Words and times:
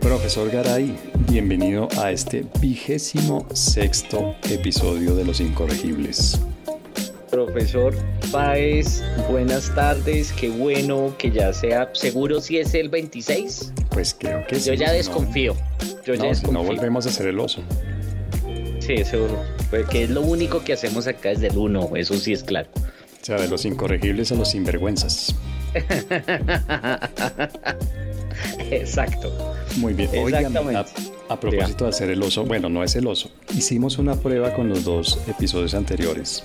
Profesor 0.00 0.48
Garay, 0.48 0.96
bienvenido 1.28 1.88
a 1.98 2.12
este 2.12 2.46
vigésimo 2.60 3.48
sexto 3.52 4.36
episodio 4.48 5.16
de 5.16 5.24
Los 5.24 5.40
Incorregibles. 5.40 6.40
Profesor 7.32 7.96
Páez, 8.30 9.02
buenas 9.28 9.74
tardes, 9.74 10.32
qué 10.32 10.50
bueno 10.50 11.16
que 11.18 11.32
ya 11.32 11.52
sea 11.52 11.90
seguro 11.92 12.40
si 12.40 12.58
es 12.58 12.72
el 12.74 12.90
26. 12.90 13.72
Pues 13.90 14.14
creo 14.16 14.46
que 14.46 14.60
sí. 14.60 14.68
Yo 14.68 14.74
ya 14.74 14.92
desconfío. 14.92 15.56
Yo 16.04 16.14
ya 16.14 16.22
no, 16.22 16.28
desconfío. 16.28 16.52
no 16.52 16.62
volvemos 16.62 17.06
a 17.06 17.08
hacer 17.08 17.26
el 17.26 17.40
oso. 17.40 17.60
Sí, 18.78 19.04
seguro. 19.04 19.36
Porque 19.68 20.04
es 20.04 20.10
lo 20.10 20.20
único 20.20 20.62
que 20.62 20.74
hacemos 20.74 21.08
acá 21.08 21.30
desde 21.30 21.48
el 21.48 21.58
1, 21.58 21.96
eso 21.96 22.14
sí 22.14 22.32
es 22.32 22.44
claro. 22.44 22.70
O 23.20 23.24
sea, 23.24 23.36
de 23.36 23.48
los 23.48 23.64
incorregibles 23.64 24.32
a 24.32 24.34
los 24.34 24.50
sinvergüenzas. 24.50 25.34
Exacto. 28.70 29.54
Muy 29.76 29.92
bien. 29.94 30.10
Oigan, 30.16 30.56
a, 30.76 30.86
a 31.28 31.38
propósito 31.38 31.84
de 31.84 31.90
hacer 31.90 32.10
el 32.10 32.22
oso, 32.22 32.44
bueno, 32.44 32.68
no 32.68 32.82
es 32.82 32.96
el 32.96 33.06
oso. 33.06 33.30
Hicimos 33.54 33.98
una 33.98 34.16
prueba 34.16 34.54
con 34.54 34.68
los 34.68 34.84
dos 34.84 35.18
episodios 35.28 35.74
anteriores 35.74 36.44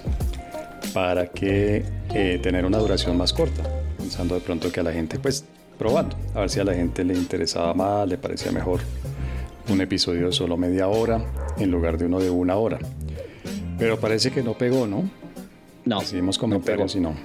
para 0.93 1.27
que 1.27 1.83
eh, 2.13 2.39
tener 2.41 2.65
una 2.65 2.77
duración 2.77 3.17
más 3.17 3.33
corta, 3.33 3.63
pensando 3.97 4.35
de 4.35 4.41
pronto 4.41 4.71
que 4.71 4.79
a 4.79 4.83
la 4.83 4.93
gente, 4.93 5.19
pues 5.19 5.43
probando, 5.77 6.15
a 6.33 6.41
ver 6.41 6.49
si 6.49 6.59
a 6.59 6.63
la 6.63 6.73
gente 6.73 7.03
le 7.03 7.13
interesaba 7.13 7.73
más, 7.73 8.07
le 8.07 8.17
parecía 8.17 8.51
mejor 8.51 8.79
un 9.69 9.81
episodio 9.81 10.27
de 10.27 10.31
solo 10.31 10.55
media 10.55 10.87
hora 10.87 11.25
en 11.57 11.71
lugar 11.71 11.97
de 11.97 12.05
uno 12.05 12.19
de 12.19 12.29
una 12.29 12.55
hora. 12.55 12.79
Pero 13.77 13.99
parece 13.99 14.31
que 14.31 14.41
no 14.41 14.53
pegó, 14.53 14.87
¿no? 14.87 15.09
No, 15.85 15.99
Recibimos 15.99 16.37
no 16.37 16.41
comentarios 16.41 16.93
pegó. 16.93 17.09
y 17.09 17.11
no. 17.11 17.15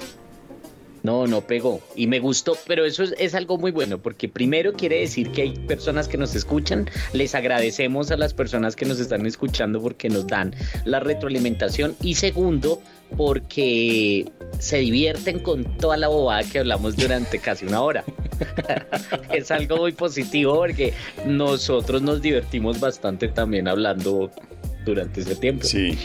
No, 1.02 1.26
no 1.26 1.40
pegó. 1.40 1.80
Y 1.96 2.06
me 2.06 2.18
gustó, 2.20 2.56
pero 2.66 2.84
eso 2.84 3.02
es, 3.02 3.14
es 3.18 3.34
algo 3.34 3.56
muy 3.56 3.70
bueno, 3.70 3.98
porque 3.98 4.28
primero 4.28 4.74
quiere 4.74 5.00
decir 5.00 5.30
que 5.32 5.42
hay 5.42 5.52
personas 5.52 6.08
que 6.08 6.18
nos 6.18 6.34
escuchan. 6.34 6.90
Les 7.14 7.34
agradecemos 7.34 8.10
a 8.10 8.18
las 8.18 8.34
personas 8.34 8.76
que 8.76 8.84
nos 8.84 9.00
están 9.00 9.24
escuchando 9.24 9.80
porque 9.80 10.10
nos 10.10 10.26
dan 10.26 10.54
la 10.84 11.00
retroalimentación. 11.00 11.96
Y 12.02 12.16
segundo, 12.16 12.82
porque 13.16 14.30
se 14.58 14.78
divierten 14.78 15.38
con 15.38 15.64
toda 15.78 15.96
la 15.96 16.08
bobada 16.08 16.42
que 16.44 16.58
hablamos 16.58 16.96
durante 16.96 17.38
casi 17.38 17.64
una 17.64 17.80
hora. 17.80 18.04
es 19.32 19.50
algo 19.50 19.78
muy 19.78 19.92
positivo 19.92 20.54
porque 20.54 20.92
nosotros 21.26 22.02
nos 22.02 22.20
divertimos 22.20 22.78
bastante 22.78 23.28
también 23.28 23.68
hablando 23.68 24.30
durante 24.84 25.22
ese 25.22 25.36
tiempo. 25.36 25.64
Sí. 25.64 25.98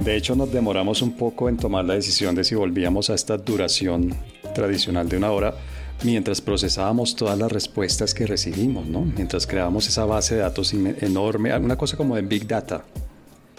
De 0.00 0.16
hecho, 0.16 0.36
nos 0.36 0.52
demoramos 0.52 1.02
un 1.02 1.12
poco 1.16 1.48
en 1.48 1.56
tomar 1.56 1.84
la 1.84 1.94
decisión 1.94 2.34
de 2.34 2.44
si 2.44 2.54
volvíamos 2.54 3.10
a 3.10 3.14
esta 3.14 3.36
duración 3.38 4.14
tradicional 4.54 5.08
de 5.08 5.16
una 5.16 5.32
hora 5.32 5.54
mientras 6.04 6.40
procesábamos 6.42 7.16
todas 7.16 7.38
las 7.38 7.50
respuestas 7.50 8.12
que 8.12 8.26
recibimos, 8.26 8.86
¿no? 8.86 9.00
Mientras 9.00 9.46
creábamos 9.46 9.88
esa 9.88 10.04
base 10.04 10.34
de 10.34 10.42
datos 10.42 10.74
enorme, 10.74 11.56
una 11.56 11.76
cosa 11.76 11.96
como 11.96 12.16
de 12.16 12.22
Big 12.22 12.46
Data. 12.46 12.84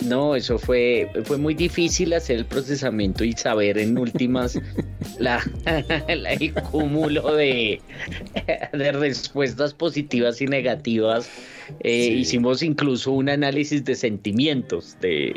No, 0.05 0.35
eso 0.35 0.59
fue, 0.59 1.09
fue 1.25 1.37
muy 1.39 1.55
difícil 1.55 2.13
hacer 2.13 2.37
el 2.37 2.45
procesamiento 2.45 3.23
y 3.23 3.33
saber 3.33 3.79
en 3.79 3.97
últimas 3.97 4.59
la, 5.19 5.41
la- 5.65 6.33
el 6.33 6.53
cúmulo 6.53 7.33
de, 7.35 7.81
de 8.73 8.91
respuestas 8.91 9.73
positivas 9.73 10.39
y 10.39 10.45
negativas. 10.45 11.27
Eh, 11.81 12.07
Sí. 12.07 12.13
Hicimos 12.19 12.63
incluso 12.63 13.11
un 13.11 13.29
análisis 13.29 13.83
de 13.85 13.95
sentimientos, 13.95 14.97
de, 15.01 15.33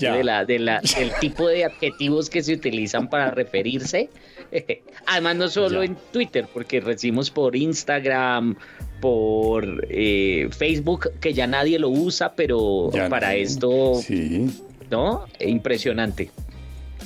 de 0.00 0.24
la, 0.24 0.44
de 0.44 0.58
la, 0.58 0.80
del 0.98 1.10
tipo 1.20 1.46
de 1.48 1.64
adjetivos 1.64 2.30
que 2.30 2.42
se 2.42 2.54
utilizan 2.54 3.08
para 3.08 3.30
referirse. 3.30 4.08
Además, 5.06 5.36
no 5.36 5.48
solo 5.48 5.82
Ya. 5.82 5.90
en 5.90 5.96
Twitter, 6.12 6.46
porque 6.52 6.80
recibimos 6.80 7.30
por 7.30 7.54
Instagram, 7.56 8.56
por 9.00 9.86
eh, 9.90 10.48
Facebook, 10.56 11.10
que 11.20 11.32
ya 11.34 11.46
nadie 11.46 11.78
lo 11.78 11.88
usa, 11.90 12.34
pero 12.34 12.90
Ya 12.92 13.08
para 13.08 13.28
no. 13.28 13.34
esto, 13.34 13.94
Sí. 14.02 14.46
¿no? 14.90 15.24
Impresionante. 15.40 16.30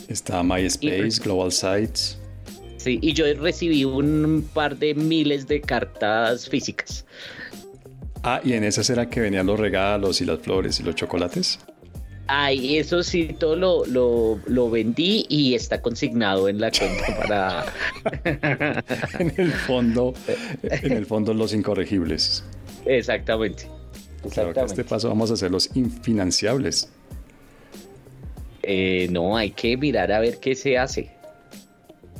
Está 0.09 0.43
MySpace, 0.43 1.21
Global 1.23 1.53
Sites. 1.53 2.19
Sí, 2.77 2.99
y 3.03 3.13
yo 3.13 3.25
recibí 3.35 3.85
un 3.85 4.49
par 4.55 4.77
de 4.79 4.95
miles 4.95 5.49
de 5.49 5.61
cartas 5.61 6.49
físicas. 6.49 7.05
Ah, 8.23 8.41
y 8.45 8.53
en 8.55 8.65
esas 8.65 8.89
era 8.91 9.09
que 9.09 9.21
venían 9.21 9.47
los 9.47 9.59
regalos 9.59 10.21
y 10.21 10.25
las 10.25 10.41
flores 10.41 10.81
y 10.81 10.83
los 10.83 10.95
chocolates. 10.95 11.61
Ay, 12.31 12.77
eso 12.77 13.03
sí, 13.03 13.35
todo 13.39 13.57
lo, 13.57 13.87
lo, 13.87 14.39
lo 14.47 14.69
vendí 14.71 15.25
y 15.31 15.55
está 15.55 15.81
consignado 15.81 16.49
en 16.49 16.61
la 16.61 16.71
cuenta 16.71 17.17
para... 18.13 18.85
En 19.19 19.33
el 19.39 19.53
fondo, 19.53 20.13
en 20.63 20.93
el 20.93 21.07
fondo 21.07 21.33
los 21.33 21.55
incorregibles. 21.55 22.45
Exactamente. 22.85 23.65
Claro 23.65 23.73
que 24.21 24.27
a 24.27 24.43
Exactamente. 24.65 24.73
este 24.73 24.85
paso 24.85 25.09
vamos 25.09 25.31
a 25.31 25.35
hacer 25.35 25.51
los 25.51 25.75
infinanciables. 25.75 26.91
Eh, 28.63 29.09
no, 29.11 29.37
hay 29.37 29.53
que 29.53 29.77
mirar 29.77 30.13
a 30.13 30.21
ver 30.21 30.39
qué 30.39 30.55
se 30.55 30.77
hace. 30.77 31.11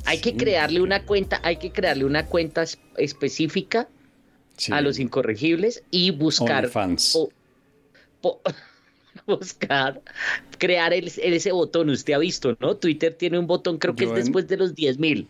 Hay 0.05 0.19
que 0.21 0.35
crearle 0.35 0.81
una 0.81 1.05
cuenta, 1.05 1.39
hay 1.43 1.57
que 1.57 1.71
crearle 1.71 2.05
una 2.05 2.25
cuenta 2.25 2.63
es- 2.63 2.79
específica 2.97 3.87
Sí. 4.59 4.71
a 4.73 4.81
los 4.81 4.99
incorregibles 4.99 5.83
y 5.89 6.11
buscar 6.11 6.69
po- 6.69 7.29
po- 8.21 8.41
buscar 9.25 10.01
crear 10.57 10.93
el- 10.93 11.07
ese 11.07 11.51
botón. 11.53 11.89
Usted 11.89 12.13
ha 12.13 12.17
visto, 12.17 12.55
¿no? 12.59 12.75
Twitter 12.75 13.13
tiene 13.13 13.39
un 13.39 13.47
botón, 13.47 13.77
creo 13.77 13.95
que 13.95 14.05
Yo 14.05 14.11
es 14.13 14.19
en- 14.19 14.25
después 14.25 14.47
de 14.47 14.57
los 14.57 14.75
10 14.75 14.99
mil. 14.99 15.27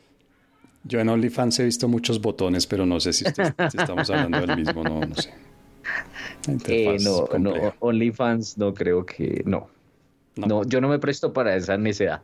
Yo 0.84 1.00
en 1.00 1.10
OnlyFans 1.10 1.60
he 1.60 1.66
visto 1.66 1.88
muchos 1.88 2.20
botones, 2.22 2.66
pero 2.66 2.86
no 2.86 3.00
sé 3.00 3.14
si, 3.14 3.26
usted- 3.28 3.54
si 3.72 3.78
estamos 3.78 4.10
hablando 4.10 4.40
del 4.46 4.58
mismo, 4.58 4.84
no, 4.84 5.00
no 5.02 5.16
sé. 5.16 5.32
Eh, 6.68 6.98
no, 7.02 7.28
no. 7.38 7.54
OnlyFans 7.80 8.58
no 8.58 8.74
creo 8.74 9.06
que 9.06 9.44
no. 9.46 9.70
No. 10.36 10.48
No, 10.48 10.64
yo 10.64 10.80
no 10.82 10.88
me 10.88 10.98
presto 11.00 11.34
para 11.34 11.56
esa 11.56 11.78
necedad. 11.78 12.22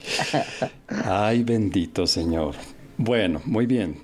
Ay, 1.10 1.42
bendito 1.42 2.06
Señor. 2.06 2.54
Bueno, 2.98 3.40
muy 3.46 3.64
bien. 3.64 3.96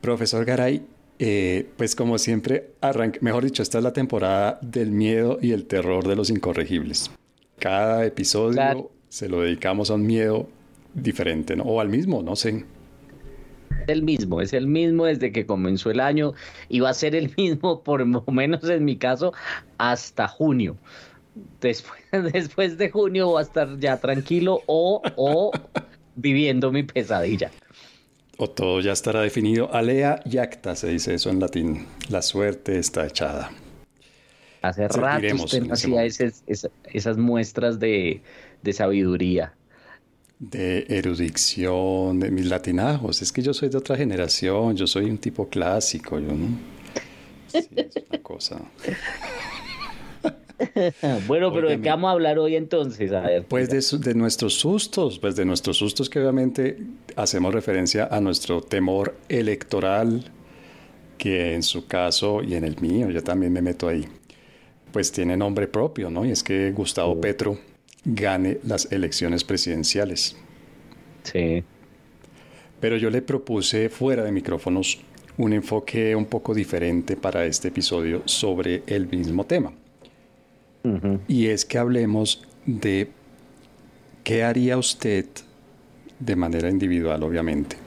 Profesor 0.00 0.46
Garay, 0.46 0.80
eh, 1.18 1.68
pues 1.76 1.94
como 1.94 2.16
siempre, 2.16 2.70
arranque, 2.80 3.18
mejor 3.20 3.44
dicho, 3.44 3.62
esta 3.62 3.76
es 3.76 3.84
la 3.84 3.92
temporada 3.92 4.58
del 4.62 4.90
miedo 4.90 5.38
y 5.42 5.52
el 5.52 5.66
terror 5.66 6.08
de 6.08 6.16
los 6.16 6.30
incorregibles. 6.30 7.10
Cada 7.58 8.06
episodio 8.06 8.52
Claro. 8.54 8.90
se 9.10 9.28
lo 9.28 9.42
dedicamos 9.42 9.90
a 9.90 9.94
un 9.94 10.06
miedo 10.06 10.48
diferente, 10.94 11.54
¿no? 11.54 11.64
O 11.64 11.82
al 11.82 11.90
mismo, 11.90 12.22
no 12.22 12.34
sé. 12.34 12.64
Es 13.82 13.88
el 13.88 14.02
mismo, 14.02 14.40
es 14.40 14.54
el 14.54 14.68
mismo 14.68 15.04
desde 15.04 15.32
que 15.32 15.44
comenzó 15.44 15.90
el 15.90 16.00
año 16.00 16.32
y 16.70 16.80
va 16.80 16.88
a 16.88 16.94
ser 16.94 17.14
el 17.14 17.30
mismo, 17.36 17.82
por 17.82 18.06
lo 18.06 18.24
menos 18.28 18.64
en 18.64 18.86
mi 18.86 18.96
caso, 18.96 19.34
hasta 19.76 20.26
junio. 20.28 20.78
Después, 21.60 22.00
después 22.32 22.78
de 22.78 22.90
junio 22.90 23.32
va 23.32 23.40
a 23.40 23.42
estar 23.42 23.78
ya 23.78 23.98
tranquilo 23.98 24.62
o, 24.66 25.02
o 25.16 25.50
viviendo 26.18 26.70
mi 26.72 26.82
pesadilla. 26.82 27.50
O 28.36 28.48
todo 28.50 28.80
ya 28.80 28.92
estará 28.92 29.20
definido. 29.22 29.72
Alea 29.74 30.20
yacta, 30.24 30.76
se 30.76 30.88
dice 30.88 31.14
eso 31.14 31.30
en 31.30 31.40
latín. 31.40 31.86
La 32.08 32.22
suerte 32.22 32.78
está 32.78 33.06
echada. 33.06 33.50
Hace 34.62 34.88
rato 34.88 35.34
usted 35.36 35.62
no 35.62 35.74
hacía 35.74 36.04
esas, 36.04 36.42
esa- 36.46 36.70
esas 36.92 37.16
muestras 37.16 37.78
de, 37.78 38.20
de 38.62 38.72
sabiduría. 38.72 39.54
De 40.38 40.84
erudición, 40.88 42.20
de 42.20 42.30
mis 42.30 42.46
latinajos. 42.46 43.22
Es 43.22 43.32
que 43.32 43.42
yo 43.42 43.52
soy 43.54 43.68
de 43.70 43.78
otra 43.78 43.96
generación, 43.96 44.76
yo 44.76 44.86
soy 44.86 45.06
un 45.06 45.18
tipo 45.18 45.48
clásico, 45.48 46.18
yo 46.20 46.32
no. 46.32 46.48
Sí, 47.48 47.68
es 47.76 47.94
una 48.10 48.22
cosa. 48.22 48.60
Bueno, 51.26 51.52
pero 51.52 51.68
¿de 51.68 51.80
qué 51.80 51.88
vamos 51.88 52.08
a 52.08 52.12
hablar 52.12 52.38
hoy 52.38 52.56
entonces? 52.56 53.12
A 53.12 53.20
ver, 53.20 53.44
Pues 53.46 53.68
de, 53.70 53.80
su- 53.82 53.98
de 54.00 54.14
nuestros 54.14 54.54
sustos, 54.54 55.18
pues 55.18 55.36
de 55.36 55.44
nuestros 55.44 55.76
sustos 55.76 56.10
que 56.10 56.18
obviamente 56.20 56.78
hacemos 57.16 57.54
referencia 57.54 58.08
a 58.10 58.20
nuestro 58.20 58.60
temor 58.60 59.16
electoral, 59.28 60.24
que 61.16 61.54
en 61.54 61.62
su 61.62 61.86
caso 61.86 62.42
y 62.42 62.54
en 62.54 62.64
el 62.64 62.80
mío, 62.80 63.10
yo 63.10 63.22
también 63.22 63.52
me 63.52 63.62
meto 63.62 63.88
ahí, 63.88 64.06
pues 64.92 65.12
tiene 65.12 65.36
nombre 65.36 65.68
propio, 65.68 66.10
¿no? 66.10 66.24
Y 66.24 66.30
es 66.32 66.42
que 66.42 66.72
Gustavo 66.72 67.20
Petro 67.20 67.58
gane 68.04 68.58
las 68.64 68.90
elecciones 68.92 69.44
presidenciales. 69.44 70.36
sí. 71.24 71.64
Pero 72.80 72.96
yo 72.96 73.10
le 73.10 73.22
propuse 73.22 73.88
fuera 73.88 74.22
de 74.22 74.30
micrófonos 74.30 75.00
un 75.36 75.52
enfoque 75.52 76.14
un 76.14 76.26
poco 76.26 76.54
diferente 76.54 77.16
para 77.16 77.44
este 77.44 77.68
episodio 77.68 78.22
sobre 78.24 78.82
el 78.86 79.08
mismo 79.08 79.44
tema. 79.44 79.72
Y 81.26 81.46
es 81.48 81.64
que 81.64 81.78
hablemos 81.78 82.42
de 82.66 83.12
qué 84.24 84.44
haría 84.44 84.78
usted 84.78 85.26
de 86.20 86.36
manera 86.36 86.70
individual, 86.70 87.22
obviamente, 87.24 87.84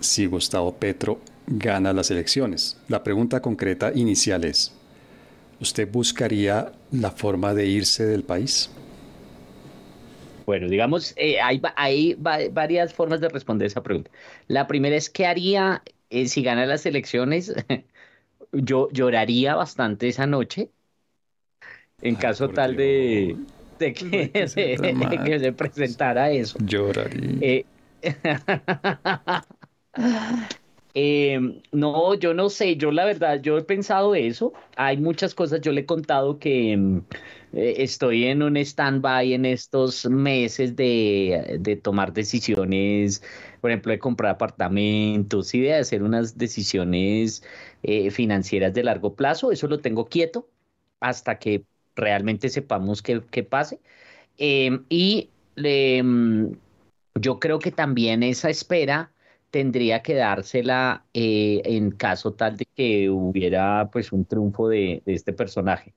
si 0.00 0.26
Gustavo 0.26 0.78
Petro 0.78 1.26
gana 1.46 1.92
las 1.92 2.10
elecciones. 2.10 2.82
La 2.88 3.02
pregunta 3.02 3.40
concreta 3.42 3.92
inicial 3.94 4.44
es, 4.44 4.78
¿usted 5.60 5.90
buscaría 5.90 6.72
la 6.90 7.12
forma 7.12 7.54
de 7.54 7.66
irse 7.66 8.06
del 8.06 8.24
país? 8.24 8.70
Bueno, 10.46 10.68
digamos, 10.68 11.12
eh, 11.16 11.40
hay, 11.40 11.62
hay 11.76 12.14
varias 12.16 12.92
formas 12.92 13.20
de 13.20 13.28
responder 13.28 13.66
esa 13.68 13.82
pregunta. 13.82 14.10
La 14.48 14.66
primera 14.66 14.96
es, 14.96 15.08
¿qué 15.08 15.26
haría 15.26 15.82
eh, 16.08 16.26
si 16.26 16.42
gana 16.42 16.66
las 16.66 16.86
elecciones? 16.86 17.54
Yo 18.52 18.88
lloraría 18.92 19.54
bastante 19.56 20.08
esa 20.08 20.26
noche, 20.26 20.72
en 22.02 22.16
caso 22.16 22.48
tal 22.48 22.76
de, 22.76 23.36
de, 23.78 23.92
que, 23.94 24.30
que, 24.30 24.48
se 24.48 25.52
presentara 25.52 26.30
eso. 26.30 26.58
Lloraría. 26.60 27.38
Eh, 27.40 27.64
Eh, 30.94 31.38
no, 31.72 32.14
yo 32.14 32.34
no 32.34 32.50
sé, 32.50 32.76
yo 32.76 32.90
la 32.90 33.04
verdad, 33.04 33.40
yo 33.40 33.58
he 33.58 33.62
pensado 33.62 34.14
eso. 34.14 34.52
Hay 34.76 34.96
muchas 34.96 35.34
cosas, 35.34 35.60
yo 35.60 35.72
le 35.72 35.82
he 35.82 35.86
contado 35.86 36.38
que 36.38 36.76
mm, 36.76 36.98
eh, 37.52 37.74
estoy 37.78 38.26
en 38.26 38.42
un 38.42 38.56
stand-by 38.56 39.32
en 39.34 39.44
estos 39.46 40.06
meses 40.06 40.74
de, 40.76 41.80
tomar 41.82 42.12
decisiones, 42.12 43.22
por 43.60 43.70
ejemplo, 43.70 43.92
de 43.92 43.98
comprar 44.00 44.32
apartamentos 44.32 45.54
y 45.54 45.60
de 45.60 45.74
hacer 45.74 46.02
unas 46.02 46.36
decisiones 46.38 47.42
eh, 47.82 48.10
financieras 48.10 48.74
de 48.74 48.82
largo 48.84 49.14
plazo. 49.14 49.52
Eso 49.52 49.68
lo 49.68 49.80
tengo 49.80 50.08
quieto 50.08 50.48
hasta 51.00 51.38
que 51.38 51.64
realmente 51.96 52.48
sepamos 52.48 53.02
qué, 53.02 53.20
pase. 53.44 53.80
Em, 54.38 54.84
y 54.88 55.30
mm, 55.56 56.52
yo 57.16 57.38
creo 57.40 57.58
que 57.58 57.72
también 57.72 58.22
esa 58.22 58.50
espera 58.50 59.12
tendría 59.50 60.02
que 60.02 60.14
dársela 60.14 61.04
eh, 61.14 61.62
en 61.64 61.90
caso 61.92 62.32
tal 62.34 62.56
de 62.56 62.66
que 62.66 63.10
hubiera 63.10 63.90
pues 63.92 64.12
un 64.12 64.24
triunfo 64.24 64.68
de, 64.68 65.02
este 65.06 65.32
personaje. 65.32 65.94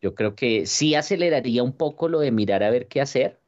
Yo 0.00 0.14
creo 0.14 0.36
que 0.36 0.66
sí 0.66 0.94
aceleraría 0.94 1.62
un 1.62 1.72
poco 1.74 2.08
lo 2.08 2.20
de 2.20 2.32
mirar 2.32 2.62
a 2.62 2.70
ver 2.70 2.88
qué 2.88 3.00
hacer, 3.00 3.40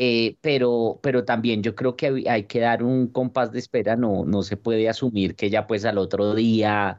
eh, 0.00 0.36
pero, 0.40 1.00
pero 1.02 1.24
también 1.24 1.62
yo 1.62 1.74
creo 1.74 1.96
que 1.96 2.24
hay, 2.28 2.44
que 2.44 2.60
dar 2.60 2.84
un 2.84 3.08
compás 3.08 3.50
de 3.50 3.58
espera, 3.58 3.96
no, 3.96 4.24
no 4.24 4.42
se 4.42 4.56
puede 4.56 4.88
asumir 4.88 5.34
que 5.34 5.50
ya 5.50 5.66
pues 5.66 5.84
al 5.84 5.98
otro 5.98 6.34
día, 6.34 6.98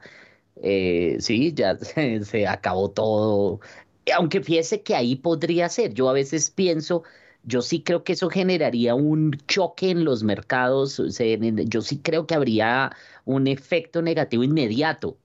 eh, 0.61 1.17
sí, 1.19 1.53
ya 1.53 1.77
se, 2.23 2.47
acabó 2.47 2.91
todo. 2.91 3.59
Aunque 4.15 4.41
fíjese 4.41 4.81
que 4.83 4.95
ahí 4.95 5.15
podría 5.15 5.69
ser, 5.69 5.93
yo 5.93 6.09
a 6.09 6.13
veces 6.13 6.49
pienso 6.51 7.03
yo 7.43 7.61
sí 7.61 7.81
creo 7.83 8.03
que 8.03 8.13
eso 8.13 8.29
generaría 8.29 8.95
un 8.95 9.31
choque 9.47 9.91
en 9.91 10.03
los 10.05 10.23
mercados. 10.23 11.01
yo 11.67 11.81
sí 11.81 11.99
creo 11.99 12.27
que 12.27 12.35
habría 12.35 12.91
un 13.25 13.47
efecto 13.47 14.01
negativo 14.01 14.43
inmediato. 14.43 15.17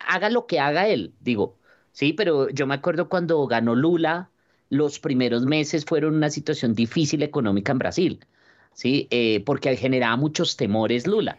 haga 0.00 0.30
lo 0.30 0.46
que 0.46 0.60
haga 0.60 0.88
él, 0.88 1.14
digo. 1.20 1.56
Sí, 1.92 2.12
pero 2.12 2.48
yo 2.50 2.66
me 2.66 2.74
acuerdo 2.74 3.08
cuando 3.08 3.46
ganó 3.46 3.74
Lula, 3.76 4.30
los 4.68 4.98
primeros 4.98 5.46
meses 5.46 5.84
fueron 5.84 6.16
una 6.16 6.30
situación 6.30 6.74
difícil 6.74 7.22
económica 7.22 7.72
en 7.72 7.78
Brasil, 7.78 8.26
¿sí? 8.72 9.06
Eh, 9.10 9.42
porque 9.46 9.76
generaba 9.76 10.16
muchos 10.16 10.56
temores 10.56 11.06
Lula. 11.06 11.38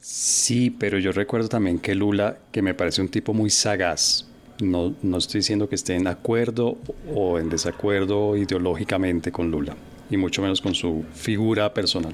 Sí, 0.00 0.70
pero 0.70 0.98
yo 0.98 1.10
recuerdo 1.10 1.48
también 1.48 1.80
que 1.80 1.94
Lula, 1.94 2.38
que 2.52 2.62
me 2.62 2.72
parece 2.74 3.02
un 3.02 3.08
tipo 3.08 3.34
muy 3.34 3.50
sagaz, 3.50 4.26
no, 4.60 4.94
no 5.02 5.18
estoy 5.18 5.40
diciendo 5.40 5.68
que 5.68 5.74
esté 5.74 5.96
en 5.96 6.06
acuerdo 6.06 6.78
o 7.14 7.38
en 7.38 7.48
desacuerdo 7.48 8.36
ideológicamente 8.36 9.32
con 9.32 9.50
Lula, 9.50 9.76
y 10.08 10.16
mucho 10.16 10.40
menos 10.40 10.60
con 10.60 10.74
su 10.74 11.04
figura 11.14 11.74
personal, 11.74 12.12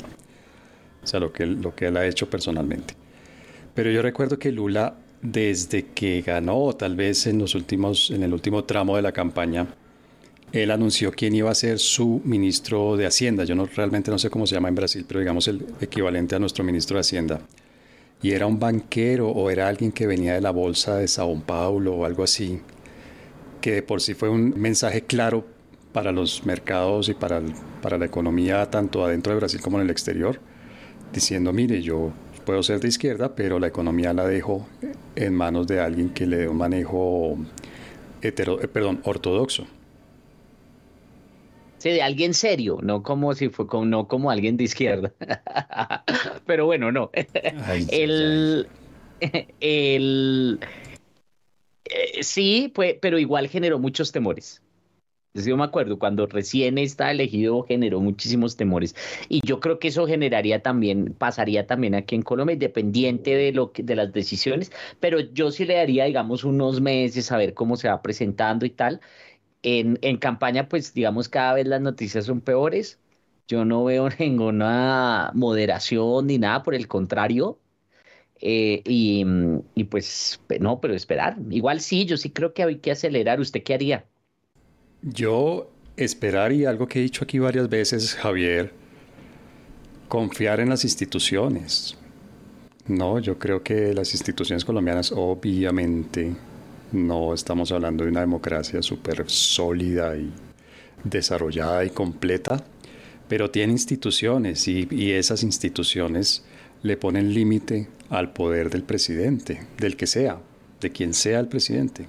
o 1.03 1.07
sea, 1.07 1.21
lo 1.21 1.33
que, 1.33 1.45
lo 1.45 1.75
que 1.75 1.87
él 1.87 1.97
ha 1.99 2.07
hecho 2.07 2.29
personalmente. 2.29 2.95
Pero 3.75 3.91
yo 3.91 4.01
recuerdo 4.01 4.39
que 4.39 4.51
Lula, 4.51 4.95
desde 5.21 5.87
que 5.87 6.23
ganó, 6.23 6.73
tal 6.73 6.97
vez 6.97 7.27
en, 7.27 7.39
los 7.39 7.55
últimos, 7.55 8.11
en 8.11 8.23
el 8.23 8.33
último 8.33 8.65
tramo 8.65 8.97
de 8.97 9.03
la 9.03 9.13
campaña, 9.13 9.67
él 10.53 10.71
anunció 10.71 11.13
quién 11.13 11.35
iba 11.35 11.51
a 11.51 11.55
ser 11.55 11.79
su 11.79 12.23
ministro 12.25 12.97
de 12.97 13.07
Hacienda. 13.07 13.43
Yo 13.43 13.57
no, 13.57 13.67
realmente 13.67 14.11
no 14.11 14.19
sé 14.19 14.31
cómo 14.31 14.47
se 14.47 14.55
llama 14.55 14.69
en 14.69 14.77
Brasil, 14.77 15.05
pero 15.07 15.19
digamos 15.19 15.49
el 15.49 15.67
equivalente 15.81 16.37
a 16.37 16.39
nuestro 16.39 16.63
ministro 16.63 16.97
de 16.97 17.01
Hacienda 17.01 17.41
y 18.25 18.33
era 18.33 18.47
un 18.47 18.59
banquero 18.59 19.29
o 19.29 19.51
era 19.51 19.69
alguien 19.69 19.93
que 19.93 20.07
venía 20.07 20.33
de 20.33 20.41
la 20.41 20.51
bolsa 20.51 20.97
de 20.97 21.07
Sao 21.09 21.39
Paulo 21.43 21.95
o 21.95 22.05
algo 22.07 22.23
así, 22.23 22.59
que 23.61 23.83
por 23.83 24.01
sí 24.01 24.15
fue 24.15 24.31
un 24.31 24.55
mensaje 24.57 25.03
claro 25.03 25.45
para 25.93 26.11
los 26.11 26.47
mercados 26.47 27.11
y 27.11 27.15
para, 27.15 27.43
para 27.83 27.99
la 27.99 28.07
economía 28.07 28.71
tanto 28.71 29.05
adentro 29.05 29.35
de 29.35 29.41
Brasil 29.41 29.61
como 29.61 29.77
en 29.77 29.85
el 29.85 29.91
exterior, 29.91 30.41
diciendo, 31.13 31.53
mire, 31.53 31.83
yo 31.83 32.13
puedo 32.47 32.63
ser 32.63 32.81
de 32.81 32.89
izquierda, 32.89 33.37
pero 33.37 33.59
la 33.59 33.67
economía 33.67 34.15
la 34.15 34.27
dejo 34.27 34.67
en 35.17 35.35
manos 35.35 35.67
de 35.67 35.81
alguien 35.81 36.09
que 36.09 36.27
le 36.27 36.39
dé 36.39 36.49
un 36.49 36.57
manejo 36.57 37.37
eh, 38.23 38.33
perdón, 38.33 39.03
ortodoxo 39.05 39.67
de 41.91 42.03
alguien 42.03 42.35
serio, 42.35 42.79
no 42.83 43.03
como 43.03 43.35
si 43.35 43.49
fue 43.49 43.67
con, 43.67 43.91
no 43.91 44.09
como 44.09 44.31
alguien 44.31 44.57
de 44.57 44.65
izquierda. 44.65 45.13
Pero 46.47 46.67
bueno, 46.67 46.93
no. 46.93 47.11
el, 47.91 48.69
el 49.61 50.61
eh, 51.85 52.23
sí, 52.23 52.73
pues, 52.75 52.97
pero 53.01 53.19
igual 53.19 53.49
generó 53.49 53.79
muchos 53.79 54.11
temores. 54.13 54.63
Yo 55.35 55.57
me 55.57 55.65
acuerdo, 55.65 55.99
cuando 55.99 56.27
recién 56.27 56.79
está 56.79 57.11
elegido 57.11 57.65
generó 57.65 58.01
muchísimos 58.01 58.57
temores. 58.57 58.95
Y 59.29 59.41
yo 59.45 59.59
creo 59.59 59.81
que 59.81 59.89
eso 59.89 60.07
generaría 60.07 60.63
también, 60.63 61.13
pasaría 61.19 61.67
también 61.67 61.97
aquí 61.97 62.15
en 62.15 62.23
Colombia, 62.23 62.55
independiente 62.55 63.35
de, 63.35 63.51
lo 63.51 63.73
que, 63.73 63.83
de 63.83 63.97
las 63.97 64.13
decisiones, 64.13 64.71
pero 65.01 65.19
yo 65.19 65.51
sí 65.51 65.65
le 65.65 65.75
daría, 65.75 66.05
digamos, 66.05 66.45
unos 66.45 66.81
meses 66.81 67.33
a 67.33 67.37
ver 67.37 67.53
cómo 67.53 67.77
se 67.77 67.89
va 67.89 68.01
presentando 68.01 68.65
y 68.65 68.71
tal. 68.71 69.01
En, 69.65 69.99
en 70.03 70.19
campaña, 70.19 70.69
pues 70.69 70.95
digamos, 70.95 71.29
cada 71.29 71.55
vez 71.55 71.67
las 71.67 71.81
noticias 71.83 72.27
son 72.27 72.41
peores. 72.43 73.01
Yo 73.49 73.65
no 73.65 73.85
veo 73.85 74.09
ninguna 74.21 75.33
moderación 75.35 76.27
ni 76.29 76.39
nada, 76.39 76.63
por 76.63 76.75
el 76.77 76.89
contrario. 76.89 77.61
Eh, 78.41 78.83
y, 78.87 79.25
y, 79.75 79.85
pues 79.85 80.41
no, 80.61 80.81
pero 80.81 80.95
esperar. 80.95 81.39
Igual 81.51 81.81
sí, 81.81 82.07
yo 82.07 82.17
sí 82.19 82.31
creo 82.31 82.55
que 82.55 82.65
hay 82.65 82.79
que 82.81 82.93
acelerar. 82.93 83.41
¿Usted 83.41 83.63
qué 83.65 83.75
haría? 83.75 84.07
Yo 85.03 85.71
esperar 85.97 86.53
y 86.53 86.65
algo 86.65 86.89
que 86.89 86.99
he 86.99 87.03
dicho 87.03 87.25
aquí 87.25 87.39
varias 87.39 87.69
veces, 87.69 88.15
Javier, 88.15 88.73
confiar 90.09 90.61
en 90.61 90.71
las 90.71 90.85
instituciones. 90.85 91.97
No, 92.87 93.19
yo 93.19 93.39
creo 93.39 93.63
que 93.63 93.95
las 93.95 94.13
instituciones 94.13 94.65
colombianas 94.65 95.13
obviamente 95.13 96.37
no 96.95 97.35
estamos 97.35 97.73
hablando 97.73 98.05
de 98.05 98.11
una 98.11 98.21
democracia 98.21 98.81
súper 98.83 99.29
sólida 99.29 100.17
y 100.17 100.33
desarrollada 101.05 101.85
y 101.85 101.91
completa, 101.91 102.65
pero 103.29 103.51
tiene 103.51 103.73
instituciones 103.73 104.67
y, 104.69 105.13
esas 105.13 105.43
instituciones 105.43 106.45
le 106.83 106.97
ponen 106.97 107.33
límite 107.33 107.89
al 108.11 108.33
poder 108.33 108.71
del 108.71 108.83
presidente, 108.83 109.67
del 109.79 109.97
que 109.97 110.07
sea, 110.07 110.39
de 110.81 110.91
quien 110.91 111.15
sea 111.15 111.41
el 111.41 111.49
presidente. 111.49 112.07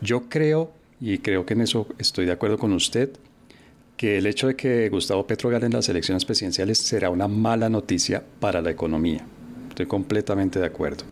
Yo 0.00 0.28
creo, 0.28 0.72
y 1.00 1.18
creo 1.18 1.46
que 1.46 1.54
en 1.54 1.62
eso 1.62 1.86
estoy 1.98 2.26
de 2.26 2.32
acuerdo 2.32 2.58
con 2.58 2.72
usted, 2.72 3.10
que 3.96 4.18
el 4.18 4.26
hecho 4.26 4.48
de 4.48 4.56
que 4.56 4.88
Gustavo 4.88 5.26
Petro 5.26 5.50
gane 5.50 5.68
las 5.68 5.88
elecciones 5.88 6.24
presidenciales 6.24 6.78
será 6.78 7.10
una 7.10 7.28
mala 7.28 7.68
noticia 7.68 8.22
para 8.40 8.60
la 8.60 8.70
economía. 8.70 9.24
Estoy 9.70 9.86
completamente 9.86 10.58
de 10.58 10.66
acuerdo. 10.66 11.04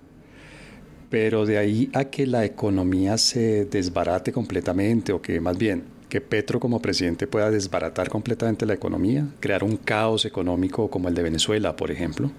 Pero 1.12 1.45
de 1.45 1.59
ahí 1.59 1.90
a 1.92 2.07
que 2.07 2.26
la 2.26 2.42
economía 2.47 3.19
se 3.19 3.66
desbarate 3.66 4.33
completamente, 4.33 5.12
o 5.12 5.21
que 5.21 5.42
más 5.42 5.59
bien 5.59 5.85
que 6.09 6.23
Petro 6.23 6.59
como 6.59 6.81
presidente 6.81 7.26
pueda 7.26 7.50
desbaratar 7.50 8.09
completamente 8.09 8.64
la 8.64 8.73
economía, 8.73 9.28
crear 9.38 9.62
un 9.62 9.76
caos 9.76 10.25
económico 10.25 10.88
como 10.88 11.11
el 11.11 11.14
de 11.14 11.23
Venezuela, 11.23 11.76
por 11.76 11.90
ejemplo, 11.90 12.33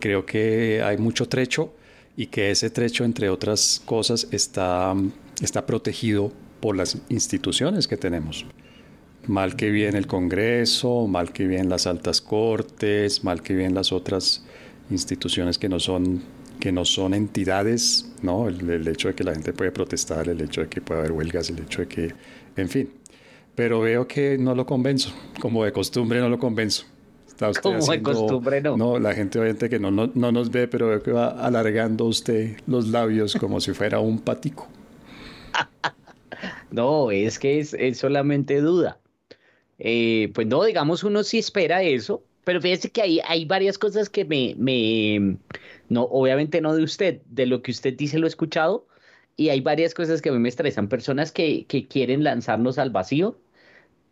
creo 0.00 0.26
que 0.26 0.82
hay 0.82 0.98
mucho 0.98 1.28
trecho 1.28 1.72
y 2.16 2.26
que 2.26 2.50
ese 2.50 2.68
trecho, 2.68 3.04
entre 3.04 3.30
otras 3.30 3.80
cosas, 3.84 4.26
está, 4.32 4.92
está 5.40 5.64
protegido 5.64 6.32
por 6.58 6.76
las 6.76 6.98
instituciones 7.10 7.86
que 7.86 7.96
tenemos. 7.96 8.44
Mal 9.28 9.54
que 9.54 9.70
bien 9.70 9.94
el 9.94 10.08
Congreso, 10.08 11.06
mal 11.06 11.32
que 11.32 11.46
bien 11.46 11.68
las 11.68 11.86
altas 11.86 12.20
cortes, 12.20 13.22
mal 13.22 13.40
que 13.40 13.54
bien 13.54 13.72
las 13.72 13.92
otras 13.92 14.44
instituciones 14.90 15.58
que 15.58 15.68
no 15.68 15.78
son 15.78 16.24
que 16.64 16.72
no 16.72 16.86
son 16.86 17.12
entidades, 17.12 18.10
¿no? 18.22 18.48
El, 18.48 18.88
hecho 18.88 19.08
de 19.08 19.14
que 19.14 19.22
la 19.22 19.34
gente 19.34 19.52
puede 19.52 19.70
protestar, 19.70 20.30
el 20.30 20.40
hecho 20.40 20.62
de 20.62 20.68
que 20.68 20.80
puede 20.80 21.00
haber 21.00 21.12
huelgas, 21.12 21.50
el 21.50 21.58
hecho 21.58 21.82
de 21.82 21.88
que, 21.88 22.14
en 22.56 22.70
fin. 22.70 22.90
Pero 23.54 23.80
veo 23.80 24.08
que 24.08 24.38
no 24.38 24.54
lo 24.54 24.64
convenzo, 24.64 25.12
como 25.40 25.62
de 25.62 25.72
costumbre 25.72 26.20
no 26.20 26.30
lo 26.30 26.38
convenzo. 26.38 26.86
Está 27.28 27.52
como 27.60 27.84
de 27.84 28.00
costumbre 28.00 28.62
no. 28.62 28.78
No, 28.78 28.98
la 28.98 29.12
gente 29.12 29.38
obviamente 29.38 29.68
que 29.68 29.78
no, 29.78 29.90
no, 29.90 30.10
no 30.14 30.32
nos 30.32 30.50
ve, 30.50 30.66
pero 30.66 30.88
veo 30.88 31.02
que 31.02 31.12
va 31.12 31.28
alargando 31.32 32.06
usted 32.06 32.56
los 32.66 32.88
labios 32.88 33.34
como 33.34 33.60
si 33.60 33.74
fuera 33.74 34.00
un 34.00 34.18
patico. 34.18 34.66
no, 36.70 37.10
es 37.10 37.38
que 37.38 37.60
es, 37.60 37.76
solamente 37.98 38.62
duda. 38.62 38.98
Eh, 39.78 40.32
pues 40.34 40.46
no, 40.46 40.64
digamos, 40.64 41.04
uno 41.04 41.24
sí 41.24 41.40
espera 41.40 41.82
eso, 41.82 42.22
pero 42.44 42.58
fíjese 42.62 42.88
que 42.88 43.02
hay, 43.02 43.20
hay 43.28 43.44
varias 43.44 43.76
cosas 43.76 44.08
que 44.08 44.24
me, 44.24 44.54
me, 44.56 45.36
no, 45.88 46.04
obviamente 46.04 46.60
no 46.60 46.74
de 46.74 46.82
usted, 46.84 47.22
de 47.26 47.46
lo 47.46 47.62
que 47.62 47.70
usted 47.70 47.94
dice 47.94 48.18
lo 48.18 48.26
he 48.26 48.28
escuchado, 48.28 48.86
y 49.36 49.48
hay 49.50 49.60
varias 49.60 49.94
cosas 49.94 50.22
que 50.22 50.28
a 50.30 50.32
mí 50.32 50.38
me 50.38 50.48
estresan, 50.48 50.88
personas 50.88 51.32
que, 51.32 51.66
que 51.66 51.88
quieren 51.88 52.24
lanzarnos 52.24 52.78
al 52.78 52.90
vacío 52.90 53.38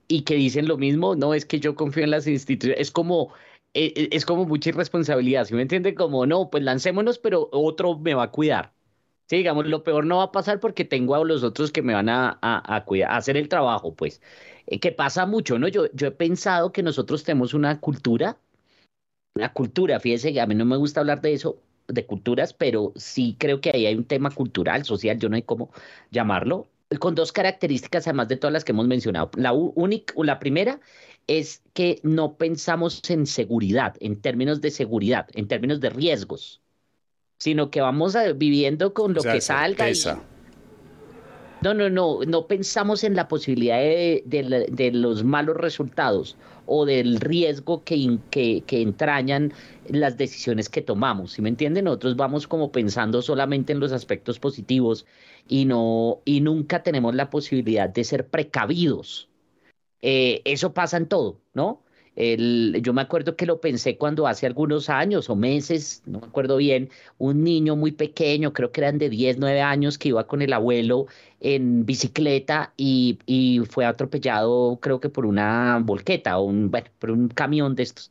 y 0.09 0.23
que 0.23 0.35
dicen 0.35 0.69
lo 0.69 0.79
mismo, 0.79 1.17
no 1.17 1.35
es 1.35 1.47
que 1.47 1.61
yo 1.61 1.75
confío 1.77 2.05
en 2.05 2.11
las 2.11 2.27
instituciones, 2.27 2.81
es 2.81 2.91
como 2.91 3.33
eh, 3.75 3.93
eh, 3.97 4.09
es 4.13 4.27
como 4.27 4.45
mucha 4.45 4.69
irresponsabilidad, 4.71 5.47
¿sí 5.47 5.55
me 5.55 5.63
entiende? 5.63 5.95
Como, 5.95 6.27
no, 6.27 6.51
pues 6.51 6.63
lancémonos, 6.63 7.19
pero 7.19 7.49
otro 7.53 7.99
me 7.99 8.15
va 8.15 8.25
a 8.25 8.31
cuidar. 8.31 8.75
Sí, 9.29 9.37
digamos, 9.39 9.67
lo 9.67 9.83
peor 9.85 10.05
no 10.07 10.19
va 10.19 10.25
a 10.25 10.33
pasar 10.33 10.61
porque 10.61 10.85
tengo 10.85 11.15
a 11.15 11.25
los 11.25 11.43
otros 11.43 11.73
que 11.73 11.83
me 11.83 11.95
van 11.95 12.09
a, 12.11 12.39
a, 12.43 12.85
cuidar, 12.85 13.13
a 13.13 13.17
hacer 13.17 13.37
el 13.37 13.49
trabajo, 13.49 13.95
pues. 13.95 14.21
Eh, 14.67 14.81
que 14.81 14.93
pasa 14.93 15.27
mucho, 15.27 15.59
¿no? 15.59 15.69
Yo, 15.69 15.87
yo 15.95 16.09
he 16.09 16.11
pensado 16.11 16.73
que 16.73 16.83
nosotros 16.83 17.25
tenemos 17.25 17.55
una 17.55 17.81
cultura, 17.81 18.39
una 19.35 19.53
cultura, 19.53 19.99
fíjese, 20.01 20.39
a 20.41 20.47
mí 20.47 20.55
no 20.55 20.65
me 20.65 20.77
gusta 20.77 21.01
hablar 21.01 21.21
de 21.21 21.33
eso, 21.35 21.59
de 21.89 22.07
culturas, 22.07 22.53
pero 22.53 22.93
sí 22.97 23.37
creo 23.39 23.61
que 23.61 23.71
ahí 23.75 23.87
hay 23.87 23.95
un 23.95 24.05
tema 24.05 24.31
cultural, 24.31 24.85
social, 24.85 25.19
yo 25.19 25.29
no 25.29 25.37
sé 25.37 25.45
cómo 25.45 25.71
llamarlo, 26.11 26.69
con 26.99 27.15
dos 27.15 27.33
características 27.33 28.07
además 28.07 28.29
de 28.29 28.37
todas 28.37 28.53
las 28.53 28.65
que 28.65 28.73
hemos 28.73 28.87
mencionado. 28.87 29.31
La, 29.37 29.53
única, 29.53 30.15
la 30.19 30.39
primera 30.39 30.81
es 31.27 31.63
que 31.73 32.01
no 32.03 32.35
pensamos 32.35 33.01
en 33.09 33.27
seguridad, 33.27 33.97
en 34.01 34.21
términos 34.21 34.61
de 34.61 34.71
seguridad, 34.71 35.29
en 35.35 35.49
términos 35.49 35.81
de 35.81 35.91
riesgos, 35.91 36.61
sino 37.39 37.71
que 37.71 37.81
vamos 37.81 38.17
viviendo 38.37 38.93
con 38.93 39.15
lo 39.15 39.23
que 39.23 39.41
salga. 39.41 39.87
No, 41.63 41.75
no, 41.75 41.89
no, 41.89 42.21
no 42.27 42.47
pensamos 42.47 43.05
en 43.05 43.15
la 43.15 43.29
posibilidad 43.29 43.79
de, 43.79 44.91
los 44.93 45.25
malos 45.25 45.57
resultados 45.57 46.37
o 46.67 46.85
del 46.85 47.21
riesgo 47.21 47.85
que, 47.85 48.19
que, 48.31 48.83
entrañan 48.83 49.53
las 49.89 50.17
decisiones 50.17 50.69
que 50.69 50.83
tomamos. 50.83 51.33
¿Sí 51.33 51.43
me 51.43 51.49
entienden? 51.49 51.85
Nosotros 51.85 52.17
vamos 52.17 52.47
como 52.47 52.73
pensando 52.73 53.23
solamente 53.23 53.73
en 53.73 53.81
los 53.81 53.93
aspectos 53.93 54.39
positivos 54.39 55.07
y, 55.49 55.65
no, 55.65 56.21
y 56.25 56.41
nunca 56.41 56.83
tenemos 56.83 57.15
la 57.15 57.31
posibilidad 57.31 57.89
de 57.89 58.05
ser 58.05 58.27
precavidos 58.29 59.29
eh, 60.03 60.43
eso 60.45 60.75
pasa 60.75 60.97
en 60.97 61.07
todo, 61.07 61.41
¿no? 61.55 61.83
Yo 62.15 62.93
me 62.93 63.01
acuerdo 63.03 63.37
que 63.37 63.47
lo 63.47 63.61
pensé 63.61 63.97
cuando 63.97 64.27
hace 64.27 64.47
algunos 64.47 64.91
años 64.91 65.31
o 65.31 65.37
meses, 65.37 66.03
no 66.05 66.21
me 66.21 66.27
acuerdo 66.27 66.59
bien, 66.59 66.91
un 67.19 67.43
niño 67.43 67.75
muy 67.75 67.93
pequeño, 67.93 68.53
creo 68.53 68.71
que 68.71 68.83
eran 68.83 68.99
de 68.99 69.09
10, 69.09 69.39
9 69.39 69.63
años, 69.63 69.97
que 69.97 70.09
iba 70.11 70.27
con 70.27 70.43
el 70.43 70.53
abuelo 70.53 71.07
en 71.41 71.87
bicicleta 71.87 72.73
y, 72.77 73.19
fue 73.71 73.85
atropellado, 73.87 74.79
creo 74.81 75.01
que 75.01 75.09
por 75.09 75.27
una 75.27 75.81
volqueta 75.83 76.39
o 76.39 76.45
un, 76.45 76.71
bueno, 76.71 76.89
por 76.99 77.11
un 77.11 77.29
camión 77.29 77.75
de 77.75 77.85
estos. 77.85 78.11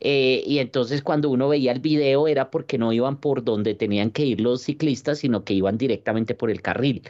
Eh, 0.00 0.42
y 0.46 0.58
entonces 0.58 1.02
cuando 1.02 1.28
uno 1.30 1.48
veía 1.48 1.72
el 1.72 1.80
video 1.80 2.28
era 2.28 2.50
porque 2.50 2.78
no 2.78 2.92
iban 2.92 3.18
por 3.18 3.44
donde 3.44 3.74
tenían 3.74 4.10
que 4.10 4.24
ir 4.24 4.40
los 4.40 4.62
ciclistas, 4.62 5.18
sino 5.18 5.44
que 5.44 5.54
iban 5.54 5.76
directamente 5.78 6.34
por 6.34 6.50
el 6.50 6.62
carril. 6.62 7.02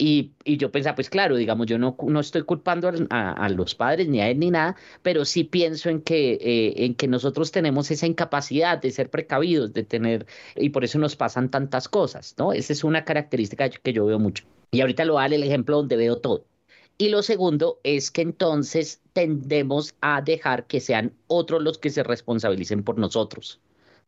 Y, 0.00 0.32
yo 0.44 0.70
pensaba, 0.70 0.94
pues 0.94 1.10
claro, 1.10 1.36
digamos, 1.36 1.66
yo 1.66 1.76
no, 1.76 1.96
no 2.00 2.20
estoy 2.20 2.42
culpando 2.42 2.88
a, 3.10 3.32
a, 3.32 3.48
los 3.48 3.74
padres 3.74 4.06
ni 4.08 4.20
a 4.20 4.30
él 4.30 4.38
ni 4.38 4.52
nada, 4.52 4.76
pero 5.02 5.24
sí 5.24 5.42
pienso 5.42 5.90
en 5.90 6.02
que, 6.02 6.34
eh, 6.34 6.84
en 6.84 6.94
que 6.94 7.08
nosotros 7.08 7.50
tenemos 7.50 7.90
esa 7.90 8.06
incapacidad 8.06 8.80
de 8.80 8.92
ser 8.92 9.10
precavidos, 9.10 9.72
de 9.72 9.82
tener, 9.82 10.26
y 10.54 10.70
por 10.70 10.84
eso 10.84 11.00
nos 11.00 11.16
pasan 11.16 11.50
tantas 11.50 11.88
cosas, 11.88 12.36
¿no? 12.38 12.52
Esa 12.52 12.72
es 12.72 12.84
una 12.84 13.04
característica 13.04 13.68
que 13.70 13.92
yo 13.92 14.06
veo 14.06 14.20
mucho. 14.20 14.44
Y 14.70 14.82
ahorita 14.82 15.04
lo 15.04 15.14
vale 15.14 15.34
el 15.34 15.42
ejemplo 15.42 15.76
donde 15.78 15.96
veo 15.96 16.18
todo. 16.18 16.46
Y 16.96 17.08
lo 17.08 17.22
segundo 17.22 17.80
es 17.82 18.12
que 18.12 18.22
entonces 18.22 19.02
tendemos 19.12 19.96
a 20.00 20.22
dejar 20.22 20.66
que 20.66 20.80
sean 20.80 21.12
otros 21.26 21.62
los 21.62 21.78
que 21.78 21.90
se 21.90 22.04
responsabilicen 22.04 22.84
por 22.84 22.98
nosotros. 22.98 23.60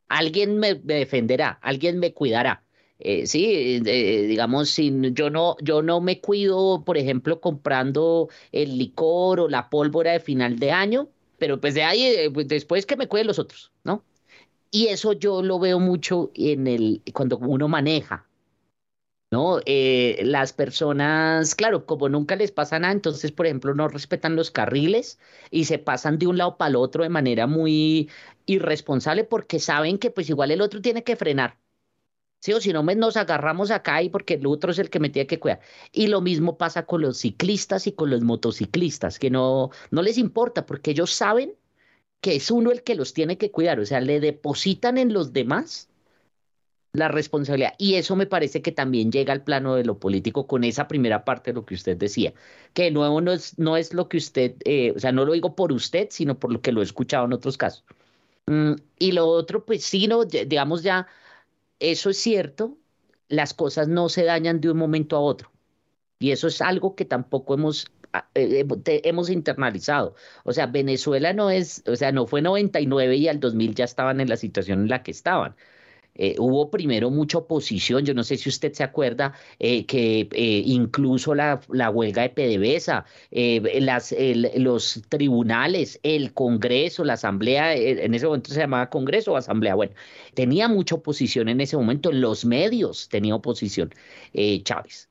Alguien 0.09 0.59
me 0.59 0.75
defenderá, 0.75 1.59
alguien 1.63 1.99
me 1.99 2.13
cuidará 2.15 2.65
eh, 3.01 3.27
sí, 3.27 3.81
eh, 3.85 4.23
digamos, 4.27 4.71
sin, 4.71 5.15
yo, 5.15 5.31
no, 5.31 5.57
yo 5.63 5.83
no 5.83 6.01
me 6.01 6.21
cuido, 6.21 6.85
por 6.85 6.99
ejemplo, 6.99 7.41
comprando 7.41 8.29
el 8.53 8.79
licor 8.79 9.41
o 9.41 9.49
la 9.49 9.71
pólvora 9.71 10.13
de 10.13 10.21
final 10.21 10.59
de 10.59 10.71
año, 10.73 11.09
pero 11.39 11.61
pues 11.61 11.75
de 11.75 11.83
ahí, 11.83 12.03
eh, 12.05 12.31
pues, 12.33 12.49
después 12.49 12.87
que 12.87 12.97
me 12.97 13.09
cuiden 13.09 13.27
los 13.29 13.39
otros, 13.39 13.73
¿no? 13.85 14.05
Y 14.71 14.89
eso 14.89 15.15
yo 15.15 15.43
lo 15.43 15.59
veo 15.59 15.81
mucho 15.81 16.31
en 16.35 16.67
el, 16.67 17.03
cuando 17.15 17.39
uno 17.39 17.69
maneja, 17.69 18.29
¿no? 19.33 19.61
las 19.67 20.53
personas, 20.53 21.55
claro, 21.55 21.87
como 21.87 22.09
nunca 22.09 22.37
les 22.37 22.51
pasa 22.53 22.79
nada, 22.79 22.93
entonces, 22.93 23.33
por 23.33 23.47
ejemplo, 23.47 23.75
no 23.75 23.89
respetan 23.89 24.37
los 24.37 24.51
carriles 24.51 25.19
y 25.51 25.65
se 25.67 25.79
pasan 25.79 26.19
de 26.19 26.27
un 26.27 26.39
lado 26.39 26.57
para 26.57 26.71
el 26.71 26.77
otro 26.77 27.03
de 27.05 27.09
manera 27.11 27.47
muy 27.47 28.11
irresponsable 28.47 29.25
porque 29.25 29.61
saben 29.61 29.99
que 29.99 30.11
pues 30.11 30.29
igual 30.31 30.51
el 30.51 30.61
otro 30.61 30.81
tiene 30.83 31.05
que 31.05 31.17
frenar. 31.17 31.59
¿Sí? 32.41 32.53
O 32.53 32.61
si 32.61 32.73
no, 32.73 32.83
nos 32.83 33.17
agarramos 33.17 33.71
acá 33.71 34.03
y 34.03 34.09
porque 34.11 34.35
el 34.35 34.47
otro 34.47 34.73
es 34.73 34.79
el 34.79 34.91
que 34.91 35.01
me 35.01 35.11
tiene 35.11 35.27
que 35.27 35.39
cuidar. 35.39 35.61
Y 35.93 36.09
lo 36.09 36.21
mismo 36.21 36.59
pasa 36.59 36.87
con 36.87 37.03
los 37.03 37.19
ciclistas 37.19 37.87
y 37.87 37.93
con 37.93 38.11
los 38.11 38.23
motociclistas, 38.23 39.19
que 39.19 39.31
no, 39.31 39.71
no 39.91 40.03
les 40.03 40.19
importa 40.19 40.67
porque 40.67 40.91
ellos 40.93 41.13
saben 41.13 41.55
que 42.21 42.37
es 42.37 42.51
uno 42.51 42.71
el 42.73 42.83
que 42.83 42.95
los 42.97 43.15
tiene 43.15 43.39
que 43.39 43.51
cuidar, 43.51 43.81
o 43.81 43.87
sea, 43.87 44.01
le 44.01 44.21
depositan 44.21 44.99
en 44.99 45.13
los 45.13 45.33
demás 45.33 45.89
la 46.93 47.09
responsabilidad. 47.09 47.75
Y 47.79 47.95
eso 47.95 48.17
me 48.17 48.27
parece 48.27 48.63
que 48.63 48.73
también 48.73 49.13
llega 49.13 49.33
al 49.33 49.45
plano 49.45 49.77
de 49.77 49.85
lo 49.85 49.99
político 49.99 50.47
con 50.47 50.65
esa 50.65 50.89
primera 50.89 51.25
parte 51.25 51.51
de 51.51 51.55
lo 51.55 51.65
que 51.65 51.75
usted 51.75 51.97
decía, 51.97 52.35
que 52.75 52.85
de 52.85 52.91
nuevo 52.91 53.21
no 53.21 53.33
es, 53.33 53.59
no 53.59 53.77
es 53.77 53.95
lo 53.95 54.09
que 54.09 54.17
usted, 54.19 54.57
eh, 54.65 54.93
o 54.97 54.99
sea, 54.99 55.13
no 55.13 55.25
lo 55.25 55.33
digo 55.33 55.55
por 55.55 55.73
usted, 55.73 56.09
sino 56.11 56.39
por 56.39 56.53
lo 56.53 56.61
que 56.61 56.73
lo 56.73 56.81
he 56.81 56.85
escuchado 56.85 57.27
en 57.27 57.33
otros 57.33 57.57
casos. 57.57 57.85
Mm, 58.47 58.75
y 58.99 59.13
lo 59.13 59.27
otro, 59.29 59.65
pues 59.65 59.85
sí, 59.85 60.09
no, 60.09 60.25
digamos 60.25 60.83
ya 60.83 61.07
eso 61.81 62.11
es 62.11 62.19
cierto, 62.19 62.79
las 63.29 63.55
cosas 63.55 63.89
no 63.89 64.09
se 64.09 64.25
dañan 64.25 64.61
de 64.61 64.71
un 64.71 64.79
momento 64.79 65.17
a 65.17 65.21
otro. 65.21 65.53
Y 66.19 66.33
eso 66.33 66.49
es 66.49 66.61
algo 66.61 66.95
que 66.97 67.05
tampoco 67.07 67.55
hemos, 67.55 67.87
ah, 68.13 68.29
eh, 68.35 68.67
hemos 69.05 69.31
internalizado. 69.31 70.15
O 70.45 70.53
sea, 70.53 70.67
Venezuela 70.67 71.33
no 71.33 71.51
es, 71.51 71.83
o 71.87 71.97
sea, 71.97 72.13
no 72.13 72.27
fue 72.27 72.43
99 72.43 73.17
y 73.17 73.29
al 73.29 73.41
2000 73.41 73.75
ya 73.75 73.85
estaban 73.85 74.21
en 74.21 74.29
la 74.29 74.37
situación 74.37 74.83
en 74.83 74.89
la 74.89 75.03
que 75.03 75.11
estaban. 75.13 75.57
Eh, 76.23 76.37
hubo 76.39 76.71
primero 76.71 77.11
mucha 77.11 77.39
oposición, 77.39 78.05
yo 78.05 78.13
no 78.13 78.23
sé 78.23 78.37
si 78.37 78.51
usted 78.51 78.75
se 78.75 78.83
acuerda 78.85 79.33
eh, 79.59 79.87
que 79.87 80.29
eh, 80.33 80.63
incluso 80.67 81.35
la, 81.35 81.63
huelga 81.91 82.29
de 82.29 82.29
PDVSA, 82.29 83.07
los 84.59 85.03
tribunales, 85.09 85.99
el 86.03 86.35
Congreso, 86.35 87.05
la 87.05 87.15
Asamblea, 87.15 87.75
en 87.75 88.13
ese 88.13 88.27
momento 88.27 88.51
se 88.51 88.61
llamaba 88.61 88.91
Congreso 88.91 89.33
o 89.33 89.37
Asamblea, 89.37 89.75
bueno, 89.75 89.95
tenía 90.35 90.69
mucha 90.69 90.97
oposición 90.97 91.49
en 91.49 91.63
ese 91.63 91.79
momento, 91.79 92.13
los 92.13 92.45
medios 92.45 93.09
tenía 93.09 93.35
oposición 93.35 93.91
Chávez, 94.65 95.09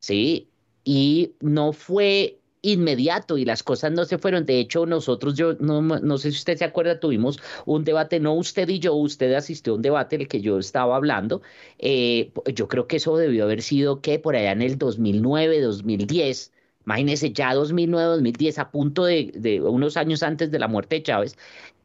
¿sí? 0.00 0.50
Y 0.84 1.32
no 1.40 1.72
fue 1.72 2.40
inmediato 2.66 3.38
y 3.38 3.44
las 3.44 3.62
cosas 3.62 3.92
no 3.92 4.04
se 4.04 4.18
fueron. 4.18 4.44
De 4.46 4.58
hecho, 4.58 4.86
nosotros, 4.86 5.34
yo 5.34 5.54
no, 5.60 5.80
no 5.82 6.18
sé 6.18 6.30
si 6.32 6.38
usted 6.38 6.56
se 6.56 6.64
acuerda, 6.64 7.00
tuvimos 7.00 7.40
un 7.64 7.84
debate, 7.84 8.20
no 8.20 8.34
usted 8.34 8.68
y 8.68 8.78
yo, 8.78 8.94
usted 8.94 9.32
asistió 9.34 9.72
a 9.74 9.76
un 9.76 9.82
debate 9.82 10.16
en 10.16 10.22
el 10.22 10.28
que 10.28 10.40
yo 10.40 10.58
estaba 10.58 10.96
hablando. 10.96 11.42
Eh, 11.78 12.32
yo 12.54 12.68
creo 12.68 12.86
que 12.86 12.96
eso 12.96 13.16
debió 13.16 13.44
haber 13.44 13.62
sido 13.62 14.00
que 14.00 14.18
por 14.18 14.36
allá 14.36 14.52
en 14.52 14.62
el 14.62 14.78
2009, 14.78 15.60
2010. 15.60 16.52
Imagínese 16.84 17.32
ya 17.32 17.52
2009, 17.54 18.04
2010, 18.14 18.58
a 18.58 18.70
punto 18.70 19.04
de, 19.04 19.32
de, 19.34 19.60
unos 19.60 19.96
años 19.96 20.22
antes 20.22 20.50
de 20.52 20.58
la 20.60 20.68
muerte 20.68 20.96
de 20.96 21.02
Chávez, 21.02 21.36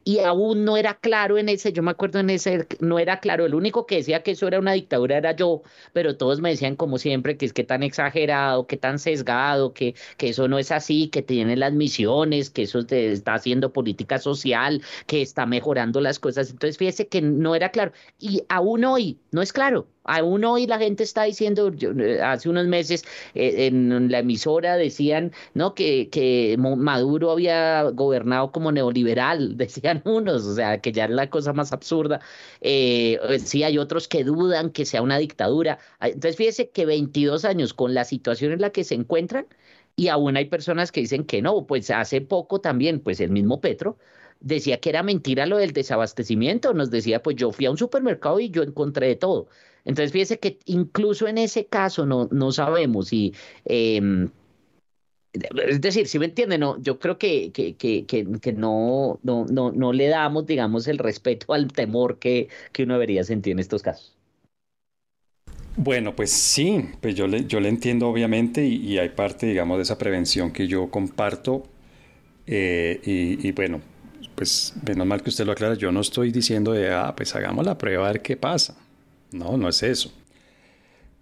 y 0.04 0.18
aún 0.20 0.64
no 0.64 0.76
era 0.76 0.94
claro 0.94 1.38
en 1.38 1.48
ese, 1.48 1.72
yo 1.72 1.82
me 1.82 1.90
acuerdo 1.92 2.18
en 2.20 2.30
ese, 2.30 2.66
no 2.80 2.98
era 2.98 3.20
claro, 3.20 3.46
el 3.46 3.54
único 3.54 3.86
que 3.86 3.96
decía 3.96 4.22
que 4.22 4.32
eso 4.32 4.46
era 4.48 4.58
una 4.58 4.72
dictadura 4.72 5.16
era 5.16 5.32
yo, 5.36 5.62
pero 5.92 6.16
todos 6.16 6.40
me 6.40 6.50
decían 6.50 6.76
como 6.76 6.98
siempre 6.98 7.36
que 7.36 7.46
es 7.46 7.52
que 7.52 7.64
tan 7.64 7.82
exagerado, 7.82 8.66
que 8.66 8.76
tan 8.76 8.98
sesgado, 8.98 9.72
que, 9.72 9.94
que 10.16 10.30
eso 10.30 10.48
no 10.48 10.58
es 10.58 10.70
así, 10.72 11.08
que 11.08 11.22
tiene 11.22 11.56
las 11.56 11.72
misiones, 11.72 12.50
que 12.50 12.62
eso 12.62 12.80
está 12.88 13.34
haciendo 13.34 13.72
política 13.72 14.18
social, 14.18 14.82
que 15.06 15.22
está 15.22 15.46
mejorando 15.46 16.00
las 16.00 16.18
cosas, 16.18 16.50
entonces 16.50 16.78
fíjese 16.78 17.08
que 17.08 17.22
no 17.22 17.54
era 17.54 17.70
claro, 17.70 17.92
y 18.18 18.42
aún 18.48 18.84
hoy 18.84 19.20
no 19.30 19.42
es 19.42 19.52
claro, 19.52 19.86
Aún 20.04 20.44
hoy 20.44 20.66
la 20.66 20.78
gente 20.78 21.04
está 21.04 21.24
diciendo, 21.24 21.72
eh, 21.80 22.20
hace 22.22 22.48
unos 22.48 22.66
meses 22.66 23.04
eh, 23.34 23.66
en 23.66 24.10
la 24.10 24.20
emisora 24.20 24.76
decían 24.76 25.32
¿no? 25.54 25.74
que, 25.74 26.08
que 26.10 26.56
Maduro 26.58 27.30
había 27.30 27.82
gobernado 27.90 28.52
como 28.52 28.72
neoliberal, 28.72 29.56
decían 29.56 30.02
unos, 30.04 30.44
o 30.44 30.54
sea, 30.54 30.80
que 30.80 30.92
ya 30.92 31.04
es 31.04 31.10
la 31.10 31.30
cosa 31.30 31.52
más 31.52 31.72
absurda. 31.72 32.20
Eh, 32.60 33.18
sí, 33.44 33.62
hay 33.62 33.78
otros 33.78 34.08
que 34.08 34.24
dudan 34.24 34.70
que 34.70 34.84
sea 34.84 35.02
una 35.02 35.18
dictadura. 35.18 35.78
Ah, 36.00 36.08
entonces, 36.08 36.36
fíjese 36.36 36.70
que 36.70 36.86
22 36.86 37.44
años 37.44 37.74
con 37.74 37.94
la 37.94 38.04
situación 38.04 38.52
en 38.52 38.60
la 38.60 38.70
que 38.70 38.84
se 38.84 38.94
encuentran, 38.94 39.46
y 39.96 40.08
aún 40.08 40.36
hay 40.36 40.46
personas 40.46 40.90
que 40.92 41.00
dicen 41.00 41.24
que 41.24 41.42
no, 41.42 41.66
pues 41.66 41.90
hace 41.90 42.20
poco 42.20 42.60
también, 42.60 43.00
pues 43.00 43.20
el 43.20 43.30
mismo 43.30 43.60
Petro 43.60 43.98
decía 44.40 44.80
que 44.80 44.90
era 44.90 45.02
mentira 45.02 45.46
lo 45.46 45.58
del 45.58 45.72
desabastecimiento, 45.72 46.74
nos 46.74 46.90
decía, 46.90 47.22
pues 47.22 47.36
yo 47.36 47.52
fui 47.52 47.66
a 47.66 47.70
un 47.70 47.78
supermercado 47.78 48.40
y 48.40 48.50
yo 48.50 48.62
encontré 48.62 49.08
de 49.08 49.16
todo. 49.16 49.48
Entonces, 49.84 50.12
fíjese 50.12 50.38
que 50.38 50.58
incluso 50.66 51.26
en 51.28 51.38
ese 51.38 51.66
caso 51.66 52.06
no, 52.06 52.28
no 52.32 52.52
sabemos 52.52 53.08
si... 53.08 53.34
Em, 53.64 54.30
es 55.66 55.80
decir, 55.80 56.08
si 56.08 56.18
me 56.18 56.26
entiende, 56.26 56.58
no, 56.58 56.78
yo 56.82 56.98
creo 56.98 57.16
que, 57.18 57.52
que, 57.52 57.74
que, 57.76 58.04
que, 58.06 58.52
no, 58.52 59.18
no, 59.22 59.46
no, 59.46 59.72
no 59.72 59.92
le 59.92 60.08
damos, 60.08 60.46
digamos, 60.46 60.86
el 60.88 60.98
respeto 60.98 61.54
al 61.54 61.72
temor 61.72 62.18
que, 62.18 62.48
que 62.72 62.82
uno 62.84 62.94
debería 62.94 63.24
sentir 63.24 63.52
en 63.52 63.58
estos 63.60 63.82
casos. 63.82 64.14
Bueno, 65.76 66.14
pues 66.14 66.30
sí, 66.30 66.84
pues 67.00 67.14
yo 67.14 67.26
le, 67.26 67.46
yo 67.46 67.58
le 67.60 67.68
entiendo 67.70 68.08
obviamente 68.08 68.64
y, 68.66 68.76
y, 68.76 68.98
hay 68.98 69.08
parte, 69.10 69.46
digamos, 69.46 69.78
de 69.78 69.84
esa 69.84 69.98
prevención 69.98 70.52
que 70.52 70.66
yo 70.68 70.90
comparto 70.90 71.64
Eh, 72.46 73.00
y, 73.04 73.48
y, 73.48 73.52
bueno, 73.52 73.80
pues 74.36 74.74
menos 74.86 75.06
mal 75.06 75.22
que 75.22 75.30
usted 75.30 75.46
lo 75.46 75.52
aclara, 75.52 75.76
yo 75.76 75.92
no 75.92 76.00
estoy 76.00 76.32
diciendo 76.32 76.72
de, 76.72 76.90
ah, 76.92 77.14
pues 77.16 77.34
hagamos 77.36 77.64
la 77.66 77.78
prueba 77.78 78.08
a 78.08 78.12
ver 78.12 78.22
qué 78.22 78.36
pasa. 78.36 78.76
No, 79.32 79.56
no 79.56 79.68
es 79.68 79.82
eso. 79.82 80.12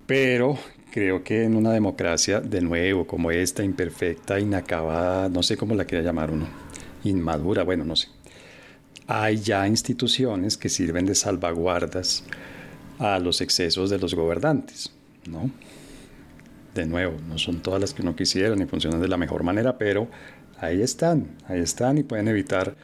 Pero 0.06 0.58
creo 0.90 1.22
que 1.22 1.44
en 1.44 1.54
una 1.54 1.72
democracia, 1.72 2.40
de 2.40 2.60
nuevo, 2.60 3.06
como 3.06 3.30
esta, 3.30 3.62
imperfecta, 3.62 4.40
inacabada, 4.40 5.28
no 5.28 5.42
sé 5.42 5.56
cómo 5.56 5.74
la 5.74 5.84
quiera 5.84 6.04
llamar 6.04 6.30
uno, 6.30 6.48
inmadura, 7.04 7.62
bueno, 7.62 7.84
no 7.84 7.96
sé, 7.96 8.08
hay 9.06 9.36
ya 9.38 9.66
instituciones 9.66 10.56
que 10.56 10.68
sirven 10.68 11.06
de 11.06 11.14
salvaguardas 11.14 12.24
a 12.98 13.18
los 13.18 13.40
excesos 13.40 13.90
de 13.90 13.98
los 13.98 14.14
gobernantes, 14.14 14.92
¿no? 15.28 15.50
De 16.74 16.86
nuevo, 16.86 17.16
no 17.28 17.38
son 17.38 17.60
todas 17.60 17.80
las 17.80 17.94
que 17.94 18.02
uno 18.02 18.14
quisiera 18.14 18.54
ni 18.54 18.66
funcionan 18.66 19.00
de 19.00 19.08
la 19.08 19.16
mejor 19.16 19.42
manera, 19.42 19.78
pero 19.78 20.08
ahí 20.58 20.82
están, 20.82 21.36
ahí 21.48 21.60
están 21.60 21.98
y 21.98 22.02
pueden 22.02 22.28
evitar 22.28 22.76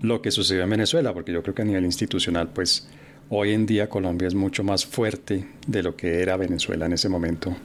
lo 0.00 0.20
que 0.20 0.30
sucedió 0.30 0.62
en 0.64 0.70
Venezuela, 0.70 1.14
porque 1.14 1.32
yo 1.32 1.42
creo 1.42 1.54
que 1.54 1.62
a 1.62 1.66
nivel 1.66 1.84
institucional, 1.84 2.48
pues 2.48 2.88
hoy 3.34 3.52
en 3.52 3.64
día 3.64 3.88
Colombia 3.88 4.28
es 4.28 4.34
mucho 4.34 4.62
más 4.62 4.84
fuerte 4.84 5.46
de 5.66 5.82
lo 5.82 5.96
que 5.96 6.20
era 6.20 6.36
Venezuela 6.36 6.84
en 6.84 6.92
ese 6.92 7.08
momento, 7.08 7.56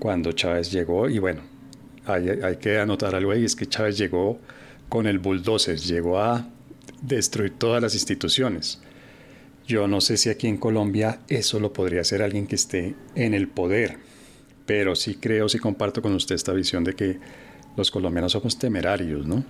cuando 0.00 0.32
Chávez 0.32 0.72
llegó. 0.72 1.08
Y 1.08 1.20
bueno, 1.20 1.42
hay, 2.06 2.28
hay 2.28 2.56
que 2.56 2.80
anotar 2.80 3.14
algo 3.14 3.30
ahí, 3.30 3.44
es 3.44 3.54
que 3.54 3.66
Chávez 3.66 3.96
llegó 3.96 4.40
con 4.88 5.06
el 5.06 5.20
bulldozer, 5.20 5.78
llegó 5.78 6.18
a 6.18 6.48
destruir 7.00 7.52
todas 7.56 7.80
las 7.80 7.94
instituciones. 7.94 8.80
Yo 9.64 9.86
no 9.86 10.00
sé 10.00 10.16
si 10.16 10.28
aquí 10.28 10.48
en 10.48 10.56
Colombia 10.56 11.20
eso 11.28 11.60
lo 11.60 11.72
podría 11.72 12.00
hacer 12.00 12.20
alguien 12.20 12.48
que 12.48 12.56
esté 12.56 12.96
en 13.14 13.32
el 13.32 13.46
poder, 13.46 13.98
pero 14.66 14.96
sí 14.96 15.14
creo, 15.14 15.48
sí 15.48 15.60
comparto 15.60 16.02
con 16.02 16.14
usted 16.14 16.34
esta 16.34 16.52
visión 16.52 16.82
de 16.82 16.94
que 16.94 17.20
los 17.76 17.92
colombianos 17.92 18.32
somos 18.32 18.58
temerarios, 18.58 19.24
¿no? 19.24 19.44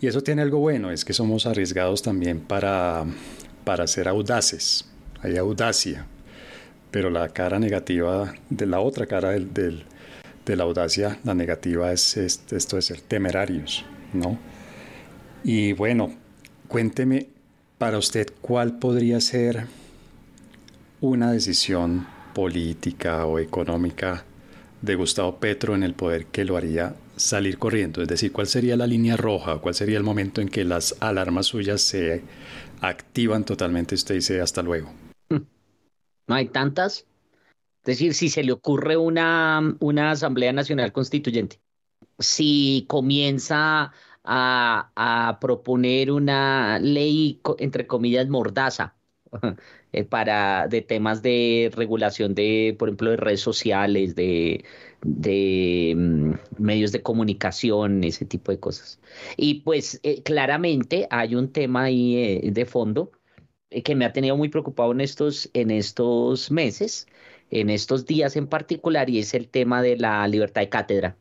Y 0.00 0.06
eso 0.06 0.20
tiene 0.20 0.42
algo 0.42 0.58
bueno, 0.58 0.90
es 0.90 1.04
que 1.04 1.12
somos 1.12 1.46
arriesgados 1.46 2.02
también 2.02 2.40
para, 2.40 3.06
para 3.66 3.88
ser 3.88 4.06
audaces. 4.06 4.84
Hay 5.22 5.36
audacia. 5.36 6.06
Pero 6.92 7.10
la 7.10 7.30
cara 7.30 7.58
negativa, 7.58 8.32
de 8.48 8.64
la 8.64 8.78
otra 8.78 9.06
cara 9.06 9.30
del, 9.30 9.84
de 10.46 10.56
la 10.56 10.62
audacia, 10.62 11.18
la 11.24 11.34
negativa 11.34 11.92
es, 11.92 12.16
esto 12.16 12.76
de 12.76 12.82
ser 12.82 13.00
temerarios, 13.00 13.84
¿no? 14.12 14.38
Y 15.42 15.72
bueno, 15.72 16.14
cuénteme 16.68 17.26
para 17.76 17.98
usted 17.98 18.28
cuál 18.40 18.78
podría 18.78 19.20
ser 19.20 19.66
una 21.00 21.32
decisión 21.32 22.06
política 22.34 23.26
o 23.26 23.40
económica 23.40 24.24
de 24.80 24.94
Gustavo 24.94 25.40
Petro 25.40 25.74
en 25.74 25.82
el 25.82 25.94
poder 25.94 26.26
que 26.26 26.44
lo 26.44 26.56
haría 26.56 26.94
salir 27.16 27.58
corriendo? 27.58 28.02
Es 28.02 28.08
decir, 28.08 28.30
¿cuál 28.30 28.46
sería 28.46 28.76
la 28.76 28.86
línea 28.86 29.16
roja? 29.16 29.58
¿Cuál 29.58 29.74
sería 29.74 29.96
el 29.96 30.04
momento 30.04 30.40
en 30.40 30.48
que 30.48 30.64
las 30.64 30.94
alarmas 31.00 31.46
suyas 31.46 31.80
se 31.80 32.22
activan 32.80 33.44
totalmente 33.44 33.94
usted 33.94 34.16
dice 34.16 34.40
hasta 34.40 34.62
luego? 34.62 34.92
No 35.28 36.34
hay 36.34 36.46
tantas. 36.48 37.06
Es 37.82 37.98
decir, 37.98 38.14
si 38.14 38.28
se 38.28 38.42
le 38.42 38.52
ocurre 38.52 38.96
una, 38.96 39.76
una 39.78 40.10
Asamblea 40.10 40.52
Nacional 40.52 40.92
Constituyente, 40.92 41.60
si 42.18 42.84
comienza 42.88 43.92
a, 44.24 44.90
a 44.96 45.38
proponer 45.40 46.10
una 46.10 46.80
ley, 46.80 47.40
entre 47.58 47.86
comillas, 47.86 48.28
mordaza, 48.28 48.96
eh, 49.92 50.04
para 50.04 50.68
de 50.68 50.82
temas 50.82 51.22
de 51.22 51.70
regulación 51.74 52.34
de, 52.34 52.74
por 52.78 52.88
ejemplo, 52.88 53.10
de 53.10 53.16
redes 53.16 53.40
sociales, 53.40 54.14
de, 54.14 54.64
de 55.02 55.94
mm, 55.96 56.32
medios 56.62 56.92
de 56.92 57.02
comunicación, 57.02 58.04
ese 58.04 58.24
tipo 58.24 58.52
de 58.52 58.60
cosas. 58.60 59.00
Y 59.36 59.60
pues 59.62 60.00
eh, 60.02 60.22
claramente 60.22 61.06
hay 61.10 61.34
un 61.34 61.52
tema 61.52 61.84
ahí 61.84 62.16
eh, 62.16 62.50
de 62.52 62.66
fondo 62.66 63.12
que 63.84 63.94
me 63.94 64.04
ha 64.04 64.12
tenido 64.12 64.36
muy 64.36 64.48
preocupado 64.48 64.92
en 64.92 65.00
estos, 65.00 65.50
en 65.54 65.70
estos 65.70 66.50
meses, 66.50 67.06
en 67.50 67.70
estos 67.70 68.06
días 68.06 68.36
en 68.36 68.46
particular, 68.48 69.10
y 69.10 69.18
es 69.20 69.34
el 69.34 69.48
tema 69.48 69.82
de 69.82 69.96
la 69.96 70.26
libertad 70.28 70.62
de 70.62 70.68
cátedra. 70.68 71.16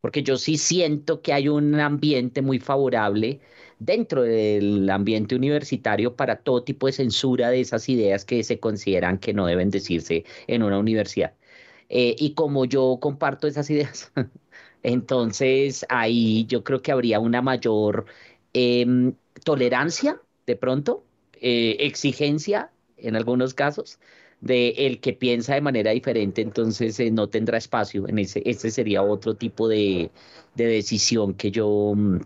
Porque 0.00 0.22
yo 0.22 0.36
sí 0.36 0.58
siento 0.58 1.22
que 1.22 1.32
hay 1.32 1.48
un 1.48 1.80
ambiente 1.80 2.42
muy 2.42 2.58
favorable 2.58 3.40
dentro 3.78 4.22
del 4.22 4.88
ambiente 4.90 5.34
universitario 5.34 6.14
para 6.16 6.36
todo 6.42 6.62
tipo 6.64 6.86
de 6.86 6.92
censura 6.92 7.50
de 7.50 7.60
esas 7.60 7.88
ideas 7.88 8.24
que 8.24 8.42
se 8.44 8.60
consideran 8.60 9.18
que 9.18 9.32
no 9.32 9.46
deben 9.46 9.70
decirse 9.70 10.24
en 10.46 10.62
una 10.62 10.78
universidad. 10.78 11.34
Eh, 11.88 12.16
y 12.18 12.34
como 12.34 12.64
yo 12.64 12.98
comparto 13.00 13.46
esas 13.46 13.68
ideas, 13.70 14.12
entonces 14.82 15.86
ahí 15.88 16.46
yo 16.46 16.64
creo 16.64 16.82
que 16.82 16.92
habría 16.92 17.20
una 17.20 17.42
mayor 17.42 18.06
em, 18.52 19.14
tolerancia 19.44 20.20
de 20.46 20.56
pronto, 20.56 21.04
eh, 21.40 21.76
exigencia 21.80 22.70
en 22.96 23.16
algunos 23.16 23.54
casos, 23.54 23.98
de 24.40 24.70
el 24.86 25.00
que 25.00 25.12
piensa 25.14 25.54
de 25.54 25.60
manera 25.62 25.90
diferente, 25.92 26.42
entonces 26.42 26.98
eh, 27.00 27.10
no 27.10 27.28
tendrá 27.28 27.58
espacio. 27.58 28.06
En 28.08 28.18
ese, 28.18 28.42
ese 28.44 28.70
sería 28.70 29.02
otro 29.02 29.34
tipo 29.36 29.68
de, 29.68 30.10
de 30.54 30.66
decisión 30.66 31.34
que 31.34 31.50
yo 31.50 31.92
mm, 31.96 32.18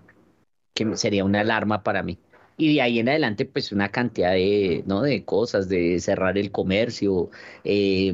que 0.74 0.96
sería 0.96 1.24
una 1.24 1.40
alarma 1.40 1.82
para 1.82 2.02
mí. 2.02 2.18
Y 2.60 2.74
de 2.74 2.82
ahí 2.82 2.98
en 2.98 3.08
adelante, 3.08 3.44
pues 3.46 3.70
una 3.72 3.88
cantidad 3.90 4.32
de, 4.32 4.82
¿no? 4.86 5.02
de 5.02 5.24
cosas, 5.24 5.68
de 5.68 6.00
cerrar 6.00 6.36
el 6.36 6.50
comercio, 6.50 7.30
eh, 7.62 8.12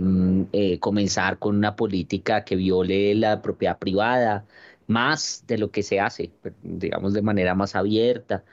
eh, 0.52 0.78
comenzar 0.80 1.38
con 1.38 1.56
una 1.56 1.74
política 1.76 2.44
que 2.44 2.54
viole 2.56 3.14
la 3.14 3.40
propiedad 3.40 3.78
privada, 3.78 4.46
más 4.86 5.44
de 5.46 5.58
lo 5.58 5.70
que 5.70 5.82
se 5.82 5.98
hace, 5.98 6.30
digamos 6.62 7.14
de 7.14 7.22
manera 7.22 7.54
más 7.54 7.74
abierta. 7.74 8.44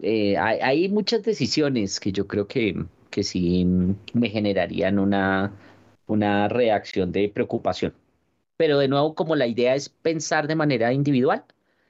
Eh, 0.00 0.36
hay, 0.38 0.60
hay, 0.60 0.88
muchas 0.88 1.22
decisiones 1.24 2.00
que 2.00 2.12
yo 2.12 2.26
creo 2.28 2.46
que, 2.46 2.84
que 3.10 3.24
sí 3.24 3.66
me 4.12 4.28
generarían 4.30 4.98
una, 5.00 5.52
una 6.06 6.48
reacción 6.48 7.12
de 7.12 7.28
preocupación. 7.28 7.94
Pero 8.56 8.78
de 8.78 8.88
nuevo, 8.88 9.14
como 9.14 9.36
la 9.36 9.46
idea 9.48 9.74
es 9.74 9.88
pensar 9.88 10.46
de 10.46 10.56
manera 10.56 10.92
individual, 10.92 11.44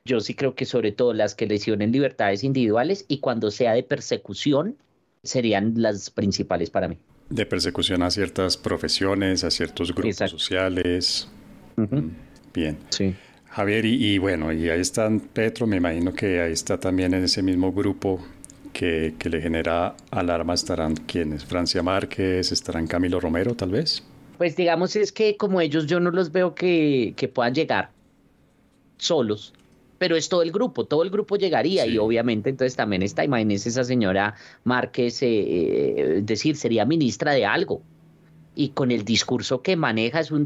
yo 0.06 0.20
sí 0.20 0.34
creo 0.34 0.54
que 0.54 0.66
sobre 0.66 0.92
todo 0.92 1.14
las 1.14 1.34
que 1.34 1.46
lesionen 1.46 1.90
libertades 1.90 2.44
individuales 2.44 3.06
y 3.08 3.18
cuando 3.18 3.50
sea 3.50 3.72
de 3.72 3.82
persecución 3.82 4.76
serían 5.22 5.72
las 5.76 6.10
principales 6.10 6.68
para 6.68 6.88
mí. 6.88 6.98
De 7.30 7.46
persecución 7.46 8.02
a 8.02 8.10
ciertas 8.10 8.58
profesiones, 8.58 9.44
a 9.44 9.50
ciertos 9.50 9.94
grupos 9.94 10.30
sociales. 10.30 11.26
Mm, 11.76 12.08
bien. 12.52 12.78
Sí. 12.90 13.14
Javier, 13.48 13.86
y, 13.86 14.18
bueno, 14.18 14.52
y 14.52 14.68
ahí 14.68 14.80
están 14.80 15.20
Petro, 15.20 15.66
me 15.66 15.76
imagino 15.76 16.12
que 16.12 16.42
ahí 16.42 16.52
está 16.52 16.78
también 16.78 17.14
en 17.14 17.24
ese 17.24 17.42
mismo 17.42 17.72
grupo 17.72 18.22
que, 18.74 19.14
que 19.18 19.30
le 19.30 19.40
genera 19.40 19.96
alarma, 20.10 20.52
estarán 20.52 20.96
quienes, 20.96 21.46
Francia 21.46 21.82
Márquez, 21.82 22.52
estarán 22.52 22.86
Camilo 22.86 23.20
Romero 23.20 23.54
tal 23.54 23.70
vez. 23.70 24.04
Pues 24.36 24.54
digamos 24.54 24.96
es 24.96 25.12
que 25.12 25.38
como 25.38 25.62
ellos 25.62 25.86
yo 25.86 25.98
no 25.98 26.10
los 26.10 26.30
veo 26.30 26.54
que, 26.54 27.14
que 27.16 27.28
puedan 27.28 27.54
llegar 27.54 27.90
solos 28.98 29.54
pero 30.04 30.16
es 30.16 30.28
todo 30.28 30.42
el 30.42 30.52
grupo, 30.52 30.84
todo 30.84 31.02
el 31.02 31.08
grupo 31.08 31.36
llegaría 31.36 31.86
y 31.86 31.96
obviamente 31.96 32.50
entonces 32.50 32.76
también 32.76 33.00
está, 33.00 33.24
imagínese 33.24 33.70
esa 33.70 33.84
señora 33.84 34.34
Márquez, 34.62 35.22
eh, 35.22 35.28
eh, 35.28 36.20
decir, 36.22 36.56
sería 36.56 36.84
ministra 36.84 37.32
de 37.32 37.46
algo. 37.46 37.80
Y 38.54 38.68
con 38.72 38.90
el 38.90 39.06
discurso 39.06 39.62
que 39.62 39.76
maneja 39.76 40.20
es 40.20 40.30
un, 40.30 40.44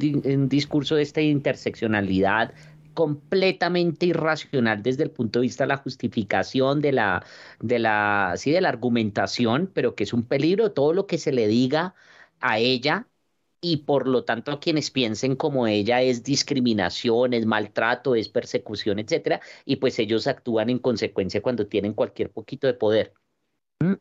discurso 0.48 0.94
de 0.94 1.02
esta 1.02 1.20
interseccionalidad 1.22 2.54
completamente 2.94 4.06
irracional 4.06 4.80
desde 4.80 5.02
el 5.02 5.10
punto 5.10 5.40
de 5.40 5.46
vista 5.46 5.64
de 5.64 5.68
la 5.68 5.78
justificación 5.78 6.80
de 6.80 6.92
la 6.92 7.26
de 7.58 7.80
la 7.80 8.34
sí 8.36 8.52
de 8.52 8.60
la 8.60 8.68
argumentación, 8.68 9.68
pero 9.74 9.96
que 9.96 10.04
es 10.04 10.12
un 10.12 10.22
peligro 10.22 10.70
todo 10.70 10.92
lo 10.92 11.08
que 11.08 11.18
se 11.18 11.32
le 11.32 11.48
diga 11.48 11.96
a 12.38 12.60
ella 12.60 13.08
y 13.60 13.78
por 13.78 14.06
lo 14.06 14.24
tanto 14.24 14.60
quienes 14.60 14.90
piensen 14.90 15.36
como 15.36 15.66
ella 15.66 16.02
es 16.02 16.22
discriminación, 16.22 17.34
es 17.34 17.46
maltrato, 17.46 18.14
es 18.14 18.28
persecución, 18.28 18.98
etcétera, 18.98 19.40
y 19.64 19.76
pues 19.76 19.98
ellos 19.98 20.26
actúan 20.26 20.70
en 20.70 20.78
consecuencia 20.78 21.42
cuando 21.42 21.66
tienen 21.66 21.94
cualquier 21.94 22.30
poquito 22.30 22.66
de 22.66 22.74
poder. 22.74 23.14
¿Mm? 23.80 23.94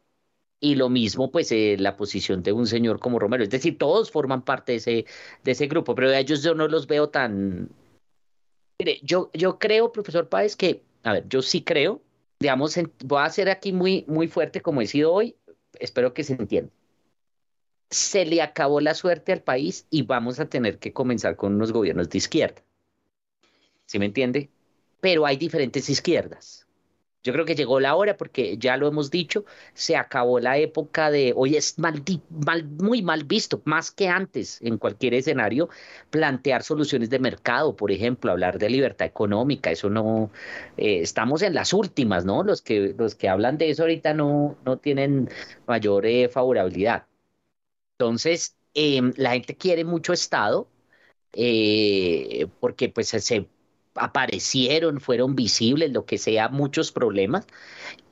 Y 0.60 0.76
lo 0.76 0.90
mismo, 0.90 1.32
pues, 1.32 1.52
eh, 1.52 1.78
la 1.80 1.98
posición 1.98 2.42
de 2.44 2.52
un 2.52 2.66
señor 2.68 3.00
como 3.00 3.20
Romero. 3.20 3.44
Es 3.44 3.50
decir, 3.50 3.78
todos 3.78 4.12
forman 4.12 4.44
parte 4.44 4.72
de 4.74 4.78
ese, 4.78 5.06
de 5.44 5.52
ese 5.52 5.68
grupo, 5.68 5.94
pero 5.96 6.10
a 6.10 6.20
ellos 6.20 6.42
yo 6.44 6.56
no 6.56 6.68
los 6.68 6.88
veo 6.88 7.10
tan... 7.10 7.70
Mire, 8.80 9.00
yo, 9.04 9.30
yo 9.34 9.60
creo, 9.60 9.92
profesor 9.92 10.30
Páez, 10.30 10.56
que, 10.56 10.82
a 11.04 11.14
ver, 11.14 11.28
yo 11.30 11.42
sí 11.42 11.64
creo, 11.64 12.02
digamos, 12.40 12.76
voy 13.06 13.22
a 13.22 13.30
ser 13.30 13.50
aquí 13.50 13.72
muy, 13.72 14.04
muy 14.08 14.28
fuerte 14.28 14.62
como 14.62 14.82
he 14.82 14.88
sido 14.88 15.14
hoy, 15.14 15.36
espero 15.80 16.14
que 16.14 16.24
se 16.24 16.34
entienda 16.34 16.72
se 17.90 18.26
le 18.26 18.42
acabó 18.42 18.82
la 18.82 18.94
suerte 18.94 19.32
al 19.32 19.42
país 19.42 19.88
y 19.90 20.04
vamos 20.04 20.40
a 20.40 20.50
tener 20.50 20.80
que 20.80 20.94
comenzar 20.94 21.36
con 21.36 21.56
unos 21.56 21.72
gobiernos 21.72 22.10
de 22.10 22.18
izquierda. 22.18 22.62
¿Sí 23.86 24.00
me 24.00 24.06
entiende? 24.06 24.50
Pero 25.00 25.26
hay 25.26 25.38
diferentes 25.38 25.90
izquierdas. 25.90 26.68
Yo 27.24 27.34
creo 27.34 27.46
que 27.46 27.56
llegó 27.56 27.82
la 27.82 27.96
hora 27.96 28.16
porque 28.16 28.58
ya 28.58 28.78
lo 28.78 28.88
hemos 28.88 29.12
dicho, 29.12 29.44
se 29.74 29.98
acabó 29.98 30.40
la 30.40 30.58
época 30.60 31.12
de 31.12 31.34
hoy 31.36 31.58
es 31.58 31.78
mal, 31.78 32.02
muy 32.80 33.02
mal 33.02 33.26
visto, 33.26 33.62
más 33.66 33.92
que 33.92 34.08
antes 34.08 34.62
en 34.62 34.78
cualquier 34.78 35.14
escenario, 35.14 35.68
plantear 36.10 36.64
soluciones 36.64 37.10
de 37.10 37.20
mercado, 37.20 37.76
por 37.76 37.92
ejemplo, 37.92 38.32
hablar 38.32 38.60
de 38.60 38.70
libertad 38.70 39.08
económica, 39.08 39.72
eso 39.72 39.90
no, 39.90 40.32
eh, 40.78 41.02
estamos 41.02 41.42
en 41.42 41.54
las 41.54 41.74
últimas, 41.74 42.24
¿no? 42.24 42.44
Los 42.44 42.62
que, 42.62 42.96
los 42.98 43.16
que 43.16 43.28
hablan 43.28 43.58
de 43.58 43.72
eso 43.72 43.84
ahorita 43.84 44.14
no, 44.14 44.58
no 44.64 44.78
tienen 44.78 45.30
mayor 45.66 46.06
eh, 46.06 46.30
favorabilidad. 46.30 47.07
Entonces, 48.00 48.56
em, 48.76 49.14
la 49.18 49.32
gente 49.32 49.58
quiere 49.58 49.84
mucho 49.84 50.14
Estado 50.14 50.70
eh, 51.34 52.48
porque 52.60 52.90
pues 52.90 53.10
se 53.10 53.48
aparecieron, 53.96 55.02
fueron 55.02 55.36
visibles, 55.36 55.92
lo 55.92 56.06
que 56.06 56.18
sea, 56.20 56.50
muchos 56.50 56.92
problemas, 56.92 57.48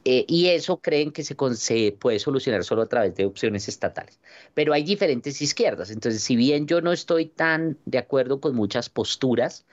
eh, 0.05 0.25
y 0.27 0.47
eso 0.47 0.77
creen 0.81 1.11
que 1.11 1.23
se, 1.23 1.35
se, 1.55 1.91
puede 1.93 2.19
solucionar 2.19 2.63
solo 2.63 2.83
a 2.83 2.87
través 2.87 3.15
de 3.15 3.25
opciones 3.25 3.67
estatales. 3.67 4.19
Pero 4.55 4.73
hay 4.73 4.83
diferentes 4.83 5.41
izquierdas, 5.41 5.91
entonces 5.91 6.23
si 6.23 6.35
bien 6.35 6.67
yo 6.67 6.81
no 6.81 6.91
estoy 6.91 7.27
tan 7.27 7.77
de 7.85 7.99
acuerdo 7.99 8.41
con 8.41 8.55
muchas 8.55 8.89
posturas, 8.89 9.65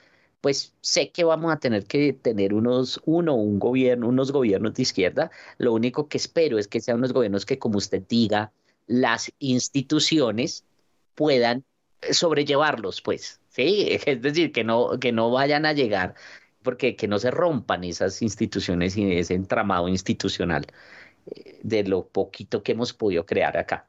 pues 0.42 0.74
sé 0.82 1.10
que 1.12 1.24
vamos 1.24 1.52
a 1.52 1.58
tener 1.60 1.86
que 1.86 2.12
tener 2.12 2.54
unos, 2.54 3.00
uno, 3.06 3.34
un 3.36 3.58
gobierno, 3.58 4.08
unos 4.08 4.32
gobiernos 4.32 4.74
de 4.74 4.82
izquierda. 4.82 5.30
Lo 5.58 5.72
único 5.72 6.08
que 6.08 6.18
espero 6.18 6.58
es 6.58 6.68
que 6.68 6.80
sean 6.80 6.98
unos 6.98 7.12
gobiernos 7.12 7.46
que, 7.46 7.58
como 7.58 7.78
usted 7.78 8.02
diga, 8.08 8.52
las 8.92 9.32
instituciones 9.38 10.64
puedan 11.14 11.64
sobrellevarlos, 12.12 13.02
pues, 13.02 13.40
¿sí? 13.48 13.98
Es 14.06 14.22
decir, 14.22 14.52
que 14.52 14.64
no, 14.64 14.98
que 15.00 15.12
no 15.12 15.30
vayan 15.30 15.66
a 15.66 15.72
llegar, 15.72 16.14
porque 16.62 16.96
que 16.96 17.08
no 17.08 17.18
se 17.18 17.30
rompan 17.30 17.84
esas 17.84 18.22
instituciones 18.22 18.96
y 18.96 19.16
ese 19.18 19.34
entramado 19.34 19.88
institucional 19.88 20.66
eh, 21.26 21.60
de 21.62 21.84
lo 21.84 22.08
poquito 22.08 22.62
que 22.62 22.72
hemos 22.72 22.92
podido 22.92 23.26
crear 23.26 23.56
acá. 23.58 23.88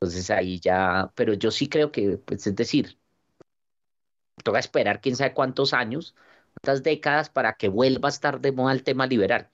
Entonces 0.00 0.30
ahí 0.30 0.60
ya, 0.60 1.12
pero 1.14 1.34
yo 1.34 1.50
sí 1.50 1.68
creo 1.68 1.92
que, 1.92 2.18
pues, 2.18 2.46
es 2.46 2.56
decir, 2.56 2.98
toca 4.44 4.58
esperar 4.58 5.00
quién 5.00 5.16
sabe 5.16 5.34
cuántos 5.34 5.72
años, 5.74 6.14
cuántas 6.54 6.82
décadas 6.82 7.30
para 7.30 7.54
que 7.54 7.68
vuelva 7.68 8.08
a 8.08 8.10
estar 8.12 8.40
de 8.40 8.52
moda 8.52 8.72
el 8.72 8.82
tema 8.84 9.06
liberal. 9.06 9.50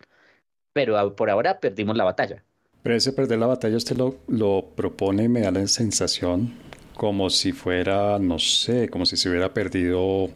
Pero 0.73 1.17
por 1.17 1.31
ahora 1.31 1.61
perdimos 1.61 1.97
la 1.97 2.05
batalla. 2.05 2.45
Pero 2.83 2.99
perder 3.15 3.39
la 3.39 3.47
batalla 3.47 3.77
usted 3.77 3.97
lo, 3.97 4.17
lo 4.27 4.67
propone 4.75 5.25
y 5.25 5.29
me 5.29 5.41
da 5.41 5.53
la 5.53 5.67
sensación 5.69 6.55
como 6.95 7.31
si 7.31 7.53
fuera, 7.53 8.19
no 8.19 8.39
sé, 8.39 8.89
como 8.89 9.07
si 9.07 9.17
se 9.17 9.29
hubiera 9.29 9.55
perdido 9.55 10.31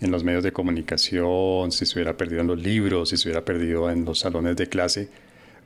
en 0.00 0.10
los 0.10 0.24
medios 0.24 0.42
de 0.42 0.52
comunicación, 0.52 1.72
si 1.72 1.86
se 1.86 1.94
hubiera 1.94 2.16
perdido 2.16 2.42
en 2.42 2.48
los 2.48 2.60
libros, 2.60 3.10
si 3.10 3.16
se 3.16 3.28
hubiera 3.28 3.44
perdido 3.44 3.90
en 3.90 4.04
los 4.04 4.20
salones 4.20 4.56
de 4.56 4.68
clase, 4.68 5.08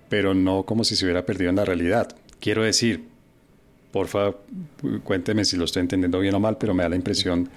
pero 0.09 0.35
no 0.35 0.65
como 0.65 0.85
si 0.85 0.95
se 0.95 1.05
hubiera 1.05 1.27
perdido 1.27 1.51
en 1.51 1.57
la 1.57 1.65
realidad. 1.65 2.17
Quiero 2.39 2.63
decir, 2.63 3.05
porfa, 3.93 4.35
cuénteme 5.05 5.45
si 5.45 5.57
lo 5.57 5.65
estoy 5.65 5.81
entendiendo 5.81 6.21
bien 6.21 6.35
o 6.35 6.41
mal, 6.41 6.59
pero 6.59 6.75
me 6.75 6.83
da 6.83 6.91
la 6.91 6.97
impresión 6.97 7.49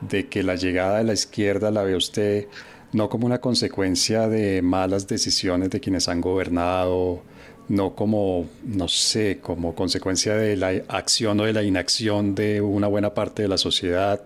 de 0.00 0.28
que 0.28 0.42
la 0.42 0.56
llegada 0.56 0.98
de 0.98 1.04
la 1.04 1.14
izquierda 1.14 1.70
la 1.70 1.82
ve 1.84 1.96
usted 1.96 2.48
no 2.92 3.08
como 3.08 3.26
una 3.26 3.40
consecuencia 3.40 4.28
de 4.28 4.62
malas 4.62 5.08
decisiones 5.08 5.70
de 5.70 5.80
quienes 5.80 6.08
han 6.08 6.20
gobernado, 6.20 7.22
no 7.68 7.94
como, 7.94 8.48
no 8.64 8.88
sé, 8.88 9.40
como 9.40 9.74
consecuencia 9.74 10.34
de 10.36 10.56
la 10.56 10.68
acción 10.88 11.40
o 11.40 11.44
de 11.44 11.52
la 11.52 11.62
inacción 11.62 12.34
de 12.34 12.60
una 12.60 12.88
buena 12.88 13.14
parte 13.14 13.42
de 13.42 13.48
la 13.48 13.58
sociedad 13.58 14.22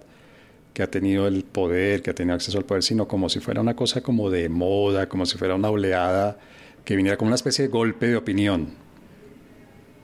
que 0.74 0.82
ha 0.82 0.90
tenido 0.90 1.26
el 1.26 1.44
poder, 1.44 2.02
que 2.02 2.10
ha 2.10 2.14
tenido 2.14 2.34
acceso 2.36 2.58
al 2.58 2.64
poder, 2.64 2.82
sino 2.82 3.08
como 3.08 3.28
si 3.28 3.40
fuera 3.40 3.60
una 3.60 3.76
cosa 3.76 4.02
como 4.02 4.30
de 4.30 4.48
moda, 4.48 5.08
como 5.08 5.26
si 5.26 5.38
fuera 5.38 5.54
una 5.56 5.70
oleada 5.70 6.38
que 6.84 6.96
viniera 6.96 7.16
como 7.18 7.28
una 7.28 7.36
especie 7.36 7.64
de 7.64 7.68
golpe 7.70 8.06
de 8.08 8.16
opinión. 8.16 8.78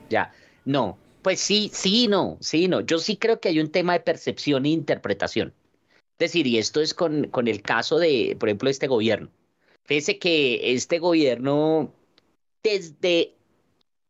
Ya, 0.09 0.31
no, 0.65 0.99
pues 1.21 1.39
sí, 1.41 1.69
sí, 1.73 2.07
no, 2.07 2.37
sí, 2.41 2.67
no. 2.67 2.81
Yo 2.81 2.99
sí 2.99 3.17
creo 3.17 3.39
que 3.39 3.49
hay 3.49 3.59
un 3.59 3.71
tema 3.71 3.93
de 3.93 3.99
percepción 4.01 4.65
e 4.65 4.69
interpretación. 4.69 5.55
Es 6.13 6.19
decir, 6.19 6.47
y 6.47 6.57
esto 6.57 6.81
es 6.81 6.93
con, 6.93 7.29
con 7.29 7.47
el 7.47 7.61
caso 7.61 7.99
de, 7.99 8.37
por 8.39 8.49
ejemplo, 8.49 8.69
este 8.69 8.87
gobierno. 8.87 9.31
Fíjese 9.85 10.19
que 10.19 10.73
este 10.73 10.99
gobierno 10.99 11.93
desde 12.65 13.35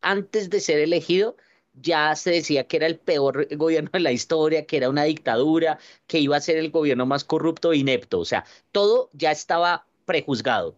antes 0.02 0.50
de 0.50 0.62
ser 0.62 0.80
elegido 0.80 1.36
ya 1.74 2.16
se 2.16 2.32
decía 2.32 2.68
que 2.68 2.78
era 2.78 2.88
el 2.88 2.98
peor 2.98 3.48
gobierno 3.58 3.90
de 3.92 4.00
la 4.00 4.14
historia, 4.14 4.66
que 4.66 4.78
era 4.78 4.90
una 4.90 5.04
dictadura, 5.04 5.78
que 6.08 6.20
iba 6.20 6.38
a 6.38 6.42
ser 6.42 6.56
el 6.58 6.72
gobierno 6.72 7.06
más 7.06 7.26
corrupto 7.26 7.74
e 7.74 7.78
inepto. 7.78 8.20
O 8.20 8.26
sea, 8.26 8.46
todo 8.72 9.10
ya 9.12 9.32
estaba 9.32 9.86
prejuzgado 10.06 10.78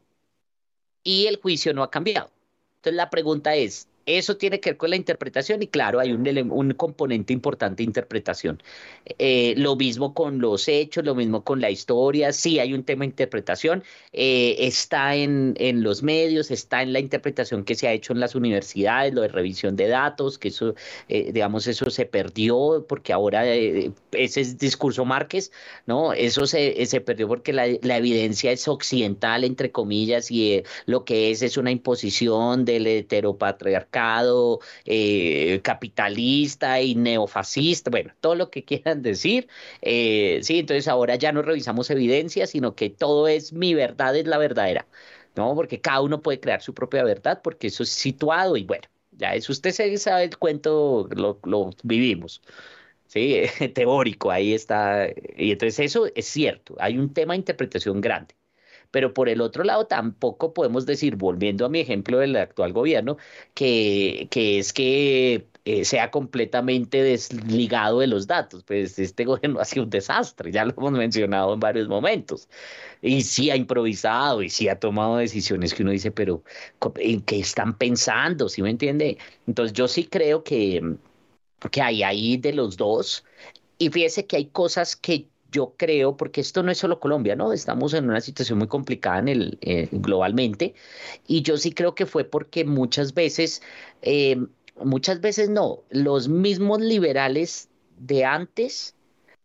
y 1.04 1.28
el 1.28 1.38
juicio 1.40 1.72
no 1.76 1.84
ha 1.84 1.92
cambiado. 1.92 2.32
Entonces 2.78 2.96
la 2.96 3.12
pregunta 3.12 3.56
es, 3.56 3.88
eso 4.08 4.38
tiene 4.38 4.60
que 4.62 4.72
ver 4.72 4.78
con 4.78 4.90
la 4.90 4.96
interpretación 4.96 5.62
y 5.62 5.68
claro, 5.68 6.00
hay 6.00 6.14
un, 6.14 6.74
componente 6.74 7.34
importante 7.34 7.84
de 7.84 7.84
interpretación. 7.84 8.64
Eh, 9.20 9.54
lo 9.58 9.76
mismo 9.76 10.14
con 10.14 10.40
los 10.40 10.68
hechos, 10.70 11.04
lo 11.04 11.14
mismo 11.14 11.44
con 11.44 11.60
la 11.60 11.70
historia, 11.70 12.32
sí 12.32 12.60
hay 12.60 12.74
un 12.74 12.84
tema 12.84 13.02
de 13.02 13.08
interpretación, 13.08 13.84
eh, 14.14 14.56
está 14.60 15.16
en, 15.16 15.56
en, 15.58 15.84
los 15.84 16.04
medios, 16.04 16.52
está 16.52 16.82
en 16.82 16.94
la 16.94 17.00
interpretación 17.00 17.66
que 17.66 17.76
se 17.76 17.88
ha 17.88 17.92
hecho 17.92 18.14
en 18.14 18.22
las 18.22 18.34
universidades, 18.34 19.14
lo 19.14 19.22
de 19.22 19.28
revisión 19.28 19.76
de 19.76 19.90
datos, 19.90 20.38
que 20.38 20.48
eso, 20.48 20.74
eh, 21.10 21.32
digamos, 21.34 21.68
eso 21.68 21.90
se 21.90 22.06
perdió 22.06 22.86
porque 22.88 23.12
ahora 23.12 23.46
ese 23.46 24.42
es 24.42 24.58
discurso 24.58 25.04
Márquez, 25.04 25.52
¿no? 25.86 26.14
Eso 26.14 26.48
se, 26.48 26.86
se 26.86 27.02
perdió 27.02 27.28
porque 27.28 27.52
la, 27.52 27.66
evidencia 27.98 28.52
es 28.52 28.68
occidental, 28.70 29.44
entre 29.44 29.72
comillas, 29.72 30.32
y 30.32 30.64
lo 30.86 31.04
que 31.04 31.32
es 31.32 31.42
es 31.42 31.58
una 31.58 31.72
imposición 31.72 32.64
del 32.64 32.88
heteropatriarcado 32.88 33.97
eh, 34.86 35.62
capitalista 35.64 36.82
y 36.82 36.96
neofascista, 36.96 37.90
bueno, 37.92 38.14
todo 38.22 38.36
lo 38.36 38.50
que 38.52 38.64
quieran 38.66 39.02
decir. 39.02 39.48
Eh, 39.82 40.40
sí, 40.44 40.60
entonces 40.60 40.88
ahora 40.88 41.16
ya 41.16 41.32
no 41.32 41.42
revisamos 41.42 41.90
evidencia, 41.90 42.48
sino 42.48 42.76
que 42.76 42.90
todo 42.90 43.28
es 43.28 43.54
mi 43.54 43.74
verdad, 43.74 44.16
es 44.16 44.28
la 44.28 44.38
verdadera, 44.38 44.88
¿no? 45.36 45.56
Porque 45.56 45.82
cada 45.82 46.02
uno 46.02 46.22
puede 46.22 46.40
crear 46.40 46.62
su 46.62 46.74
propia 46.74 47.04
verdad, 47.04 47.42
porque 47.44 47.68
eso 47.68 47.84
es 47.84 47.90
situado 47.90 48.58
y 48.58 48.64
bueno, 48.64 48.84
ya 49.12 49.34
eso 49.36 49.52
usted 49.52 49.72
sabe 49.98 50.24
el 50.26 50.38
cuento, 50.38 51.08
lo, 51.16 51.40
lo 51.44 51.70
vivimos. 51.84 52.42
Sí, 53.08 53.44
teórico, 53.76 54.32
ahí 54.32 54.54
está. 54.54 55.08
Y 55.38 55.52
entonces 55.54 55.80
eso 55.82 56.08
es 56.16 56.28
cierto, 56.28 56.76
hay 56.80 56.98
un 57.00 57.14
tema 57.14 57.34
de 57.36 57.40
interpretación 57.40 58.02
grande. 58.02 58.36
Pero 58.98 59.14
por 59.14 59.30
el 59.30 59.42
otro 59.42 59.64
lado, 59.64 59.86
tampoco 59.86 60.56
podemos 60.56 60.88
decir, 60.88 61.18
volviendo 61.18 61.68
a 61.68 61.70
mi 61.70 61.82
ejemplo 61.82 62.18
del 62.18 62.36
actual 62.36 62.74
gobierno, 62.74 63.18
que, 63.54 64.28
que 64.32 64.58
es 64.58 64.74
que 64.74 65.46
eh, 65.66 65.86
sea 65.86 66.10
completamente 66.10 67.04
desligado 67.04 68.00
de 68.00 68.08
los 68.08 68.26
datos. 68.26 68.64
Pues 68.64 68.98
este 68.98 69.24
gobierno 69.24 69.60
ha 69.62 69.66
sido 69.66 69.84
un 69.84 69.92
desastre, 69.92 70.52
ya 70.52 70.66
lo 70.66 70.74
hemos 70.76 70.94
mencionado 70.94 71.54
en 71.54 71.60
varios 71.60 71.88
momentos. 71.88 72.50
Y 73.04 73.22
sí 73.22 73.52
ha 73.52 73.56
improvisado 73.56 74.42
y 74.42 74.50
sí 74.50 74.68
ha 74.68 74.80
tomado 74.80 75.18
decisiones 75.18 75.76
que 75.76 75.84
uno 75.84 75.92
dice, 75.92 76.10
pero 76.10 76.44
¿en 76.96 77.22
qué 77.22 77.38
están 77.40 77.78
pensando? 77.78 78.50
¿Sí 78.50 78.64
me 78.64 78.72
entiende? 78.72 79.20
Entonces 79.46 79.74
yo 79.74 79.88
sí 79.88 80.06
creo 80.06 80.44
que, 80.44 80.82
que 81.70 81.82
hay 81.84 82.02
ahí 82.02 82.38
de 82.38 82.54
los 82.54 82.78
dos. 82.78 83.24
Y 83.78 83.90
fíjese 83.92 84.26
que 84.26 84.38
hay 84.38 84.46
cosas 84.48 84.96
que 84.96 85.28
yo 85.52 85.74
creo, 85.78 86.18
porque 86.18 86.42
esto 86.42 86.64
no 86.64 86.72
es 86.72 86.78
solo 86.78 87.00
Colombia, 87.00 87.36
¿no? 87.36 87.54
Estamos 87.54 87.94
en 87.94 88.10
una 88.10 88.22
situación 88.22 88.60
muy 88.60 88.68
complicada 88.68 89.20
en 89.20 89.28
el, 89.30 89.58
eh, 89.62 89.88
globalmente, 89.92 90.74
y 91.28 91.42
yo 91.42 91.58
sí 91.58 91.72
creo 91.72 91.96
que 91.96 92.06
fue 92.06 92.24
porque 92.26 92.66
muchas 92.66 93.14
veces, 93.14 93.62
eh, 94.02 94.38
muchas 94.84 95.22
veces 95.22 95.50
no, 95.50 95.84
los 95.90 96.28
mismos 96.30 96.82
liberales 96.82 97.70
de 98.00 98.26
antes 98.26 98.96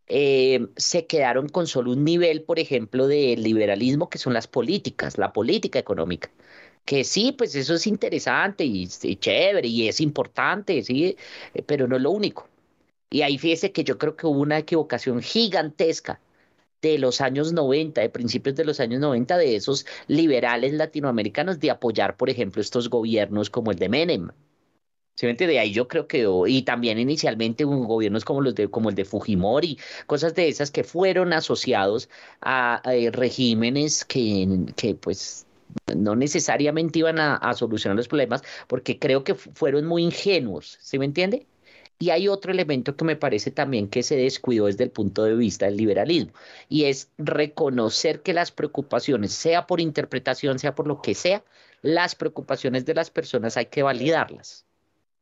eh, 0.09 0.67
se 0.77 1.07
quedaron 1.07 1.49
con 1.49 1.67
solo 1.67 1.93
un 1.93 2.05
nivel, 2.05 2.43
por 2.43 2.59
ejemplo, 2.59 3.07
de 3.07 3.37
liberalismo, 3.37 4.11
que 4.11 4.19
son 4.19 4.35
las 4.35 4.47
políticas, 4.49 5.19
la 5.19 5.33
política 5.33 5.79
económica 5.79 6.31
que 6.85 7.05
sí, 7.05 7.33
pues 7.33 7.55
eso 7.55 7.75
es 7.75 7.87
interesante 7.87 8.65
y, 8.65 8.89
y, 9.03 9.17
chévere 9.17 9.69
y 9.69 9.89
es 9.89 10.01
importante, 10.01 10.83
sí, 10.83 11.17
pero 11.67 11.87
no 11.87 11.97
es 11.97 12.03
lo 12.03 12.11
único. 12.11 12.49
Y 13.13 13.23
ahí 13.23 13.39
fíjese 13.39 13.73
que 13.73 13.85
yo 13.85 13.99
creo 13.99 14.17
que 14.17 14.27
hubo 14.27 14.41
una 14.41 14.59
equivocación 14.59 15.21
gigantesca 15.21 16.21
de 16.81 16.99
los 16.99 17.21
años 17.21 17.53
90, 17.53 18.01
de 18.01 18.09
principios 18.09 18.57
de 18.57 18.65
los 18.65 18.81
años 18.81 19.01
90, 19.01 19.37
de 19.37 19.57
esos 19.57 19.87
liberales 20.09 20.73
latinoamericanos 20.73 21.61
de 21.61 21.71
apoyar, 21.71 22.17
por 22.17 22.31
ejemplo, 22.31 22.63
estos 22.63 22.89
gobiernos 22.89 23.51
como 23.51 23.71
el 23.71 23.79
de 23.79 23.89
Menem. 23.91 24.31
¿Sí 25.15 25.27
me 25.27 25.33
entiende? 25.33 25.59
Ahí 25.59 25.73
yo 25.73 25.89
creo 25.89 26.09
que, 26.09 26.27
y 26.49 26.63
también 26.63 26.99
inicialmente 26.99 27.65
gobiernos 27.65 28.25
como 28.25 28.41
los 28.41 28.55
de, 28.55 28.69
como 28.71 28.89
el 28.89 28.95
de 28.97 29.05
Fujimori, 29.05 29.79
cosas 30.07 30.35
de 30.35 30.49
esas 30.49 30.71
que 30.71 30.83
fueron 30.85 31.35
asociados 31.35 32.09
a, 32.41 32.83
regímenes 33.13 34.07
que, 34.07 34.49
que 34.75 34.95
pues 34.95 35.47
no 35.95 36.17
necesariamente 36.17 37.01
iban 37.01 37.19
a, 37.19 37.37
a, 37.37 37.53
solucionar 37.55 37.97
los 37.97 38.09
problemas, 38.09 38.43
porque 38.69 38.99
creo 38.99 39.23
que 39.23 39.35
fueron 39.35 39.87
muy 39.87 40.03
ingenuos, 40.03 40.79
¿sí 40.81 40.99
me 40.99 41.05
entiende? 41.05 41.47
Y 41.99 42.11
hay 42.11 42.29
otro 42.29 42.53
elemento 42.53 42.97
que 42.97 43.05
me 43.05 43.17
parece 43.17 43.51
también 43.51 43.89
que 43.89 44.03
se 44.03 44.17
descuidó 44.17 44.67
desde 44.67 44.85
el 44.85 44.91
punto 44.91 45.25
de 45.25 45.37
vista 45.37 45.67
del 45.67 45.77
liberalismo, 45.77 46.33
y 46.69 46.85
es 46.85 47.11
reconocer 47.19 48.23
que 48.23 48.33
las 48.33 48.51
preocupaciones, 48.51 49.33
sea 49.33 49.67
por 49.67 49.81
interpretación, 49.81 50.59
sea 50.59 50.75
por 50.75 50.89
lo 50.89 51.01
que 51.01 51.15
sea, 51.15 51.45
las 51.83 52.15
preocupaciones 52.15 52.85
de 52.85 52.95
las 52.95 53.11
personas 53.11 53.57
hay 53.57 53.67
que 53.67 53.83
validarlas. 53.83 54.65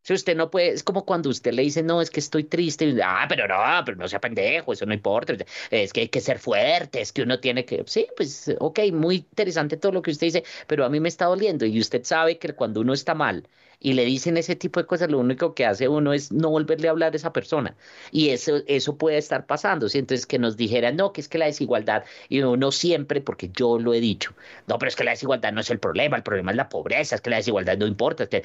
Si 0.02 0.14
usted 0.14 0.35
no 0.35 0.50
puede, 0.50 0.70
es 0.70 0.83
como 0.83 1.04
cuando 1.04 1.28
usted 1.28 1.52
le 1.52 1.62
dice, 1.62 1.83
no, 1.83 2.00
es 2.00 2.09
que 2.11 2.20
estoy 2.20 2.44
triste, 2.44 2.87
y, 2.87 2.98
ah, 3.04 3.26
pero 3.28 3.46
no, 3.46 3.85
pero 3.85 3.98
no 3.98 4.09
sea 4.09 4.18
pendejo, 4.18 4.72
eso 4.72 4.87
no 4.87 4.94
importa, 4.94 5.35
es 5.70 5.92
que 5.92 6.00
hay 6.00 6.09
que 6.09 6.22
ser 6.22 6.38
fuerte, 6.38 7.02
es 7.02 7.12
que 7.12 7.22
uno 7.22 7.38
tiene 7.38 7.66
que, 7.66 7.85
sí, 7.87 8.06
pues, 8.16 8.50
ok, 8.59 8.80
muy 8.92 9.16
interesante 9.16 9.76
todo 9.76 9.92
lo 9.92 10.00
que 10.02 10.11
usted 10.11 10.28
dice, 10.28 10.44
pero 10.66 10.87
a 10.87 10.88
mí 10.88 11.00
me 11.00 11.11
está 11.11 11.26
doliendo 11.26 11.66
y 11.66 11.78
usted 11.78 12.02
sabe 12.04 12.38
que 12.38 12.54
cuando 12.54 12.80
uno 12.80 12.94
está 12.94 13.14
mal 13.14 13.46
y 13.81 13.95
le 13.95 14.05
dicen 14.05 14.37
ese 14.37 14.57
tipo 14.57 14.79
de 14.81 14.87
cosas, 14.87 15.11
lo 15.11 15.19
único 15.19 15.55
que 15.55 15.64
hace 15.66 15.88
uno 15.88 16.12
es 16.12 16.31
no 16.33 16.51
volverle 16.51 16.88
a 16.88 16.90
hablar 16.93 17.12
a 17.14 17.16
esa 17.16 17.33
persona. 17.33 17.77
Y 18.12 18.29
eso, 18.31 18.59
eso 18.66 18.97
puede 18.99 19.19
estar 19.19 19.47
pasando. 19.47 19.88
¿sí? 19.88 19.99
Entonces, 19.99 20.27
que 20.27 20.38
nos 20.38 20.57
dijeran, 20.57 20.97
no, 20.97 21.12
que 21.12 21.21
es 21.21 21.29
que 21.29 21.38
la 21.38 21.47
desigualdad, 21.47 22.05
y 22.29 22.40
uno 22.43 22.73
siempre, 22.73 23.21
porque 23.21 23.51
yo 23.55 23.79
lo 23.79 23.95
he 23.95 24.01
dicho, 24.01 24.35
no, 24.66 24.79
pero 24.79 24.88
es 24.88 24.97
que 24.97 25.05
la 25.05 25.12
desigualdad 25.12 25.53
no 25.53 25.61
es 25.61 25.71
el 25.71 25.79
problema, 25.81 26.16
el 26.16 26.23
problema 26.23 26.51
es 26.51 26.57
la 26.59 26.69
pobreza, 26.69 27.14
es 27.16 27.21
que 27.23 27.31
la 27.31 27.37
desigualdad 27.37 27.77
no 27.79 27.87
importa. 27.87 28.27
que, 28.29 28.43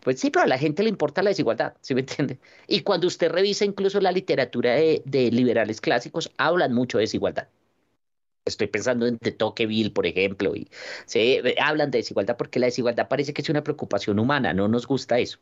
pues 0.00 0.20
sí, 0.20 0.30
pero 0.30 0.44
a 0.44 0.48
la 0.48 0.58
gente 0.58 0.82
le 0.82 0.88
importa 0.88 1.22
la 1.22 1.30
desigualdad, 1.30 1.74
¿sí 1.80 1.94
me 1.94 2.00
entiende? 2.00 2.38
Y 2.66 2.80
cuando 2.82 3.06
usted 3.06 3.30
revisa 3.30 3.64
incluso 3.64 4.00
la 4.00 4.12
literatura 4.12 4.74
de, 4.74 5.02
de 5.04 5.30
liberales 5.30 5.80
clásicos, 5.80 6.32
hablan 6.38 6.72
mucho 6.74 6.98
de 6.98 7.02
desigualdad. 7.02 7.48
Estoy 8.46 8.68
pensando 8.68 9.06
en 9.06 9.18
de 9.20 9.32
Tocqueville, 9.32 9.90
por 9.92 10.06
ejemplo, 10.06 10.54
y 10.54 10.68
se 11.04 11.42
hablan 11.60 11.90
de 11.90 11.98
desigualdad 11.98 12.36
porque 12.36 12.60
la 12.60 12.66
desigualdad 12.66 13.08
parece 13.08 13.34
que 13.34 13.42
es 13.42 13.48
una 13.50 13.64
preocupación 13.64 14.18
humana, 14.18 14.54
no 14.54 14.68
nos 14.68 14.86
gusta 14.86 15.18
eso. 15.18 15.38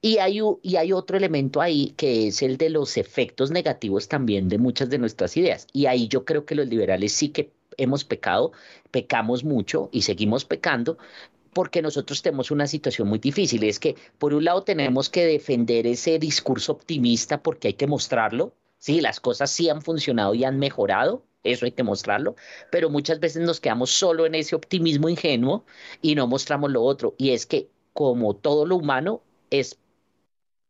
Y 0.00 0.18
hay, 0.18 0.40
y 0.62 0.76
hay 0.76 0.92
otro 0.92 1.16
elemento 1.16 1.60
ahí 1.60 1.92
que 1.96 2.28
es 2.28 2.42
el 2.42 2.56
de 2.56 2.70
los 2.70 2.96
efectos 2.96 3.50
negativos 3.50 4.08
también 4.08 4.48
de 4.48 4.58
muchas 4.58 4.90
de 4.90 4.98
nuestras 4.98 5.36
ideas. 5.36 5.66
Y 5.72 5.86
ahí 5.86 6.08
yo 6.08 6.24
creo 6.24 6.44
que 6.46 6.54
los 6.54 6.68
liberales 6.68 7.12
sí 7.12 7.30
que 7.30 7.52
hemos 7.76 8.04
pecado, 8.04 8.52
pecamos 8.90 9.44
mucho 9.44 9.88
y 9.92 10.02
seguimos 10.02 10.44
pecando 10.44 10.98
porque 11.52 11.82
nosotros 11.82 12.22
tenemos 12.22 12.50
una 12.50 12.66
situación 12.68 13.08
muy 13.08 13.18
difícil. 13.18 13.64
Es 13.64 13.80
que 13.80 13.96
por 14.18 14.34
un 14.34 14.44
lado 14.44 14.62
tenemos 14.62 15.08
que 15.10 15.26
defender 15.26 15.86
ese 15.86 16.18
discurso 16.18 16.72
optimista 16.72 17.42
porque 17.42 17.68
hay 17.68 17.74
que 17.74 17.86
mostrarlo. 17.88 18.54
Sí, 18.78 19.00
las 19.00 19.20
cosas 19.20 19.50
sí 19.50 19.68
han 19.68 19.82
funcionado 19.82 20.34
y 20.34 20.44
han 20.44 20.58
mejorado, 20.58 21.24
eso 21.52 21.64
hay 21.64 21.72
que 21.72 21.82
mostrarlo, 21.82 22.36
pero 22.70 22.90
muchas 22.90 23.20
veces 23.20 23.42
nos 23.42 23.60
quedamos 23.60 23.90
solo 23.90 24.26
en 24.26 24.34
ese 24.34 24.56
optimismo 24.56 25.08
ingenuo 25.08 25.64
y 26.02 26.14
no 26.14 26.26
mostramos 26.26 26.70
lo 26.70 26.82
otro. 26.82 27.14
Y 27.18 27.30
es 27.30 27.46
que 27.46 27.68
como 27.92 28.36
todo 28.36 28.66
lo 28.66 28.76
humano 28.76 29.22
es 29.50 29.78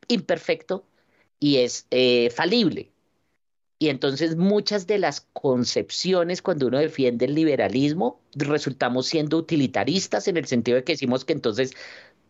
imperfecto 0.09 0.85
y 1.41 1.59
es 1.59 1.87
eh, 1.91 2.31
falible. 2.31 2.91
Y 3.81 3.91
entonces 3.91 4.37
muchas 4.37 4.89
de 4.89 4.99
las 4.99 5.21
concepciones 5.33 6.43
cuando 6.43 6.67
uno 6.67 6.79
defiende 6.79 7.27
el 7.27 7.35
liberalismo 7.35 8.21
resultamos 8.35 9.07
siendo 9.07 9.37
utilitaristas 9.37 10.27
en 10.27 10.37
el 10.37 10.47
sentido 10.47 10.77
de 10.77 10.85
que 10.85 10.95
decimos 10.95 11.25
que 11.25 11.33
entonces 11.33 11.75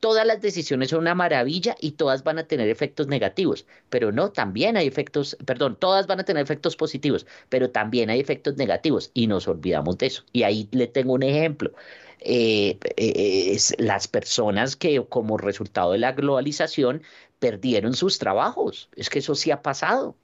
todas 0.00 0.26
las 0.26 0.40
decisiones 0.40 0.90
son 0.90 1.00
una 1.00 1.14
maravilla 1.14 1.76
y 1.80 1.92
todas 1.92 2.24
van 2.24 2.38
a 2.38 2.44
tener 2.46 2.68
efectos 2.68 3.08
negativos, 3.08 3.66
pero 3.90 4.12
no, 4.12 4.30
también 4.32 4.76
hay 4.76 4.87
efectos, 4.87 5.37
perdón, 5.44 5.76
todas 5.78 6.06
van 6.06 6.20
a 6.20 6.24
tener 6.24 6.42
efectos 6.42 6.76
positivos, 6.76 7.26
pero 7.48 7.70
también 7.70 8.11
hay 8.11 8.20
efectos 8.20 8.56
negativos 8.56 9.11
y 9.14 9.26
nos 9.26 9.48
olvidamos 9.48 9.98
de 9.98 10.06
eso. 10.06 10.24
Y 10.32 10.42
ahí 10.44 10.68
le 10.72 10.87
tengo 10.87 11.14
un 11.14 11.22
ejemplo. 11.22 11.72
Eh, 12.20 12.78
eh, 12.96 13.56
las 13.78 14.08
personas 14.08 14.76
que 14.76 15.04
como 15.08 15.38
resultado 15.38 15.92
de 15.92 15.98
la 15.98 16.12
globalización 16.12 17.02
perdieron 17.38 17.94
sus 17.94 18.18
trabajos. 18.18 18.88
Es 18.96 19.11
que 19.11 19.20
eso 19.20 19.34
sí 19.34 19.50
ha 19.50 19.62
pasado. 19.62 20.16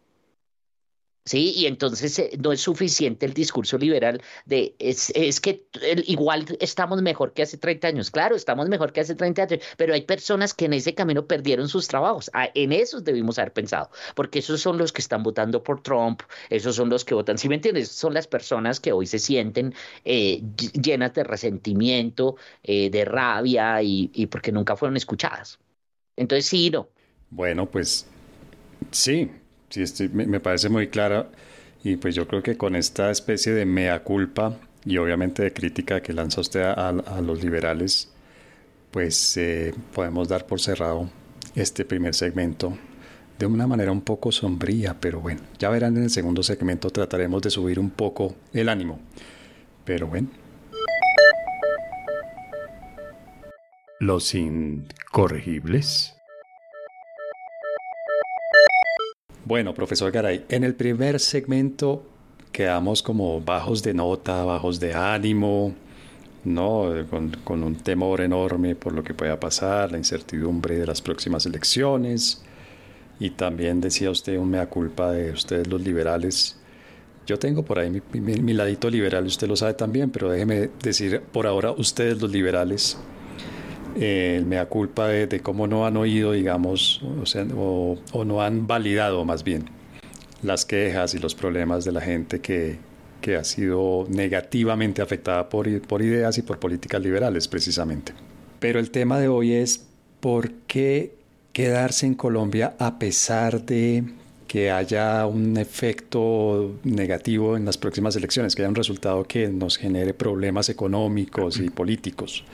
¿Sí? 1.25 1.53
Y 1.57 1.67
entonces 1.67 2.19
eh, 2.19 2.31
no 2.43 2.53
es 2.53 2.61
suficiente 2.61 3.27
el 3.27 3.35
discurso 3.35 3.79
liberal 3.79 4.23
de 4.45 4.75
es, 4.79 5.11
es 5.15 5.41
que 5.41 5.67
igual 6.07 6.47
estamos 6.61 7.03
mejor 7.03 7.33
que 7.33 7.43
hace 7.43 7.59
30 7.59 7.89
años. 7.89 8.11
Claro, 8.11 8.37
estamos 8.37 8.69
mejor 8.69 8.93
que 8.93 9.01
hace 9.01 9.15
30 9.15 9.43
años, 9.45 9.61
pero 9.77 9.95
hay 9.95 10.03
personas 10.03 10.55
que 10.55 10.67
en 10.67 10.75
ese 10.75 10.95
camino 10.95 11.27
perdieron 11.27 11.69
sus 11.69 11.89
trabajos. 11.89 12.31
Ah, 12.35 12.49
en 12.55 12.73
esos 12.73 13.05
debimos 13.05 13.39
haber 13.39 13.53
pensado, 13.53 13.91
porque 14.15 14.39
esos 14.41 14.61
son 14.61 14.79
los 14.79 14.93
que 14.93 15.01
están 15.03 15.23
votando 15.23 15.63
por 15.63 15.83
Trump, 15.83 16.23
esos 16.51 16.77
son 16.77 16.89
los 16.91 17.05
que 17.05 17.15
votan, 17.15 17.39
¿sí 17.39 17.49
me 17.49 17.57
entiendes? 17.57 17.89
Son 17.91 18.15
las 18.15 18.27
personas 18.27 18.81
que 18.81 18.93
hoy 18.93 19.07
se 19.07 19.19
sienten 19.19 19.75
eh, 20.05 20.43
llenas 20.81 21.15
de 21.15 21.25
resentimiento, 21.25 22.37
eh, 22.63 22.91
de 22.91 23.05
rabia 23.05 23.83
y, 23.83 24.11
y 24.15 24.27
porque 24.27 24.53
nunca 24.53 24.77
fueron 24.77 24.97
escuchadas. 24.97 25.59
Entonces, 26.17 26.47
sí, 26.47 26.71
no. 26.71 26.89
Bueno, 27.31 27.71
pues 27.71 28.07
sí, 28.91 29.31
sí, 29.69 30.09
me, 30.13 30.41
parece 30.41 30.69
muy 30.69 30.89
clara 30.89 31.29
y 31.83 31.97
pues 31.97 32.15
yo 32.15 32.27
creo 32.27 32.43
que 32.43 32.57
con 32.57 32.77
esta 32.77 33.11
especie 33.11 33.53
de 33.53 33.67
mea 33.67 34.03
culpa 34.03 34.57
y 34.85 34.97
obviamente 34.99 35.43
de 35.43 35.53
crítica 35.53 36.03
que 36.03 36.13
lanza 36.13 36.41
usted 36.41 36.63
a, 36.63 36.93
los 37.23 37.43
liberales, 37.43 38.11
pues 38.91 39.37
eh, 39.37 39.75
podemos 39.93 40.29
dar 40.29 40.47
por 40.47 40.61
cerrado 40.61 41.09
este 41.55 41.85
primer 41.85 42.15
segmento 42.15 42.77
de 43.39 43.47
una 43.47 43.67
manera 43.67 43.91
un 43.91 44.03
poco 44.03 44.31
sombría, 44.31 44.97
pero 45.01 45.21
bueno, 45.21 45.41
ya 45.59 45.69
verán 45.69 45.97
en 45.97 46.05
el 46.05 46.11
segundo 46.11 46.43
segmento 46.43 46.91
trataremos 46.91 47.43
de 47.43 47.51
subir 47.51 47.79
un 47.79 47.91
poco 47.91 48.35
el 48.53 48.69
ánimo, 48.69 49.01
pero 49.85 50.07
bueno. 50.07 50.29
Los 54.01 54.35
incorregibles. 54.35 56.14
Bueno, 59.47 59.75
profesor 59.75 60.11
Garay, 60.11 60.47
en 60.49 60.65
el 60.65 60.75
primer 60.75 61.21
segmento 61.21 62.03
quedamos 62.51 63.03
como 63.03 63.43
bajos 63.43 63.83
de 63.83 63.93
nota, 63.93 64.43
bajos 64.43 64.81
de 64.81 64.95
ánimo, 64.95 65.75
¿no? 66.45 66.91
Con, 67.45 67.63
un 67.63 67.75
temor 67.77 68.23
enorme 68.23 68.75
por 68.75 68.95
lo 68.95 69.05
que 69.05 69.13
pueda 69.13 69.39
pasar, 69.39 69.93
la 69.93 69.99
incertidumbre 69.99 70.79
de 70.79 70.87
las 70.87 71.03
próximas 71.03 71.45
elecciones. 71.45 72.43
Y 73.21 73.31
también 73.31 73.83
decía 73.83 74.11
usted 74.11 74.39
un 74.39 74.51
mea 74.51 74.67
culpa 74.71 75.13
de 75.13 75.33
ustedes 75.33 75.67
los 75.67 75.83
liberales. 75.83 76.59
Yo 77.27 77.39
tengo 77.39 77.67
por 77.67 77.79
ahí 77.79 77.91
mi, 77.91 78.21
mi 78.21 78.53
ladito 78.55 78.89
liberal, 78.89 79.27
usted 79.27 79.47
lo 79.47 79.57
sabe 79.57 79.75
también, 79.75 80.11
pero 80.11 80.31
déjeme 80.31 80.71
decir 80.83 81.21
por 81.21 81.47
ahora 81.47 81.73
ustedes 81.73 82.19
los 82.21 82.31
liberales 82.31 82.97
eh, 83.97 84.37
el 84.39 84.47
mea 84.47 84.67
culpa 84.67 85.09
de, 85.09 85.41
cómo 85.41 85.67
no 85.67 85.87
han 85.87 85.97
oído, 85.97 86.33
digamos, 86.33 87.03
o, 87.57 88.25
no 88.25 88.43
han 88.43 88.67
validado 88.67 89.25
más 89.25 89.45
bien 89.45 89.65
las 90.43 90.65
quejas 90.65 91.15
y 91.15 91.19
los 91.19 91.35
problemas 91.35 91.85
de 91.85 91.93
la 91.93 92.01
gente 92.01 92.41
que, 92.41 92.79
que 93.21 93.37
ha 93.37 93.45
sido 93.45 94.07
negativamente 94.09 95.01
afectada 95.01 95.49
por, 95.49 95.81
por 95.83 96.03
ideas 96.03 96.37
y 96.39 96.43
por 96.43 96.59
políticas 96.59 97.01
liberales, 97.01 97.49
precisamente. 97.49 98.13
Pero 98.61 98.79
el 98.79 98.91
tema 98.91 99.19
de 99.19 99.29
hoy 99.29 99.53
es 99.53 99.87
por 100.21 100.51
qué 100.67 101.15
quedarse 101.53 102.07
en 102.07 102.15
Colombia 102.15 102.75
a 102.79 102.99
pesar 102.99 103.65
de 103.65 104.05
que 104.55 104.71
haya 104.71 105.27
un 105.27 105.57
efecto 105.57 106.77
negativo 106.85 107.57
en 107.57 107.65
las 107.65 107.77
próximas 107.77 108.15
elecciones, 108.17 108.55
que 108.55 108.63
haya 108.63 108.69
un 108.69 108.75
resultado 108.75 109.25
que 109.25 109.49
nos 109.49 109.77
genere 109.77 110.15
problemas 110.15 110.69
económicos 110.69 111.59
y 111.59 111.71
políticos. 111.71 112.45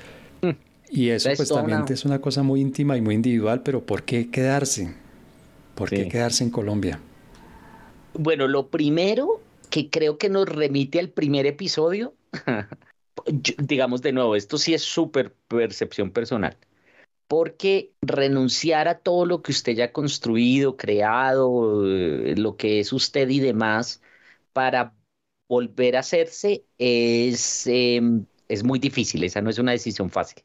Y 0.90 1.10
eso 1.10 1.30
pues 1.36 1.48
también 1.48 1.84
es 1.88 2.04
una 2.04 2.20
cosa 2.20 2.42
muy 2.42 2.60
íntima 2.60 2.96
y 2.96 3.00
muy 3.00 3.14
individual, 3.14 3.62
pero 3.62 3.84
¿por 3.84 4.02
qué 4.02 4.30
quedarse? 4.30 4.92
¿Por 5.74 5.88
qué 5.88 6.08
quedarse 6.08 6.42
en 6.44 6.50
Colombia? 6.50 7.00
Bueno, 8.14 8.48
lo 8.48 8.68
primero 8.68 9.40
que 9.70 9.88
creo 9.88 10.18
que 10.18 10.28
nos 10.28 10.48
remite 10.48 10.98
al 10.98 11.10
primer 11.10 11.46
episodio, 11.46 12.14
digamos 13.58 14.02
de 14.02 14.12
nuevo, 14.12 14.34
esto 14.34 14.58
sí 14.58 14.74
es 14.74 14.82
súper 14.82 15.32
percepción 15.46 16.10
personal, 16.10 16.56
porque 17.28 17.92
renunciar 18.02 18.88
a 18.88 18.98
todo 18.98 19.26
lo 19.26 19.42
que 19.42 19.52
usted 19.52 19.74
ya 19.74 19.86
ha 19.86 19.92
construido, 19.92 20.76
creado, 20.76 21.86
eh, 21.86 22.34
lo 22.36 22.56
que 22.56 22.80
es 22.80 22.92
usted 22.92 23.28
y 23.28 23.38
demás, 23.38 24.02
para 24.52 24.92
volver 25.48 25.96
a 25.96 26.00
hacerse 26.00 26.64
es, 26.78 27.66
em, 27.68 28.26
es 28.48 28.64
muy 28.64 28.80
difícil, 28.80 29.22
esa 29.22 29.40
no 29.40 29.50
es 29.50 29.58
una 29.58 29.72
decisión 29.72 30.10
fácil 30.10 30.42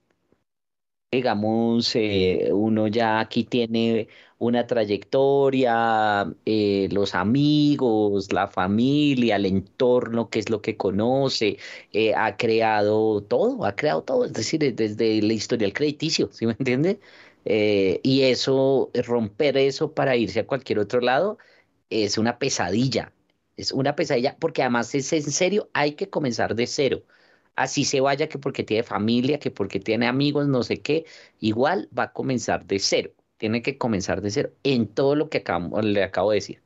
digamos, 1.12 1.96
eh, 1.96 2.50
uno 2.52 2.88
ya 2.88 3.20
aquí 3.20 3.44
tiene 3.46 4.08
una 4.38 4.68
trayectoria, 4.68 6.26
eh, 6.46 6.90
los 6.92 7.16
amigos, 7.16 8.34
la 8.34 8.48
familia, 8.48 9.38
el 9.38 9.46
entorno, 9.46 10.30
que 10.30 10.40
es 10.40 10.50
lo 10.50 10.62
que 10.62 10.76
conoce, 10.78 11.58
eh, 11.94 12.14
ha 12.16 12.36
creado 12.38 13.22
todo, 13.24 13.66
ha 13.66 13.76
creado 13.76 14.04
todo, 14.04 14.26
es 14.26 14.34
decir, 14.34 14.76
desde 14.76 15.22
la 15.22 15.34
historial 15.34 15.74
crediticio, 15.74 16.30
¿sí 16.32 16.46
me 16.46 16.54
entiende? 16.60 17.00
y 17.48 18.24
eso, 18.24 18.90
romper 19.06 19.56
eso 19.58 19.94
para 19.94 20.16
irse 20.16 20.40
a 20.40 20.48
cualquier 20.48 20.80
otro 20.80 21.00
lado, 21.02 21.38
es 21.90 22.18
una 22.18 22.40
pesadilla, 22.40 23.14
es 23.58 23.72
una 23.72 23.96
pesadilla, 23.96 24.36
porque 24.40 24.64
además 24.64 24.96
es 24.96 25.14
en 25.14 25.24
serio, 25.32 25.70
hay 25.74 25.94
que 25.94 26.10
comenzar 26.10 26.56
de 26.56 26.68
cero 26.68 27.04
así 27.56 27.86
se 27.86 28.02
vaya 28.02 28.28
que 28.30 28.40
porque 28.40 28.64
tiene 28.64 28.84
familia, 28.84 29.40
que 29.40 29.52
porque 29.52 29.80
tiene 29.80 30.08
amigos, 30.08 30.48
no 30.48 30.64
sé 30.64 30.82
qué, 30.82 31.06
igual 31.40 31.90
va 31.98 32.04
a 32.04 32.14
comenzar 32.14 32.66
de 32.66 32.80
cero. 32.80 33.12
tiene 33.38 33.62
que 33.62 33.78
comenzar 33.78 34.22
de 34.22 34.32
cero 34.32 34.52
en 34.64 34.88
todo 34.88 35.16
lo 35.16 35.30
que 35.30 35.44
le 35.84 36.04
acabo 36.04 36.32
de 36.32 36.36
decir. 36.38 36.64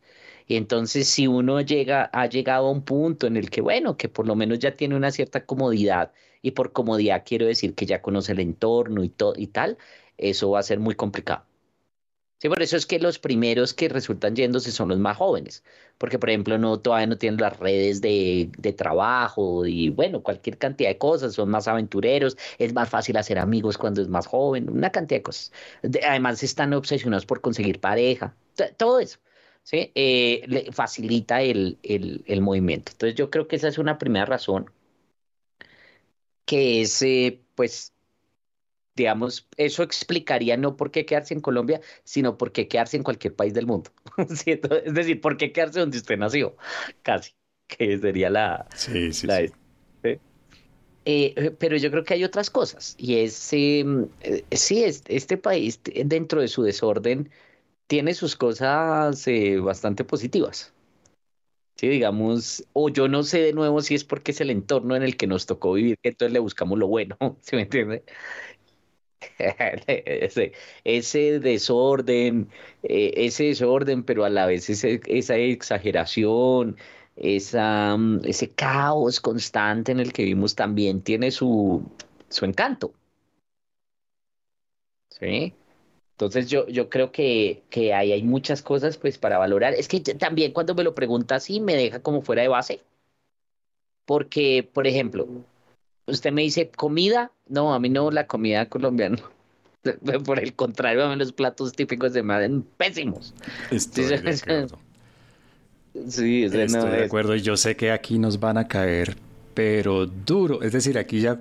Y 0.48 0.56
entonces 0.56 1.08
si 1.08 1.28
uno 1.28 1.62
llega, 1.62 2.10
ha 2.14 2.28
llegado 2.28 2.68
a 2.68 2.72
un 2.72 2.84
punto 2.84 3.28
en 3.28 3.38
el 3.38 3.50
que, 3.50 3.62
bueno, 3.62 3.98
que 3.98 4.10
por 4.10 4.28
lo 4.28 4.36
menos 4.36 4.60
ya 4.60 4.76
tiene 4.76 4.96
una 4.96 5.12
cierta 5.12 5.46
comodidad, 5.46 6.12
y 6.42 6.52
por 6.52 6.72
comodidad 6.74 7.24
quiero 7.26 7.46
decir 7.46 7.76
que 7.76 7.86
ya 7.86 8.02
conoce 8.02 8.32
el 8.34 8.40
entorno 8.40 9.04
y, 9.04 9.10
todo 9.10 9.34
y 9.38 9.48
tal, 9.48 9.78
eso 10.18 10.52
va 10.52 10.60
a 10.60 10.64
ser 10.64 10.80
muy 10.80 10.96
complicado. 10.96 11.46
Sí, 12.42 12.48
por 12.48 12.62
eso 12.62 12.78
es 12.78 12.86
que 12.86 13.00
los 13.00 13.20
primeros 13.20 13.74
que 13.74 13.90
resultan 13.90 14.36
yéndose 14.36 14.72
son 14.72 14.90
los 14.90 14.98
más 15.00 15.18
jóvenes, 15.18 15.64
porque 15.98 16.18
por 16.18 16.30
ejemplo 16.30 16.58
no 16.58 16.80
todavía 16.80 17.08
no 17.08 17.18
tienen 17.18 17.40
las 17.40 17.60
redes 17.60 18.00
de, 18.02 18.50
de, 18.58 18.72
trabajo 18.74 19.66
y 19.66 19.90
bueno, 19.90 20.24
cualquier 20.24 20.58
cantidad 20.58 20.90
de 20.90 20.98
cosas, 20.98 21.34
son 21.34 21.50
más 21.50 21.68
aventureros, 21.68 22.38
es 22.58 22.74
más 22.74 22.88
fácil 22.90 23.18
hacer 23.18 23.40
amigos 23.40 23.78
cuando 23.78 24.02
es 24.02 24.08
más 24.08 24.26
joven, 24.26 24.70
una 24.70 24.90
cantidad 24.92 25.20
de 25.20 25.24
cosas. 25.24 25.52
además 26.08 26.42
están 26.42 26.74
obsesionados 26.74 27.26
por 27.26 27.42
conseguir 27.42 27.80
pareja, 27.82 28.34
todo 28.78 29.00
eso. 29.02 29.20
¿sí? 29.64 29.92
Eh, 29.96 30.44
le 30.48 30.72
facilita 30.72 31.42
el, 31.42 31.78
el, 31.84 32.42
movimiento. 32.42 32.92
Entonces 32.94 33.16
yo 33.16 33.30
creo 33.30 33.48
que 33.48 33.56
esa 33.58 33.68
es 33.68 33.78
una 33.78 33.98
primera 33.98 34.26
razón 34.26 34.72
que 36.46 36.82
es, 36.82 37.02
eh, 37.02 37.42
pues, 37.56 37.94
digamos, 39.00 39.48
eso 39.56 39.82
explicaría 39.82 40.58
no 40.58 40.76
por 40.76 40.92
qué 40.92 41.06
quedarse 41.06 41.34
en 41.34 41.40
Colombia, 41.40 41.80
sino 42.04 42.38
por 42.38 42.52
qué 42.52 42.68
quedarse 42.68 42.98
en 42.98 43.04
cualquier 43.04 43.34
país 43.34 43.54
del 43.54 43.66
mundo. 43.66 43.92
es 44.18 44.94
decir, 44.94 45.22
por 45.22 45.38
qué 45.38 45.52
quedarse 45.54 45.80
donde 45.80 45.98
usted 45.98 46.18
nació, 46.18 46.56
casi, 47.02 47.32
que 47.68 47.98
sería 47.98 48.30
la... 48.30 48.68
Sí, 48.76 49.14
sí, 49.14 49.28
sí. 49.28 49.54
¿eh? 50.04 50.20
Eh, 51.06 51.56
pero 51.58 51.78
yo 51.78 51.90
creo 51.92 52.04
que 52.04 52.14
hay 52.14 52.26
otras 52.26 52.50
cosas, 52.50 52.96
y 53.00 53.16
es, 53.20 53.54
em, 53.54 54.10
eh, 54.22 54.44
sí, 54.52 54.84
este 54.84 55.38
país, 55.38 55.80
dentro 56.06 56.42
de 56.42 56.50
su 56.50 56.62
desorden, 56.62 57.30
tiene 57.88 58.14
sus 58.14 58.36
cosas 58.36 59.26
bastante 59.62 60.04
positivas. 60.04 60.74
Sí, 61.80 61.88
digamos, 61.88 62.66
o 62.74 62.90
yo 62.90 63.08
no 63.08 63.24
sé 63.24 63.40
de 63.40 63.54
nuevo 63.54 63.82
si 63.82 63.96
es 63.96 64.04
porque 64.04 64.32
es 64.32 64.42
el 64.42 64.50
entorno 64.50 64.98
en 64.98 65.04
el 65.04 65.16
que 65.16 65.28
nos 65.28 65.46
tocó 65.46 65.72
vivir, 65.72 65.98
que 66.04 66.10
entonces 66.10 66.34
le 66.34 66.40
buscamos 66.40 66.78
lo 66.78 66.88
bueno, 66.88 67.18
¿sí 67.40 67.56
me 67.56 67.62
entiende? 67.62 68.04
ese, 70.84 71.40
desorden, 71.40 72.50
eh, 72.84 73.14
ese 73.16 73.46
desorden, 73.46 74.04
pero 74.04 74.26
a 74.26 74.30
la 74.30 74.46
vez 74.46 74.70
esa 74.70 75.36
exageración, 75.36 76.78
mm, 77.18 78.20
ese 78.26 78.50
caos 78.56 79.20
constante 79.20 79.92
en 79.92 80.00
el 80.00 80.14
que 80.14 80.24
vivimos 80.24 80.56
también 80.56 81.02
tiene 81.02 81.32
su, 81.32 81.84
su 82.30 82.46
encanto. 82.46 82.94
¿Sí? 85.10 85.54
Entonces 86.14 86.50
yo, 86.50 86.68
yo 86.68 86.90
creo 86.90 87.12
que, 87.12 87.64
que 87.70 87.94
ahí 87.94 88.12
hay 88.14 88.24
muchas 88.24 88.62
cosas 88.62 88.98
pues 88.98 89.18
para 89.18 89.38
valorar. 89.38 89.74
Es 89.76 89.88
que 89.88 90.02
también 90.02 90.54
cuando 90.54 90.76
me 90.76 90.84
lo 90.84 90.96
pregunta 90.96 91.36
así 91.36 91.60
me 91.62 91.76
deja 91.76 92.02
como 92.02 92.22
fuera 92.22 92.42
de 92.44 92.50
base. 92.50 92.82
Porque, 94.06 94.68
por 94.74 94.88
ejemplo, 94.88 95.28
usted 96.10 96.32
me 96.32 96.42
dice 96.44 96.70
comida, 96.70 97.32
no, 97.48 97.74
a 97.74 97.80
mí 97.80 97.90
no 97.90 98.12
la 98.12 98.28
comida 98.28 98.68
colombiana. 98.68 99.18
Por 100.26 100.40
el 100.40 100.54
contrario, 100.56 101.06
a 101.06 101.10
mí 101.10 101.16
los 101.16 101.32
platos 101.32 101.74
típicos 101.74 102.14
de 102.14 102.24
Madrid 102.24 102.62
pésimos. 102.78 103.34
Estoy 103.72 104.06
de 104.06 104.16
acuerdo. 104.30 104.80
Sí, 106.08 106.44
Estoy 106.44 106.92
de 106.92 107.06
acuerdo 107.06 107.36
y 107.36 107.42
yo 107.42 107.58
sé 107.58 107.76
que 107.76 107.92
aquí 107.92 108.20
nos 108.20 108.40
van 108.40 108.58
a 108.58 108.68
caer, 108.68 109.18
pero 109.54 110.06
duro. 110.06 110.62
Es 110.62 110.72
decir, 110.72 110.98
aquí 110.98 111.22
ya 111.22 111.40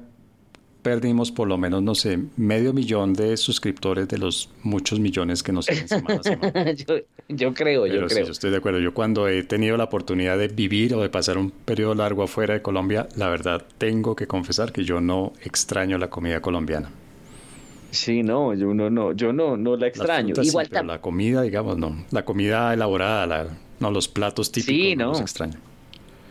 perdimos 0.82 1.30
por 1.30 1.48
lo 1.48 1.58
menos, 1.58 1.82
no 1.82 1.94
sé, 1.94 2.18
medio 2.36 2.72
millón 2.72 3.12
de 3.12 3.36
suscriptores 3.36 4.08
de 4.08 4.18
los 4.18 4.50
muchos 4.62 5.00
millones 5.00 5.42
que 5.42 5.52
nos 5.52 5.66
siguen 5.66 5.88
semana 5.88 6.20
a 6.20 6.22
semana. 6.22 6.72
yo, 6.72 6.96
creo, 7.36 7.86
yo 7.86 8.06
creo. 8.06 8.26
Yo 8.26 8.32
estoy 8.32 8.50
de 8.50 8.56
acuerdo. 8.56 8.80
Yo 8.80 8.94
cuando 8.94 9.28
he 9.28 9.42
tenido 9.42 9.76
la 9.76 9.84
oportunidad 9.84 10.38
de 10.38 10.48
vivir 10.48 10.94
o 10.94 11.02
de 11.02 11.08
pasar 11.08 11.38
un 11.38 11.50
periodo 11.50 11.94
largo 11.94 12.22
afuera 12.22 12.54
de 12.54 12.62
Colombia, 12.62 13.08
la 13.16 13.28
verdad 13.28 13.64
tengo 13.78 14.16
que 14.16 14.26
confesar 14.26 14.72
que 14.72 14.84
yo 14.84 15.00
no 15.00 15.32
extraño 15.42 15.98
la 15.98 16.08
comida 16.08 16.40
colombiana. 16.40 16.90
Sí, 17.90 18.22
no, 18.22 18.52
yo 18.54 18.74
no, 18.74 18.90
no, 18.90 19.12
yo 19.12 19.32
no, 19.32 19.56
no 19.56 19.76
la 19.76 19.86
extraño. 19.86 20.34
Igual 20.42 20.68
pero 20.70 20.84
la 20.84 21.00
comida, 21.00 21.42
digamos, 21.42 21.78
no. 21.78 22.04
La 22.10 22.24
comida 22.24 22.74
elaborada, 22.74 23.26
la, 23.26 23.46
no, 23.80 23.90
los 23.90 24.08
platos 24.08 24.52
típicos 24.52 24.74
sí, 24.74 24.96
no. 24.96 25.08
los 25.08 25.20
extraño. 25.20 25.58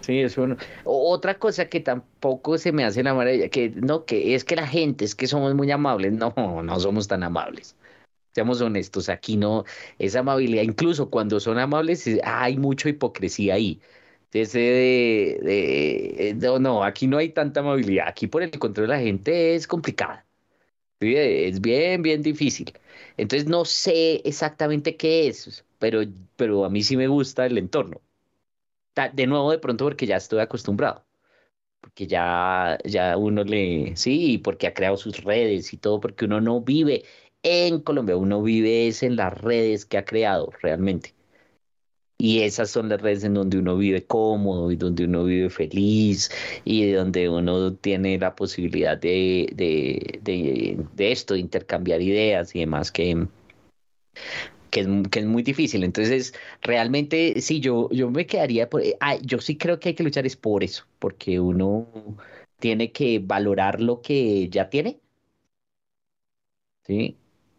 Sí, 0.02 0.22
eso 0.22 0.48
Otra 0.86 1.38
cosa 1.38 1.66
que 1.66 1.82
tampoco 1.82 2.58
se 2.58 2.72
me 2.72 2.86
hace 2.86 3.04
la 3.04 3.14
maravilla, 3.14 3.50
que 3.50 3.74
no, 3.76 4.06
que 4.06 4.36
es 4.36 4.46
que 4.46 4.56
la 4.56 4.66
gente, 4.66 5.04
es 5.04 5.16
que 5.16 5.28
somos 5.28 5.54
muy 5.54 5.70
amables. 5.70 6.14
No, 6.14 6.34
no 6.64 6.80
somos 6.80 7.08
tan 7.08 7.24
amables. 7.24 7.76
Seamos 8.38 8.62
honestos, 8.62 9.10
aquí 9.10 9.36
no, 9.36 9.64
esa 9.98 10.20
amabilidad, 10.20 10.62
incluso 10.62 11.10
cuando 11.10 11.40
son 11.40 11.58
amables, 11.58 12.08
hay 12.24 12.56
mucha 12.58 12.88
hipocresía 12.88 13.56
ahí. 13.56 13.82
No, 16.60 16.84
aquí 16.84 17.08
no 17.08 17.18
hay 17.18 17.30
tanta 17.30 17.62
amabilidad. 17.62 18.08
Aquí 18.08 18.28
por 18.28 18.44
el 18.44 18.52
control 18.60 18.88
de 18.88 18.94
la 18.94 19.00
gente 19.00 19.56
es 19.56 19.68
complicada. 19.68 20.24
Es 21.00 21.62
bien, 21.62 22.02
bien 22.04 22.22
difícil. 22.24 22.74
Entonces 23.18 23.48
no 23.50 23.66
sé 23.66 24.22
exactamente 24.26 24.98
qué 24.98 25.28
es, 25.30 25.66
pero, 25.80 26.02
pero 26.36 26.66
a 26.66 26.70
mí 26.70 26.84
sí 26.84 26.98
me 26.98 27.08
gusta 27.08 27.46
el 27.48 27.58
entorno 27.58 28.02
de 29.14 29.28
nuevo 29.28 29.52
de 29.52 29.60
pronto 29.60 29.86
porque 29.86 30.06
ya 30.08 30.18
estoy 30.18 30.40
acostumbrado, 30.40 31.06
porque 31.82 32.08
ya, 32.08 32.78
ya 32.86 33.18
uno 33.18 33.44
le, 33.44 33.96
sí, 33.96 34.40
porque 34.40 34.68
ha 34.68 34.74
creado 34.74 34.98
sus 34.98 35.24
redes 35.24 35.74
y 35.74 35.78
todo, 35.78 36.00
porque 36.00 36.26
uno 36.26 36.42
no 36.42 36.62
vive 36.62 37.04
en 37.44 37.82
Colombia, 37.82 38.18
uno 38.18 38.42
vive 38.44 38.88
es 38.88 39.04
en 39.04 39.16
las 39.16 39.40
redes 39.42 39.86
que 39.86 39.98
ha 39.98 40.06
creado 40.06 40.52
realmente. 40.62 41.14
Y 42.20 42.42
esas 42.42 42.70
son 42.72 42.90
las 42.90 43.02
redes 43.02 43.24
en 43.24 43.36
donde 43.36 43.60
uno 43.60 43.78
vive 43.78 44.06
cómodo 44.06 44.72
y 44.72 44.76
donde 44.76 45.06
uno 45.06 45.24
vive 45.24 45.50
feliz 45.52 46.32
y 46.66 46.92
donde 46.92 47.30
uno 47.30 47.76
tiene 47.76 48.18
la 48.18 48.36
posibilidad 48.36 48.98
de, 48.98 49.50
de, 49.56 50.20
de, 50.24 50.78
de 50.96 51.12
esto, 51.12 51.36
de 51.36 51.42
intercambiar 51.42 52.02
ideas 52.02 52.56
y 52.56 52.60
demás 52.62 52.92
que, 52.92 53.28
que 54.72 54.80
es, 54.82 54.88
que 55.12 55.20
es 55.20 55.26
muy 55.26 55.44
difícil. 55.44 55.84
Entonces, 55.84 56.34
realmente, 56.62 57.40
sí, 57.42 57.60
yo, 57.60 57.90
yo 57.92 58.10
me 58.12 58.26
quedaría 58.26 58.70
por... 58.70 58.82
Ah, 59.00 59.18
yo 59.22 59.40
sí 59.40 59.58
creo 59.58 59.80
que 59.80 59.90
hay 59.90 59.96
que 59.96 60.04
luchar 60.04 60.26
es 60.26 60.36
por 60.36 60.64
eso, 60.64 60.86
porque 61.00 61.40
uno 61.40 61.88
tiene 62.60 62.92
que 62.92 63.20
valorar 63.20 63.82
lo 63.82 64.02
que 64.02 64.50
ya 64.50 64.70
tiene. 64.70 65.00
¿Sí? 66.86 67.18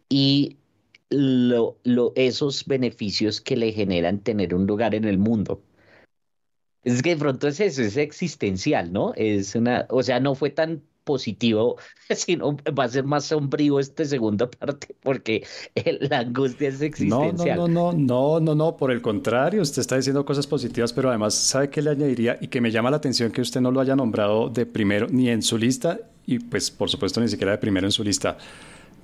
Y 0.09 0.57
lo, 1.09 1.77
lo, 1.83 2.13
esos 2.15 2.65
beneficios 2.65 3.41
que 3.41 3.57
le 3.57 3.71
generan 3.71 4.19
tener 4.19 4.53
un 4.53 4.65
lugar 4.67 4.95
en 4.95 5.05
el 5.05 5.17
mundo. 5.17 5.61
Es 6.83 7.01
que 7.01 7.11
de 7.11 7.17
pronto 7.17 7.47
es 7.47 7.59
eso, 7.59 7.81
es 7.81 7.97
existencial, 7.97 8.91
¿no? 8.91 9.13
Es 9.15 9.53
una, 9.55 9.85
o 9.89 10.01
sea, 10.01 10.19
no 10.19 10.33
fue 10.33 10.49
tan 10.49 10.81
positivo, 11.03 11.77
sino 12.15 12.55
va 12.77 12.83
a 12.83 12.89
ser 12.89 13.03
más 13.03 13.25
sombrío 13.25 13.79
esta 13.79 14.05
segunda 14.05 14.49
parte 14.49 14.95
porque 15.01 15.45
la 16.01 16.19
angustia 16.19 16.69
es 16.69 16.81
existencial. 16.81 17.57
No, 17.57 17.67
no, 17.67 17.91
no, 17.91 17.97
no, 17.97 18.39
no, 18.39 18.55
no, 18.55 18.77
por 18.77 18.91
el 18.91 19.01
contrario, 19.01 19.61
usted 19.61 19.81
está 19.81 19.97
diciendo 19.97 20.23
cosas 20.23 20.45
positivas, 20.47 20.93
pero 20.93 21.09
además, 21.09 21.33
¿sabe 21.33 21.69
qué 21.69 21.81
le 21.81 21.89
añadiría? 21.89 22.37
Y 22.39 22.47
que 22.47 22.61
me 22.61 22.71
llama 22.71 22.91
la 22.91 22.97
atención 22.97 23.31
que 23.31 23.41
usted 23.41 23.59
no 23.59 23.71
lo 23.71 23.81
haya 23.81 23.95
nombrado 23.95 24.49
de 24.49 24.65
primero 24.65 25.07
ni 25.09 25.29
en 25.29 25.41
su 25.41 25.57
lista 25.57 25.99
y 26.25 26.37
pues 26.37 26.69
por 26.69 26.89
supuesto 26.89 27.19
ni 27.19 27.27
siquiera 27.27 27.53
de 27.53 27.57
primero 27.57 27.87
en 27.87 27.91
su 27.91 28.03
lista, 28.03 28.37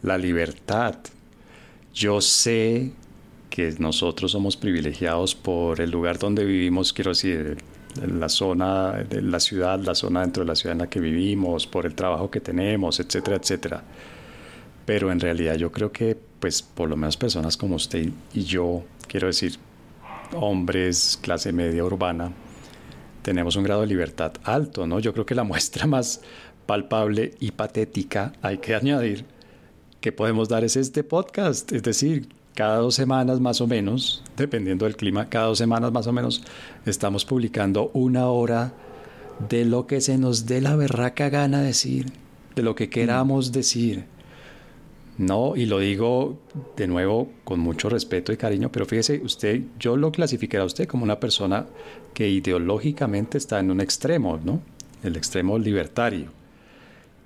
la 0.05 0.17
libertad. 0.17 0.95
Yo 1.93 2.21
sé 2.21 2.91
que 3.49 3.73
nosotros 3.79 4.31
somos 4.31 4.55
privilegiados 4.55 5.33
por 5.33 5.81
el 5.81 5.89
lugar 5.89 6.19
donde 6.19 6.45
vivimos, 6.45 6.93
quiero 6.93 7.11
decir, 7.11 7.57
la 8.05 8.29
zona 8.29 8.91
de 8.91 9.21
la 9.21 9.39
ciudad, 9.39 9.79
la 9.79 9.95
zona 9.95 10.21
dentro 10.21 10.43
de 10.43 10.47
la 10.47 10.55
ciudad 10.55 10.73
en 10.73 10.79
la 10.79 10.89
que 10.89 10.99
vivimos, 10.99 11.65
por 11.65 11.85
el 11.85 11.95
trabajo 11.95 12.29
que 12.29 12.39
tenemos, 12.39 12.99
etcétera, 12.99 13.37
etcétera. 13.37 13.83
Pero 14.85 15.11
en 15.11 15.19
realidad 15.19 15.55
yo 15.55 15.71
creo 15.71 15.91
que, 15.91 16.15
pues, 16.39 16.61
por 16.61 16.89
lo 16.89 16.97
menos 16.97 17.17
personas 17.17 17.57
como 17.57 17.75
usted 17.75 18.09
y 18.33 18.43
yo, 18.43 18.83
quiero 19.07 19.27
decir, 19.27 19.57
hombres, 20.33 21.17
clase 21.21 21.51
media 21.51 21.83
urbana, 21.83 22.31
tenemos 23.23 23.55
un 23.55 23.63
grado 23.63 23.81
de 23.81 23.87
libertad 23.87 24.33
alto, 24.43 24.85
¿no? 24.85 24.99
Yo 24.99 25.13
creo 25.13 25.25
que 25.25 25.33
la 25.33 25.43
muestra 25.51 25.87
más 25.87 26.21
palpable 26.67 27.33
y 27.39 27.51
patética, 27.51 28.33
hay 28.41 28.57
que 28.57 28.75
añadir, 28.75 29.25
que 30.05 30.11
podemos 30.11 30.47
dar 30.49 30.63
es 30.63 30.75
este 30.75 31.03
podcast. 31.03 31.71
Es 31.71 31.81
decir, 31.81 32.29
cada 32.53 32.77
dos 32.77 32.93
semanas 32.93 33.39
más 33.39 33.59
o 33.59 33.65
menos, 33.65 34.21
dependiendo 34.37 34.85
del 34.85 34.95
clima, 34.95 35.29
cada 35.29 35.47
dos 35.47 35.57
semanas 35.57 35.91
más 35.91 36.05
o 36.05 36.13
menos, 36.13 36.43
estamos 36.85 37.25
publicando 37.25 37.89
una 37.95 38.27
hora 38.27 38.71
de 39.49 39.65
lo 39.65 39.87
que 39.87 40.01
se 40.01 40.19
nos 40.19 40.45
dé 40.45 40.61
la 40.61 40.75
berraca 40.75 41.29
gana 41.29 41.63
decir, 41.63 42.05
de 42.55 42.61
lo 42.61 42.75
que 42.75 42.87
queramos 42.87 43.51
decir. 43.51 44.05
No, 45.17 45.55
y 45.55 45.65
lo 45.65 45.79
digo 45.79 46.37
de 46.77 46.85
nuevo 46.85 47.31
con 47.43 47.59
mucho 47.59 47.89
respeto 47.89 48.31
y 48.31 48.37
cariño, 48.37 48.71
pero 48.71 48.85
fíjese, 48.85 49.21
usted, 49.23 49.63
yo 49.79 49.97
lo 49.97 50.11
clasificaré 50.11 50.61
a 50.61 50.67
usted 50.67 50.87
como 50.87 51.03
una 51.03 51.19
persona 51.19 51.65
que 52.13 52.29
ideológicamente 52.29 53.39
está 53.39 53.59
en 53.59 53.71
un 53.71 53.81
extremo, 53.81 54.39
¿no? 54.43 54.61
El 55.01 55.15
extremo 55.15 55.57
libertario. 55.57 56.44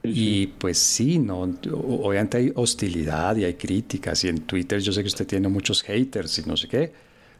Y 0.03 0.47
pues 0.47 0.77
sí, 0.77 1.19
no, 1.19 1.41
obviamente 1.41 2.37
hay 2.37 2.51
hostilidad 2.55 3.35
y 3.35 3.43
hay 3.43 3.55
críticas 3.55 4.23
y 4.23 4.29
en 4.29 4.41
Twitter 4.41 4.79
yo 4.79 4.93
sé 4.93 5.01
que 5.01 5.07
usted 5.07 5.27
tiene 5.27 5.49
muchos 5.49 5.83
haters 5.83 6.39
y 6.39 6.43
no 6.43 6.55
sé 6.55 6.69
qué, 6.69 6.93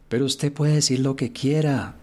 pero 0.08 0.26
usted 0.26 0.52
puede 0.52 0.74
decir 0.74 1.00
lo 1.00 1.16
que 1.16 1.32
quiera 1.32 1.94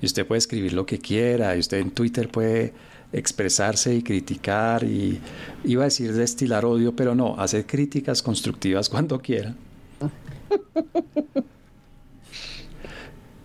y 0.00 0.06
usted 0.06 0.26
puede 0.26 0.38
escribir 0.38 0.72
lo 0.72 0.86
que 0.86 0.98
quiera 0.98 1.54
y 1.56 1.58
usted 1.58 1.78
en 1.78 1.90
Twitter 1.90 2.30
puede 2.30 2.72
expresarse 3.12 3.94
y 3.94 4.02
criticar 4.02 4.84
y 4.84 5.20
iba 5.64 5.82
a 5.82 5.86
decir 5.86 6.12
destilar 6.12 6.64
odio, 6.64 6.96
pero 6.96 7.14
no, 7.14 7.38
hacer 7.38 7.66
críticas 7.66 8.22
constructivas 8.22 8.88
cuando 8.90 9.20
quiera. 9.20 9.54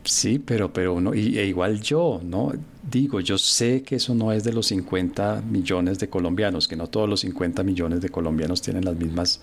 Sí, 0.05 0.37
pero, 0.39 0.73
pero 0.73 0.93
uno, 0.93 1.13
y, 1.13 1.39
e 1.39 1.45
igual 1.45 1.81
yo, 1.81 2.19
¿no? 2.23 2.51
Digo, 2.93 3.19
yo 3.21 3.39
sé 3.39 3.81
que 3.81 3.95
eso 3.95 4.13
no 4.13 4.31
es 4.31 4.43
de 4.43 4.53
los 4.53 4.67
50 4.67 5.41
millones 5.49 5.97
de 5.97 6.09
colombianos, 6.09 6.67
que 6.67 6.75
no 6.75 6.85
todos 6.85 7.09
los 7.09 7.21
50 7.21 7.63
millones 7.63 8.01
de 8.01 8.09
colombianos 8.09 8.61
tienen 8.61 8.85
las 8.85 8.95
mismas 8.95 9.41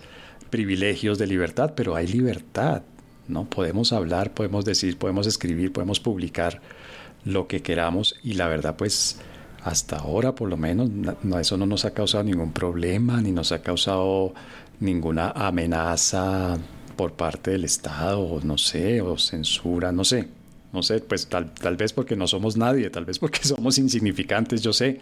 privilegios 0.50 1.18
de 1.18 1.26
libertad, 1.26 1.72
pero 1.74 1.96
hay 1.96 2.06
libertad, 2.06 2.82
¿no? 3.26 3.50
Podemos 3.50 3.92
hablar, 3.92 4.34
podemos 4.34 4.64
decir, 4.64 4.96
podemos 4.98 5.26
escribir, 5.26 5.72
podemos 5.72 5.98
publicar 5.98 6.60
lo 7.24 7.48
que 7.48 7.60
queramos 7.60 8.14
y 8.22 8.34
la 8.34 8.46
verdad, 8.46 8.76
pues, 8.76 9.18
hasta 9.64 9.96
ahora 9.96 10.36
por 10.36 10.48
lo 10.48 10.56
menos, 10.56 10.88
no, 10.88 11.40
eso 11.40 11.56
no 11.56 11.66
nos 11.66 11.84
ha 11.84 11.90
causado 11.90 12.22
ningún 12.22 12.52
problema, 12.52 13.20
ni 13.20 13.32
nos 13.32 13.50
ha 13.50 13.62
causado 13.62 14.32
ninguna 14.78 15.32
amenaza 15.32 16.56
por 16.94 17.14
parte 17.14 17.50
del 17.50 17.64
Estado, 17.64 18.38
no 18.44 18.56
sé, 18.58 19.00
o 19.00 19.18
censura, 19.18 19.90
no 19.90 20.04
sé. 20.04 20.39
No 20.72 20.82
sé, 20.82 21.00
pues 21.00 21.26
tal, 21.26 21.52
tal 21.52 21.76
vez 21.76 21.92
porque 21.92 22.16
no 22.16 22.26
somos 22.26 22.56
nadie, 22.56 22.90
tal 22.90 23.04
vez 23.04 23.18
porque 23.18 23.40
somos 23.42 23.78
insignificantes, 23.78 24.62
yo 24.62 24.72
sé. 24.72 25.00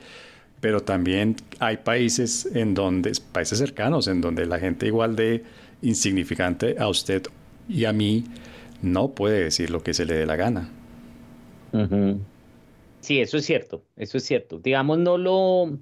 Pero 0.60 0.80
también 0.80 1.36
hay 1.60 1.76
países 1.78 2.48
en 2.52 2.74
donde, 2.74 3.12
países 3.32 3.58
cercanos, 3.58 4.08
en 4.08 4.20
donde 4.20 4.44
la 4.46 4.58
gente 4.58 4.86
igual 4.86 5.14
de 5.14 5.44
insignificante 5.82 6.76
a 6.78 6.88
usted 6.88 7.22
y 7.68 7.84
a 7.84 7.92
mí 7.92 8.24
no 8.82 9.12
puede 9.12 9.44
decir 9.44 9.70
lo 9.70 9.82
que 9.82 9.94
se 9.94 10.04
le 10.04 10.14
dé 10.14 10.26
la 10.26 10.36
gana. 10.36 10.68
Sí, 13.00 13.20
eso 13.20 13.36
es 13.36 13.44
cierto, 13.44 13.84
eso 13.96 14.18
es 14.18 14.24
cierto. 14.24 14.58
Digamos, 14.58 14.98
no 14.98 15.18
lo, 15.18 15.78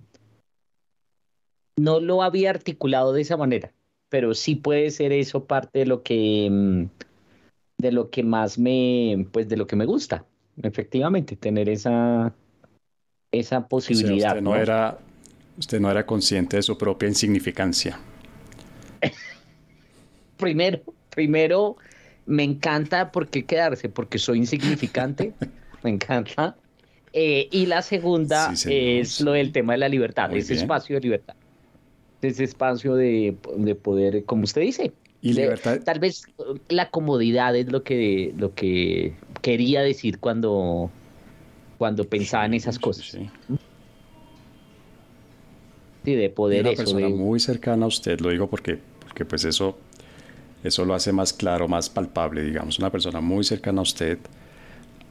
no 1.77 2.01
lo 2.01 2.23
había 2.23 2.51
articulado 2.51 3.13
de 3.13 3.23
esa 3.23 3.37
manera, 3.37 3.73
pero 4.09 4.35
sí 4.35 4.57
puede 4.57 4.91
ser 4.91 5.13
eso 5.13 5.45
parte 5.47 5.81
de 5.81 5.87
lo 5.87 6.03
que 6.03 6.49
mm, 6.51 6.85
de 7.79 7.93
lo 7.93 8.11
que 8.11 8.23
más 8.23 8.59
me, 8.59 9.27
pues 9.33 9.49
de 9.49 9.57
lo 9.57 9.67
que 9.67 9.77
me 9.77 9.85
gusta, 9.85 10.25
efectivamente, 10.63 11.37
tener 11.37 11.69
esa, 11.69 12.33
esa 13.33 13.69
posibilidad. 13.69 14.31
usted 14.31 14.43
¿no? 14.43 14.57
era, 14.57 14.99
usted 15.59 15.81
no 15.81 15.91
era 15.91 16.07
consciente 16.07 16.57
de 16.57 16.63
su 16.63 16.79
propia 16.79 17.09
insignificancia. 17.09 17.99
primero, 20.37 20.81
primero, 21.11 21.77
me 22.25 22.45
encanta 22.45 23.13
por 23.13 23.29
qué 23.29 23.45
quedarse, 23.45 23.89
porque 23.89 24.19
soy 24.19 24.39
insignificante, 24.39 25.35
me 25.83 25.91
encanta. 25.91 26.57
Eh, 27.13 27.49
y 27.51 27.67
la 27.67 27.81
segunda 27.83 28.53
es 28.53 29.21
lo 29.21 29.33
del 29.33 29.53
tema 29.53 29.73
de 29.73 29.79
la 29.79 29.89
libertad, 29.89 30.35
ese 30.35 30.55
espacio 30.55 30.97
de 30.97 31.01
libertad, 31.01 31.35
ese 32.21 32.45
espacio 32.45 32.95
de, 32.95 33.37
de 33.57 33.75
poder, 33.75 34.25
como 34.25 34.45
usted 34.45 34.61
dice, 34.61 34.93
Tal 35.85 35.99
vez 35.99 36.25
la 36.69 36.91
comodidad 36.91 37.57
es 37.57 37.71
lo 37.71 37.83
que, 37.83 38.33
lo 38.37 38.55
que 38.55 39.15
quería 39.43 39.83
decir 39.83 40.19
cuando, 40.19 40.91
cuando 41.79 42.05
pensaba 42.05 42.47
en 42.47 42.55
esas 42.55 42.79
cosas. 42.79 43.07
Sí. 43.07 43.29
de 46.05 46.31
poder 46.31 46.67
una 46.67 46.77
persona 46.77 47.09
muy 47.09 47.41
cercana 47.41 47.85
a 47.85 47.89
usted, 47.89 48.21
lo 48.21 48.31
digo 48.31 48.49
porque, 48.49 48.79
porque 49.01 49.25
pues 49.25 49.45
eso, 49.45 49.77
eso 50.63 50.85
lo 50.85 50.95
hace 50.95 51.13
más 51.13 51.33
claro, 51.33 51.67
más 51.67 51.91
palpable, 51.91 52.45
digamos. 52.45 52.79
Una 52.79 52.91
persona 52.91 53.21
muy 53.21 53.43
cercana 53.43 53.81
a 53.81 53.83
usted 53.83 54.19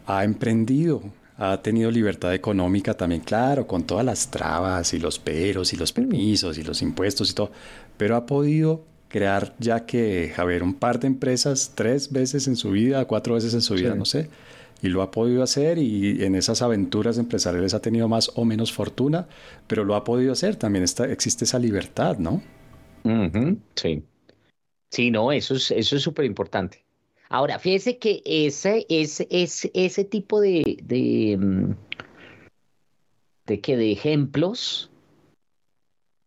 ha 0.07 0.23
emprendido, 0.23 1.01
ha 1.37 1.61
tenido 1.61 1.91
libertad 1.91 2.33
económica 2.33 2.93
también, 2.93 3.21
claro, 3.21 3.67
con 3.67 3.83
todas 3.83 4.05
las 4.05 4.31
trabas 4.31 4.93
y 4.93 4.99
los 4.99 5.19
peros 5.19 5.73
y 5.73 5.75
los 5.75 5.91
permisos 5.91 6.57
y 6.57 6.63
los 6.63 6.81
impuestos 6.81 7.31
y 7.31 7.33
todo, 7.33 7.51
pero 7.97 8.15
ha 8.15 8.25
podido 8.25 8.94
crear 9.07 9.55
ya 9.59 9.85
que, 9.85 10.33
a 10.35 10.43
ver, 10.43 10.63
un 10.63 10.73
par 10.73 10.99
de 10.99 11.07
empresas 11.07 11.73
tres 11.75 12.11
veces 12.11 12.47
en 12.47 12.55
su 12.55 12.71
vida, 12.71 13.05
cuatro 13.05 13.35
veces 13.35 13.53
en 13.53 13.61
su 13.61 13.75
vida, 13.75 13.95
no 13.95 14.05
sé, 14.05 14.29
y 14.81 14.89
lo 14.89 15.01
ha 15.01 15.11
podido 15.11 15.43
hacer 15.43 15.77
y 15.77 16.23
en 16.23 16.35
esas 16.35 16.61
aventuras 16.61 17.17
empresariales 17.17 17.73
ha 17.73 17.81
tenido 17.81 18.07
más 18.07 18.31
o 18.35 18.45
menos 18.45 18.71
fortuna, 18.73 19.27
pero 19.67 19.83
lo 19.83 19.95
ha 19.95 20.03
podido 20.03 20.31
hacer, 20.31 20.55
también 20.55 20.83
está, 20.83 21.05
existe 21.05 21.45
esa 21.45 21.59
libertad, 21.59 22.17
¿no? 22.17 22.41
Sí. 23.75 24.03
Sí, 24.91 25.11
no, 25.11 25.31
eso 25.31 25.55
es 25.55 25.71
eso 25.71 25.95
es 25.95 26.01
súper 26.01 26.25
importante. 26.25 26.85
Ahora, 27.29 27.59
fíjese 27.59 27.97
que 27.97 28.21
ese, 28.25 28.85
ese, 28.87 29.27
ese, 29.29 29.71
ese 29.73 30.03
tipo 30.05 30.39
de, 30.39 30.77
de, 30.83 31.37
mm, 31.37 31.75
de, 33.47 33.61
que 33.61 33.77
de 33.77 33.91
ejemplos 33.91 34.91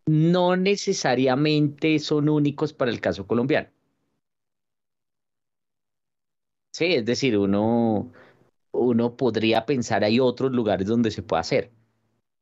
no 0.08 0.56
necesariamente 0.56 1.98
son 2.00 2.28
únicos 2.28 2.72
para 2.72 2.90
el 2.90 3.00
caso 3.00 3.26
colombiano. 3.26 3.68
Sí, 6.72 6.94
es 6.94 7.04
decir, 7.04 7.36
uno, 7.36 8.12
uno 8.72 9.16
podría 9.16 9.66
pensar 9.66 10.04
hay 10.04 10.20
otros 10.20 10.52
lugares 10.52 10.86
donde 10.88 11.10
se 11.10 11.22
puede 11.22 11.40
hacer, 11.40 11.72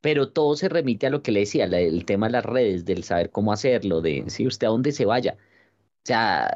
pero 0.03 0.33
todo 0.33 0.57
se 0.57 0.69
remite 0.69 1.07
a 1.09 1.11
lo 1.11 1.23
que 1.23 1.33
le 1.33 1.41
decía, 1.43 1.67
el 1.67 2.05
tema 2.07 2.29
de 2.29 2.33
las 2.35 2.47
redes, 2.47 2.85
del 2.87 3.05
saber 3.05 3.31
cómo 3.31 3.53
hacerlo, 3.53 4.01
de 4.03 4.25
si 4.29 4.47
usted 4.47 4.69
a 4.69 4.71
dónde 4.71 4.93
se 4.93 5.07
vaya. 5.07 5.39
O 6.05 6.07
sea, 6.07 6.51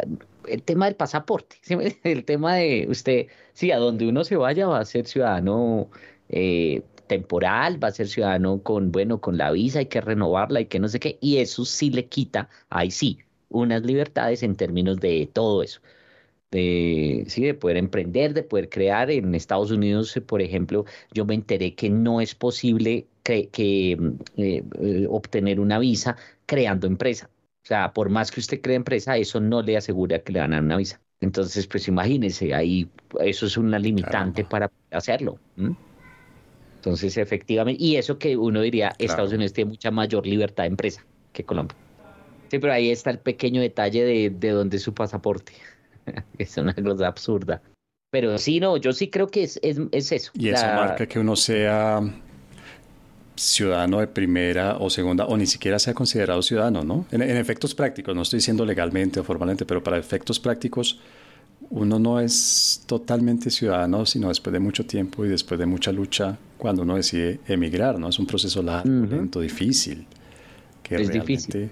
el 0.48 0.62
tema 0.64 0.86
del 0.86 0.96
pasaporte, 0.96 1.58
el 2.04 2.24
tema 2.24 2.56
de 2.56 2.86
usted, 2.90 3.28
sí, 3.54 3.72
a 3.72 3.78
donde 3.78 4.08
uno 4.08 4.24
se 4.24 4.36
vaya 4.36 4.68
va 4.68 4.80
a 4.80 4.84
ser 4.86 5.06
ciudadano 5.06 5.90
eh, 6.28 6.82
temporal, 7.10 7.82
va 7.82 7.88
a 7.88 7.92
ser 7.92 8.08
ciudadano 8.08 8.62
con, 8.62 8.92
bueno, 8.92 9.20
con 9.20 9.36
la 9.36 9.50
visa, 9.50 9.80
hay 9.80 9.86
que 9.86 10.00
renovarla 10.00 10.60
y 10.60 10.66
que 10.66 10.78
no 10.78 10.88
sé 10.88 11.00
qué, 11.00 11.18
y 11.20 11.38
eso 11.38 11.64
sí 11.64 11.90
le 11.90 12.06
quita, 12.06 12.48
ahí 12.70 12.90
sí, 12.92 13.18
unas 13.48 13.82
libertades 13.84 14.42
en 14.44 14.54
términos 14.56 14.98
de 15.00 15.28
todo 15.32 15.62
eso. 15.64 15.80
De, 16.50 17.24
sí, 17.28 17.44
de 17.44 17.54
poder 17.54 17.76
emprender, 17.76 18.34
de 18.34 18.42
poder 18.42 18.68
crear. 18.68 19.10
En 19.10 19.34
Estados 19.34 19.70
Unidos, 19.70 20.20
por 20.26 20.42
ejemplo, 20.42 20.84
yo 21.12 21.24
me 21.24 21.34
enteré 21.34 21.74
que 21.74 21.90
no 21.90 22.20
es 22.20 22.34
posible 22.34 23.06
que, 23.22 23.50
eh, 24.36 24.64
eh, 24.80 25.06
obtener 25.08 25.60
una 25.60 25.78
visa 25.78 26.16
creando 26.46 26.86
empresa. 26.86 27.30
O 27.64 27.66
sea, 27.66 27.92
por 27.92 28.08
más 28.10 28.30
que 28.30 28.40
usted 28.40 28.60
cree 28.60 28.76
empresa, 28.76 29.16
eso 29.16 29.40
no 29.40 29.62
le 29.62 29.76
asegura 29.76 30.20
que 30.20 30.32
le 30.32 30.40
van 30.40 30.52
a 30.52 30.56
dar 30.56 30.64
una 30.64 30.76
visa. 30.76 31.00
Entonces, 31.20 31.66
pues 31.66 31.86
imagínese, 31.88 32.54
ahí 32.54 32.88
eso 33.20 33.46
es 33.46 33.56
una 33.56 33.78
limitante 33.78 34.44
para 34.44 34.70
hacerlo. 34.90 35.38
Entonces, 36.80 37.18
efectivamente, 37.18 37.82
y 37.82 37.96
eso 37.96 38.18
que 38.18 38.38
uno 38.38 38.62
diría, 38.62 38.94
Estados 38.96 39.34
Unidos 39.34 39.52
tiene 39.52 39.72
mucha 39.72 39.90
mayor 39.90 40.26
libertad 40.26 40.62
de 40.62 40.68
empresa 40.68 41.04
que 41.34 41.44
Colombia. 41.44 41.76
Sí, 42.50 42.58
pero 42.58 42.72
ahí 42.72 42.90
está 42.90 43.10
el 43.10 43.18
pequeño 43.18 43.60
detalle 43.60 44.02
de, 44.02 44.30
de 44.30 44.48
dónde 44.48 44.78
es 44.78 44.82
su 44.82 44.94
pasaporte. 44.94 45.52
es 46.38 46.56
una 46.56 46.74
cosa 46.74 47.06
absurda. 47.06 47.60
Pero 48.10 48.38
sí, 48.38 48.60
no, 48.60 48.78
yo 48.78 48.94
sí 48.94 49.10
creo 49.10 49.28
que 49.28 49.42
es, 49.42 49.60
es, 49.62 49.78
es 49.92 50.10
eso. 50.10 50.32
Y 50.34 50.48
eso 50.48 50.64
marca 50.64 51.06
que 51.06 51.18
uno 51.18 51.36
sea 51.36 52.00
ciudadano 53.36 54.00
de 54.00 54.06
primera 54.06 54.78
o 54.78 54.88
segunda, 54.88 55.26
o 55.26 55.36
ni 55.36 55.46
siquiera 55.46 55.78
sea 55.78 55.92
considerado 55.92 56.40
ciudadano, 56.40 56.82
¿no? 56.82 57.04
En, 57.10 57.20
en 57.20 57.36
efectos 57.36 57.74
prácticos, 57.74 58.16
no 58.16 58.22
estoy 58.22 58.38
diciendo 58.38 58.64
legalmente 58.64 59.20
o 59.20 59.24
formalmente, 59.24 59.66
pero 59.66 59.82
para 59.82 59.98
efectos 59.98 60.40
prácticos, 60.40 60.98
uno 61.70 62.00
no 62.00 62.20
es 62.20 62.82
totalmente 62.86 63.48
ciudadano, 63.50 64.04
sino 64.04 64.28
después 64.28 64.52
de 64.52 64.58
mucho 64.58 64.84
tiempo 64.84 65.24
y 65.24 65.28
después 65.28 65.58
de 65.58 65.66
mucha 65.66 65.92
lucha 65.92 66.36
cuando 66.58 66.82
uno 66.82 66.96
decide 66.96 67.38
emigrar, 67.46 67.98
¿no? 67.98 68.08
Es 68.08 68.18
un 68.18 68.26
proceso 68.26 68.60
largo, 68.60 68.88
lento, 68.88 69.40
difícil. 69.40 70.04
Que 70.82 70.96
es 70.96 71.10
difícil. 71.10 71.70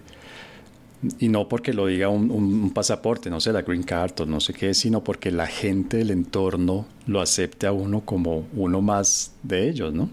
Y 1.18 1.28
no 1.28 1.48
porque 1.48 1.72
lo 1.72 1.86
diga 1.86 2.08
un, 2.08 2.70
pasaporte, 2.72 3.28
no 3.28 3.40
sé, 3.40 3.52
la 3.52 3.62
green 3.62 3.82
card 3.82 4.20
o 4.20 4.26
no 4.26 4.40
sé 4.40 4.54
qué, 4.54 4.72
sino 4.72 5.02
porque 5.02 5.32
la 5.32 5.46
gente 5.46 5.98
del 5.98 6.10
entorno 6.10 6.86
lo 7.06 7.20
acepte 7.20 7.66
a 7.66 7.72
uno 7.72 8.00
como 8.02 8.46
uno 8.54 8.80
más 8.80 9.32
de 9.42 9.68
ellos, 9.68 9.92
¿no? 9.92 10.08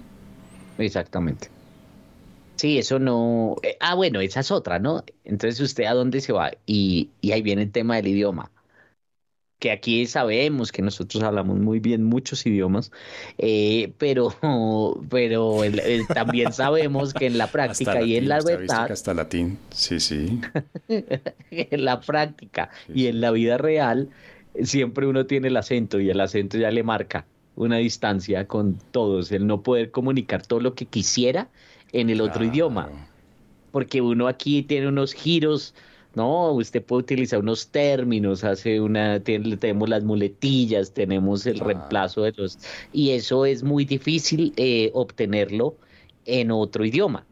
Exactamente. 0.79 1.49
Sí, 2.55 2.79
eso 2.79 2.99
no... 2.99 3.55
Eh, 3.61 3.77
ah, 3.79 3.95
bueno, 3.95 4.19
esa 4.19 4.39
es 4.39 4.49
otra, 4.49 4.79
¿no? 4.79 5.03
Entonces, 5.25 5.59
¿usted 5.59 5.85
a 5.85 5.93
dónde 5.93 6.21
se 6.21 6.33
va? 6.33 6.51
Y, 6.65 7.09
y 7.21 7.31
ahí 7.33 7.41
viene 7.41 7.63
el 7.63 7.71
tema 7.71 7.97
del 7.97 8.07
idioma 8.07 8.51
que 9.59 9.71
aquí 9.71 10.05
sabemos 10.05 10.71
que 10.71 10.81
nosotros 10.81 11.23
hablamos 11.23 11.57
muy 11.59 11.79
bien 11.79 12.03
muchos 12.03 12.45
idiomas, 12.45 12.91
eh, 13.37 13.93
pero, 13.97 14.35
pero 15.09 15.61
también 16.13 16.53
sabemos 16.53 17.13
que 17.13 17.27
en 17.27 17.37
la 17.37 17.47
práctica 17.47 18.01
y 18.01 18.17
en 18.17 18.27
la 18.27 18.41
verdad... 18.41 18.91
Hasta 18.91 19.13
latín, 19.13 19.57
sí, 19.71 19.99
sí. 19.99 20.41
en 21.49 21.85
la 21.85 22.01
práctica 22.01 22.69
y 22.93 23.07
en 23.07 23.21
la 23.21 23.31
vida 23.31 23.57
real, 23.57 24.09
siempre 24.63 25.07
uno 25.07 25.25
tiene 25.25 25.47
el 25.47 25.57
acento 25.57 25.99
y 25.99 26.09
el 26.09 26.19
acento 26.19 26.57
ya 26.57 26.71
le 26.71 26.83
marca 26.83 27.25
una 27.55 27.77
distancia 27.77 28.47
con 28.47 28.77
todos, 28.91 29.31
el 29.31 29.47
no 29.47 29.61
poder 29.61 29.91
comunicar 29.91 30.45
todo 30.45 30.59
lo 30.59 30.75
que 30.75 30.85
quisiera 30.85 31.47
en 31.93 32.09
el 32.09 32.21
otro 32.21 32.43
idioma. 32.43 32.89
Porque 33.71 34.01
uno 34.01 34.27
aquí 34.27 34.63
tiene 34.63 34.87
unos 34.87 35.13
giros 35.13 35.73
no, 36.15 36.51
usted 36.51 36.83
puede 36.83 37.01
utilizar 37.01 37.39
unos 37.39 37.69
términos, 37.69 38.43
hace 38.43 38.79
una, 38.79 39.19
tenemos 39.19 39.89
las 39.89 40.03
muletillas, 40.03 40.93
tenemos 40.93 41.45
el 41.45 41.59
reemplazo 41.59 42.23
de 42.23 42.33
los, 42.37 42.59
y 42.93 43.11
eso 43.11 43.45
es 43.45 43.63
muy 43.63 43.85
difícil 43.85 44.53
eh, 44.57 44.91
obtenerlo 44.93 45.75
en 46.25 46.51
otro 46.51 46.85
idioma. 46.85 47.25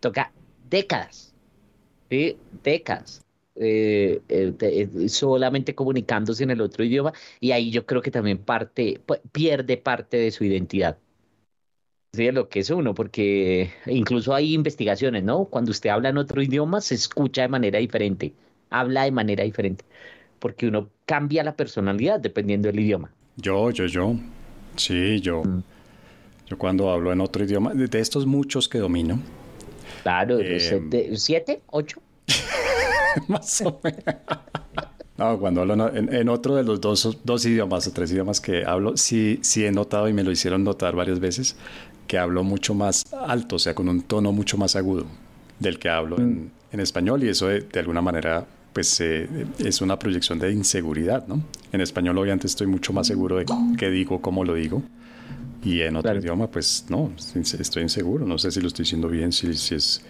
Toca 0.00 0.32
décadas, 0.68 1.34
¿sí? 2.10 2.36
décadas. 2.62 3.20
Eh, 3.56 4.20
eh, 4.28 5.08
solamente 5.08 5.76
comunicándose 5.76 6.42
en 6.42 6.50
el 6.50 6.60
otro 6.60 6.82
idioma 6.82 7.12
y 7.38 7.52
ahí 7.52 7.70
yo 7.70 7.86
creo 7.86 8.02
que 8.02 8.10
también 8.10 8.38
parte 8.38 9.00
pierde 9.30 9.76
parte 9.76 10.16
de 10.16 10.32
su 10.32 10.42
identidad 10.42 10.98
Lo 12.16 12.48
que 12.48 12.60
es 12.60 12.70
uno, 12.70 12.94
porque 12.94 13.70
incluso 13.86 14.34
hay 14.34 14.54
investigaciones, 14.54 15.24
¿no? 15.24 15.46
Cuando 15.46 15.70
usted 15.70 15.90
habla 15.90 16.10
en 16.10 16.18
otro 16.18 16.42
idioma, 16.42 16.80
se 16.80 16.94
escucha 16.94 17.42
de 17.42 17.48
manera 17.48 17.78
diferente, 17.78 18.32
habla 18.70 19.04
de 19.04 19.10
manera 19.10 19.44
diferente, 19.44 19.84
porque 20.38 20.68
uno 20.68 20.88
cambia 21.06 21.42
la 21.42 21.56
personalidad 21.56 22.20
dependiendo 22.20 22.68
del 22.68 22.80
idioma. 22.80 23.10
Yo, 23.36 23.70
yo, 23.70 23.86
yo. 23.86 24.14
Sí, 24.76 25.20
yo. 25.20 25.42
Mm. 25.42 25.62
Yo 26.46 26.58
cuando 26.58 26.90
hablo 26.90 27.12
en 27.12 27.20
otro 27.20 27.44
idioma, 27.44 27.72
de 27.74 28.00
estos 28.00 28.26
muchos 28.26 28.68
que 28.68 28.78
domino. 28.78 29.18
Claro, 30.02 30.38
eh, 30.38 31.10
¿siete? 31.16 31.62
¿Ocho? 31.70 32.00
Más 33.28 33.60
o 33.62 33.80
menos. 33.82 34.02
No, 35.16 35.38
cuando 35.38 35.60
hablo 35.60 35.94
en, 35.94 36.28
otro 36.28 36.56
de 36.56 36.64
los 36.64 36.80
dos, 36.80 37.18
dos 37.22 37.46
idiomas 37.46 37.86
o 37.86 37.92
tres 37.92 38.10
idiomas 38.10 38.40
que 38.40 38.64
hablo, 38.64 38.96
sí, 38.96 39.38
sí 39.42 39.64
he 39.64 39.70
notado 39.70 40.08
y 40.08 40.12
me 40.12 40.24
lo 40.24 40.32
hicieron 40.32 40.64
notar 40.64 40.96
varias 40.96 41.20
veces 41.20 41.56
que 42.14 42.18
hablo 42.20 42.44
mucho 42.44 42.74
más 42.76 43.02
alto, 43.26 43.56
o 43.56 43.58
sea, 43.58 43.74
con 43.74 43.88
un 43.88 44.02
tono 44.02 44.30
mucho 44.30 44.56
más 44.56 44.76
agudo 44.76 45.04
del 45.58 45.80
que 45.80 45.88
hablo 45.88 46.16
en, 46.18 46.52
mm. 46.72 46.78
español 46.78 47.24
y 47.24 47.28
eso 47.28 47.48
de, 47.48 47.66
alguna 47.74 48.02
manera 48.02 48.46
pues 48.72 49.00
eh, 49.00 49.28
es 49.58 49.80
una 49.80 49.98
proyección 49.98 50.38
de 50.38 50.52
inseguridad, 50.52 51.26
¿no? 51.26 51.42
En 51.72 51.80
español 51.80 52.16
obviamente 52.16 52.46
estoy 52.46 52.68
mucho 52.68 52.92
más 52.92 53.08
seguro 53.08 53.38
de 53.38 53.46
qué 53.76 53.90
digo, 53.90 54.22
cómo 54.22 54.44
lo 54.44 54.54
digo 54.54 54.80
y 55.64 55.80
en 55.80 55.96
otro 55.96 56.16
idioma 56.16 56.48
pues 56.48 56.86
no, 56.88 57.10
estoy 57.34 57.82
inseguro, 57.82 58.24
no 58.24 58.38
sé 58.38 58.52
si 58.52 58.60
lo 58.60 58.68
estoy 58.68 58.84
diciendo 58.84 59.08
bien, 59.08 59.32
si, 59.32 59.52
si 59.54 59.74
es 59.74 60.00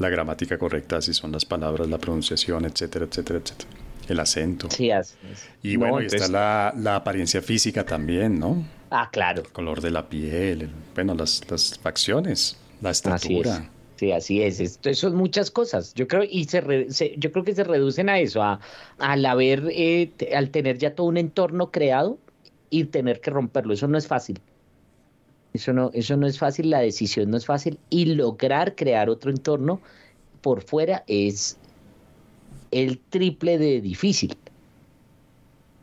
la 0.00 0.08
gramática 0.08 0.58
correcta, 0.58 1.00
si 1.00 1.14
son 1.14 1.30
las 1.30 1.44
palabras, 1.44 1.88
la 1.88 1.98
pronunciación, 1.98 2.64
etcétera, 2.64 3.04
etcétera, 3.04 3.38
etcétera. 3.38 3.70
El 4.08 4.18
acento. 4.18 4.68
Sí, 4.68 4.90
así 4.90 5.14
Y 5.62 5.76
bueno, 5.76 6.02
y 6.02 6.06
está 6.06 6.26
la, 6.26 6.74
la 6.76 6.96
apariencia 6.96 7.40
física 7.40 7.86
también, 7.86 8.40
¿no? 8.40 8.64
Ah, 8.94 9.08
claro. 9.10 9.40
El 9.40 9.52
color 9.52 9.80
de 9.80 9.90
la 9.90 10.06
piel, 10.06 10.68
bueno, 10.94 11.14
las, 11.14 11.50
las 11.50 11.78
facciones, 11.78 12.58
la 12.82 12.90
estatura. 12.90 13.70
Sí, 13.96 14.12
así 14.12 14.42
es. 14.42 14.60
Esto, 14.60 14.92
son 14.92 15.14
muchas 15.14 15.50
cosas. 15.50 15.94
Yo 15.94 16.06
creo 16.06 16.24
y 16.24 16.44
se, 16.44 17.14
yo 17.16 17.32
creo 17.32 17.42
que 17.42 17.54
se 17.54 17.64
reducen 17.64 18.10
a 18.10 18.18
eso, 18.18 18.42
a 18.42 18.60
al 18.98 19.24
haber, 19.24 19.66
eh, 19.70 20.12
al 20.36 20.50
tener 20.50 20.76
ya 20.76 20.94
todo 20.94 21.06
un 21.06 21.16
entorno 21.16 21.70
creado 21.70 22.18
y 22.68 22.84
tener 22.84 23.22
que 23.22 23.30
romperlo. 23.30 23.72
Eso 23.72 23.88
no 23.88 23.96
es 23.96 24.06
fácil. 24.06 24.40
Eso 25.54 25.72
no, 25.72 25.90
eso 25.94 26.18
no 26.18 26.26
es 26.26 26.38
fácil. 26.38 26.68
La 26.68 26.80
decisión 26.80 27.30
no 27.30 27.38
es 27.38 27.46
fácil 27.46 27.78
y 27.88 28.04
lograr 28.06 28.74
crear 28.74 29.08
otro 29.08 29.30
entorno 29.30 29.80
por 30.42 30.62
fuera 30.62 31.02
es 31.06 31.56
el 32.72 32.98
triple 32.98 33.56
de 33.56 33.80
difícil. 33.80 34.36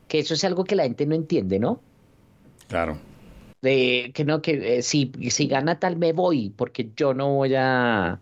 Que 0.07 0.19
eso 0.19 0.35
es 0.35 0.43
algo 0.43 0.63
que 0.63 0.75
la 0.75 0.83
gente 0.83 1.07
no 1.07 1.15
entiende, 1.15 1.57
¿no? 1.57 1.79
Claro. 2.69 2.97
Que 3.61 4.23
no, 4.25 4.41
que 4.41 4.77
eh, 4.77 4.81
si, 4.83 5.11
si 5.29 5.47
gana 5.47 5.79
tal 5.79 5.97
me 5.97 6.13
voy, 6.13 6.49
porque 6.51 6.91
yo 6.95 7.13
no 7.13 7.35
voy 7.35 7.53
a. 7.57 8.21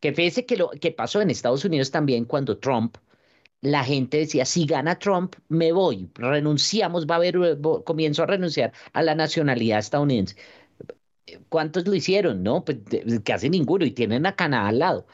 Que 0.00 0.12
fíjese 0.14 0.46
que 0.46 0.56
lo 0.56 0.70
que 0.70 0.92
pasó 0.92 1.20
en 1.20 1.30
Estados 1.30 1.64
Unidos 1.64 1.90
también 1.90 2.24
cuando 2.24 2.58
Trump, 2.58 2.96
la 3.60 3.84
gente 3.84 4.18
decía, 4.18 4.44
si 4.46 4.64
gana 4.66 4.98
Trump, 4.98 5.34
me 5.48 5.72
voy, 5.72 6.08
renunciamos, 6.14 7.06
va 7.06 7.16
a 7.16 7.18
haber, 7.18 7.36
eh, 7.36 7.58
comienzo 7.84 8.22
a 8.22 8.26
renunciar 8.26 8.72
a 8.92 9.02
la 9.02 9.14
nacionalidad 9.14 9.80
estadounidense. 9.80 10.36
¿Cuántos 11.48 11.86
lo 11.86 11.94
hicieron? 11.94 12.42
No, 12.42 12.64
pues 12.64 12.78
casi 13.24 13.50
ninguno, 13.50 13.84
y 13.84 13.90
tienen 13.90 14.24
a 14.26 14.36
Canadá 14.36 14.68
al 14.68 14.78
lado. 14.78 15.06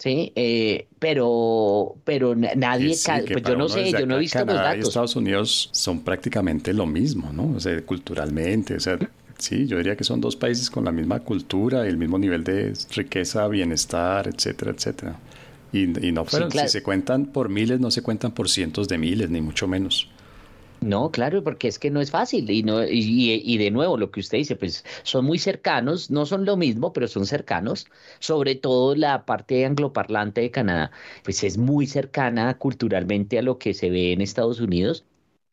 Sí, 0.00 0.32
eh, 0.34 0.86
pero, 0.98 1.94
pero 2.04 2.34
nadie, 2.34 2.96
pues 3.04 3.42
yo 3.44 3.54
no 3.54 3.68
sé, 3.68 3.92
yo 3.92 4.06
no 4.06 4.16
he 4.16 4.20
visto 4.20 4.38
los 4.46 4.54
datos. 4.54 4.76
Y 4.78 4.88
Estados 4.88 5.14
Unidos 5.14 5.68
son 5.72 6.00
prácticamente 6.00 6.72
lo 6.72 6.86
mismo, 6.86 7.30
¿no? 7.34 7.52
O 7.54 7.60
sea, 7.60 7.78
culturalmente, 7.82 8.76
o 8.76 8.80
sea, 8.80 8.98
sí, 9.36 9.66
yo 9.66 9.76
diría 9.76 9.96
que 9.96 10.04
son 10.04 10.22
dos 10.22 10.36
países 10.36 10.70
con 10.70 10.86
la 10.86 10.90
misma 10.90 11.20
cultura 11.20 11.84
y 11.84 11.90
el 11.90 11.98
mismo 11.98 12.18
nivel 12.18 12.44
de 12.44 12.72
riqueza, 12.96 13.46
bienestar, 13.48 14.26
etcétera, 14.26 14.70
etcétera. 14.70 15.16
Y, 15.70 15.86
no 15.86 16.24
fueron, 16.24 16.50
si 16.50 16.68
se 16.68 16.82
cuentan 16.82 17.26
por 17.26 17.50
miles, 17.50 17.78
no 17.78 17.90
se 17.90 18.00
cuentan 18.00 18.32
por 18.32 18.48
cientos 18.48 18.88
de 18.88 18.96
miles, 18.96 19.28
ni 19.28 19.42
mucho 19.42 19.68
menos. 19.68 20.08
No, 20.82 21.10
claro, 21.10 21.44
porque 21.44 21.68
es 21.68 21.78
que 21.78 21.90
no 21.90 22.00
es 22.00 22.10
fácil 22.10 22.48
y 22.50 22.62
no 22.62 22.82
y, 22.84 23.58
de 23.58 23.70
nuevo 23.70 23.98
lo 23.98 24.10
que 24.10 24.20
usted 24.20 24.38
dice, 24.38 24.56
pues 24.56 24.82
son 25.02 25.26
muy 25.26 25.38
cercanos, 25.38 26.10
no 26.10 26.24
son 26.24 26.46
lo 26.46 26.56
mismo, 26.56 26.92
pero 26.94 27.06
son 27.06 27.26
cercanos. 27.26 27.86
Sobre 28.18 28.54
todo 28.54 28.94
la 28.94 29.26
parte 29.26 29.66
angloparlante 29.66 30.40
de 30.40 30.50
Canadá, 30.50 30.90
pues 31.22 31.44
es 31.44 31.58
muy 31.58 31.86
cercana 31.86 32.56
culturalmente 32.56 33.38
a 33.38 33.42
lo 33.42 33.58
que 33.58 33.74
se 33.74 33.90
ve 33.90 34.12
en 34.12 34.22
Estados 34.22 34.58
Unidos 34.60 35.04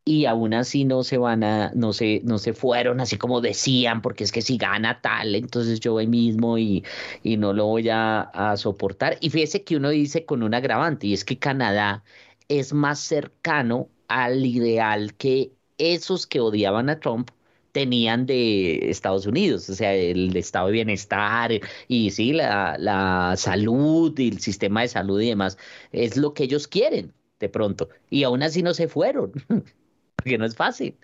y 0.04 0.24
aún 0.24 0.54
así 0.54 0.84
no 0.86 1.04
se 1.04 1.18
van 1.18 1.44
a, 1.44 1.72
no 1.74 1.92
se, 1.92 2.22
no 2.24 2.38
se 2.38 2.54
fueron 2.54 3.00
así 3.00 3.18
como 3.18 3.40
decían, 3.42 4.00
porque 4.00 4.24
es 4.24 4.32
que 4.32 4.40
si 4.42 4.56
gana 4.56 5.00
tal, 5.02 5.34
entonces 5.34 5.78
yo 5.80 5.92
voy 5.92 6.06
mismo 6.06 6.56
y, 6.58 6.84
y 7.22 7.36
no 7.36 7.52
lo 7.52 7.66
voy 7.66 7.88
a, 7.90 8.20
a 8.22 8.56
soportar. 8.56 9.18
Y 9.20 9.28
fíjese 9.30 9.62
que 9.64 9.76
uno 9.76 9.90
dice 9.90 10.24
con 10.24 10.42
un 10.42 10.54
agravante, 10.54 11.06
y 11.08 11.12
es 11.14 11.24
que 11.26 11.38
Canadá 11.38 12.02
es 12.48 12.72
más 12.72 13.00
cercano 13.00 13.90
al 14.08 14.44
ideal 14.44 15.14
que 15.14 15.52
esos 15.78 16.26
que 16.26 16.40
odiaban 16.40 16.90
a 16.90 17.00
Trump 17.00 17.30
tenían 17.72 18.26
de 18.26 18.90
Estados 18.90 19.26
Unidos, 19.26 19.68
o 19.70 19.74
sea, 19.74 19.94
el 19.94 20.36
estado 20.36 20.66
de 20.66 20.72
bienestar 20.72 21.52
y 21.86 22.10
sí, 22.10 22.32
la, 22.32 22.76
la 22.78 23.34
salud 23.36 24.18
y 24.18 24.28
el 24.28 24.40
sistema 24.40 24.82
de 24.82 24.88
salud 24.88 25.20
y 25.20 25.28
demás, 25.28 25.58
es 25.92 26.16
lo 26.16 26.34
que 26.34 26.44
ellos 26.44 26.66
quieren 26.66 27.12
de 27.38 27.48
pronto. 27.48 27.88
Y 28.10 28.24
aún 28.24 28.42
así 28.42 28.62
no 28.62 28.74
se 28.74 28.88
fueron, 28.88 29.32
porque 30.16 30.38
no 30.38 30.44
es 30.44 30.56
fácil. 30.56 30.96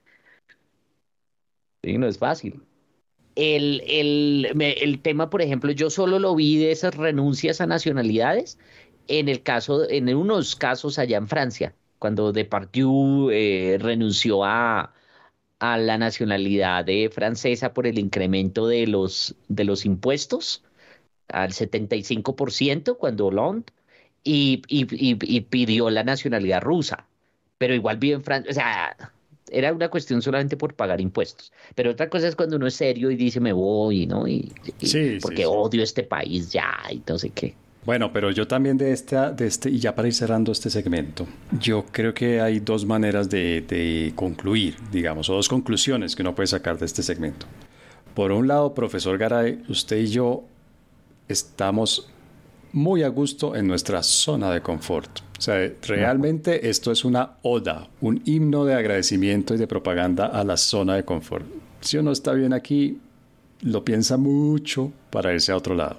Sí, 1.82 1.98
no 1.98 2.06
es 2.06 2.18
fácil. 2.18 2.62
El, 3.36 3.82
el, 3.86 4.52
el, 4.60 5.00
tema, 5.00 5.28
por 5.28 5.42
ejemplo, 5.42 5.70
yo 5.72 5.90
solo 5.90 6.18
lo 6.18 6.34
vi 6.34 6.56
de 6.56 6.70
esas 6.70 6.96
renuncias 6.96 7.60
a 7.60 7.66
nacionalidades 7.66 8.58
en 9.08 9.28
el 9.28 9.42
caso, 9.42 9.88
en 9.90 10.14
unos 10.14 10.56
casos 10.56 10.98
allá 10.98 11.18
en 11.18 11.28
Francia, 11.28 11.74
cuando 12.04 12.32
Depardieu 12.32 13.30
eh, 13.30 13.78
renunció 13.80 14.44
a, 14.44 14.92
a 15.58 15.78
la 15.78 15.96
nacionalidad 15.96 16.84
de 16.84 17.08
francesa 17.08 17.72
por 17.72 17.86
el 17.86 17.98
incremento 17.98 18.68
de 18.68 18.86
los, 18.86 19.36
de 19.48 19.64
los 19.64 19.86
impuestos 19.86 20.62
al 21.28 21.52
75% 21.52 22.98
cuando 22.98 23.28
Hollande 23.28 23.72
y, 24.22 24.60
y, 24.68 24.86
y, 24.90 25.40
pidió 25.40 25.88
la 25.88 26.04
nacionalidad 26.04 26.60
rusa, 26.60 27.06
pero 27.56 27.72
igual 27.72 27.96
vive 27.96 28.16
en 28.16 28.22
Francia, 28.22 28.50
o 28.50 28.54
sea, 28.54 29.10
era 29.50 29.72
una 29.72 29.88
cuestión 29.88 30.20
solamente 30.20 30.58
por 30.58 30.74
pagar 30.74 31.00
impuestos. 31.00 31.54
Pero 31.74 31.92
otra 31.92 32.10
cosa 32.10 32.28
es 32.28 32.36
cuando 32.36 32.56
uno 32.56 32.66
es 32.66 32.74
serio 32.74 33.10
y 33.10 33.16
dice 33.16 33.40
me 33.40 33.54
voy, 33.54 34.06
¿no? 34.06 34.28
Y, 34.28 34.52
porque 35.22 35.46
odio 35.46 35.82
este 35.82 36.02
país 36.02 36.52
ya 36.52 36.70
y 36.90 37.02
no 37.08 37.18
sé 37.18 37.30
qué. 37.30 37.54
Bueno, 37.84 38.12
pero 38.12 38.30
yo 38.30 38.46
también 38.48 38.78
de 38.78 38.92
este, 38.92 39.16
de 39.32 39.46
este, 39.46 39.68
y 39.68 39.78
ya 39.78 39.94
para 39.94 40.08
ir 40.08 40.14
cerrando 40.14 40.52
este 40.52 40.70
segmento, 40.70 41.26
yo 41.60 41.84
creo 41.90 42.14
que 42.14 42.40
hay 42.40 42.60
dos 42.60 42.86
maneras 42.86 43.28
de, 43.28 44.12
concluir, 44.16 44.76
digamos, 44.90 45.28
o 45.28 45.34
dos 45.34 45.48
conclusiones 45.48 46.16
que 46.16 46.22
uno 46.22 46.34
puede 46.34 46.46
sacar 46.46 46.78
de 46.78 46.86
este 46.86 47.02
segmento. 47.02 47.46
Por 48.14 48.32
un 48.32 48.48
lado, 48.48 48.74
profesor 48.74 49.18
Garay, 49.18 49.62
usted 49.68 49.98
y 49.98 50.06
yo 50.06 50.44
estamos 51.28 52.08
muy 52.72 53.02
a 53.02 53.08
gusto 53.08 53.54
en 53.54 53.66
nuestra 53.66 54.02
zona 54.02 54.50
de 54.50 54.62
confort. 54.62 55.20
O 55.38 55.40
sea, 55.40 55.70
realmente 55.82 56.68
esto 56.70 56.90
es 56.90 57.04
una 57.04 57.32
oda, 57.42 57.88
un 58.00 58.22
himno 58.24 58.64
de 58.64 58.74
agradecimiento 58.74 59.54
y 59.54 59.58
de 59.58 59.66
propaganda 59.66 60.26
a 60.26 60.42
la 60.42 60.56
zona 60.56 60.94
de 60.94 61.04
confort. 61.04 61.44
Si 61.80 61.98
uno 61.98 62.12
está 62.12 62.32
bien 62.32 62.54
aquí, 62.54 62.98
lo 63.60 63.84
piensa 63.84 64.16
mucho 64.16 64.90
para 65.10 65.34
irse 65.34 65.52
a 65.52 65.56
otro 65.56 65.74
lado. 65.74 65.96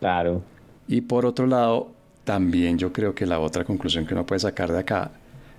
Claro. 0.00 0.53
Y 0.86 1.02
por 1.02 1.26
otro 1.26 1.46
lado, 1.46 1.92
también 2.24 2.78
yo 2.78 2.92
creo 2.92 3.14
que 3.14 3.26
la 3.26 3.40
otra 3.40 3.64
conclusión 3.64 4.06
que 4.06 4.14
uno 4.14 4.26
puede 4.26 4.40
sacar 4.40 4.72
de 4.72 4.78
acá 4.78 5.12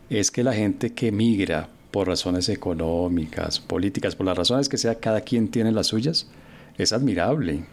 es 0.10 0.32
que 0.32 0.44
la 0.44 0.54
gente 0.54 0.94
que 0.94 1.12
migra 1.12 1.70
por 1.92 2.08
razones 2.08 2.50
económicas, 2.50 3.60
políticas, 3.60 4.16
por 4.16 4.26
las 4.26 4.38
razones 4.38 4.70
que 4.70 4.78
sea, 4.78 4.96
cada 5.00 5.22
quien 5.22 5.50
tiene 5.50 5.72
las 5.72 5.88
suyas, 5.88 6.28
es 6.78 6.92
admirable, 6.94 7.66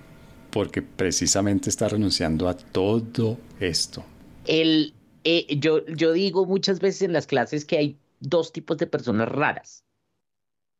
porque 0.51 0.83
precisamente 0.83 1.69
está 1.71 1.89
renunciando 1.89 2.49
a 2.49 2.57
todo 2.57 3.39
esto. 3.61 4.05
El, 4.45 4.95
eh, 5.25 5.47
yo, 5.59 5.85
yo 5.87 6.13
digo 6.13 6.47
muchas 6.47 6.81
veces 6.81 7.03
en 7.03 7.13
las 7.13 7.27
clases 7.27 7.65
que 7.65 7.79
hay 7.79 7.99
dos 8.21 8.53
tipos 8.53 8.79
de 8.79 8.87
personas 8.87 9.29
raras, 9.29 9.85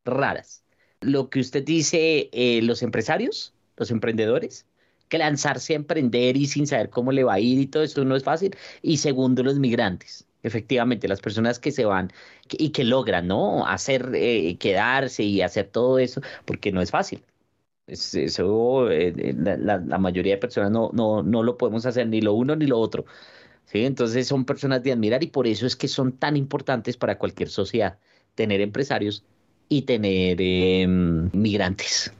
raras. 0.05 0.63
Lo 1.01 1.29
que 1.29 1.39
usted 1.39 1.63
dice, 1.63 2.29
eh, 2.31 2.61
los 2.61 2.81
empresarios, 2.83 3.53
los 3.77 3.91
emprendedores, 3.91 4.65
que 5.13 5.19
lanzarse 5.19 5.73
a 5.73 5.75
emprender 5.75 6.35
y 6.37 6.47
sin 6.47 6.65
saber 6.65 6.89
cómo 6.89 7.11
le 7.11 7.23
va 7.23 7.35
a 7.35 7.39
ir 7.39 7.59
y 7.59 7.67
todo 7.67 7.83
eso 7.83 8.03
no 8.03 8.15
es 8.15 8.23
fácil. 8.23 8.55
Y 8.81 8.97
segundo, 8.97 9.43
los 9.43 9.59
migrantes. 9.59 10.25
Efectivamente, 10.41 11.07
las 11.07 11.21
personas 11.21 11.59
que 11.59 11.71
se 11.71 11.85
van 11.85 12.11
y 12.49 12.69
que 12.71 12.83
logran, 12.83 13.27
¿no? 13.27 13.63
Hacer, 13.67 14.09
eh, 14.15 14.57
quedarse 14.57 15.21
y 15.21 15.41
hacer 15.41 15.67
todo 15.67 15.99
eso, 15.99 16.21
porque 16.45 16.71
no 16.71 16.81
es 16.81 16.89
fácil. 16.89 17.23
eso, 17.85 18.89
eh, 18.89 19.13
eh, 19.15 19.35
la, 19.37 19.97
mayoría 19.99 20.33
de 20.33 20.39
personas 20.39 20.71
no, 20.71 20.89
no, 20.93 21.21
no 21.21 21.43
lo 21.43 21.57
podemos 21.57 21.85
hacer 21.85 22.07
ni 22.07 22.19
lo 22.21 22.33
uno 22.33 22.55
ni 22.55 22.65
lo 22.65 22.79
otro. 22.79 23.05
¿sí? 23.65 23.85
Entonces 23.85 24.27
son 24.27 24.45
personas 24.45 24.81
de 24.81 24.93
admirar 24.93 25.23
y 25.23 25.27
por 25.27 25.45
eso 25.45 25.67
es 25.67 25.75
que 25.75 25.87
son 25.87 26.13
tan 26.13 26.37
importantes 26.37 26.97
para 26.97 27.19
cualquier 27.19 27.49
sociedad, 27.49 27.99
tener 28.33 28.61
empresarios 28.61 29.23
y 29.69 29.83
tener 29.83 30.41
em, 30.41 31.29
migrantes. 31.33 32.11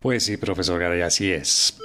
Pues 0.00 0.24
sí, 0.24 0.36
profesor 0.36 0.80
Garay, 0.80 1.02
así 1.02 1.30
es. 1.30 1.78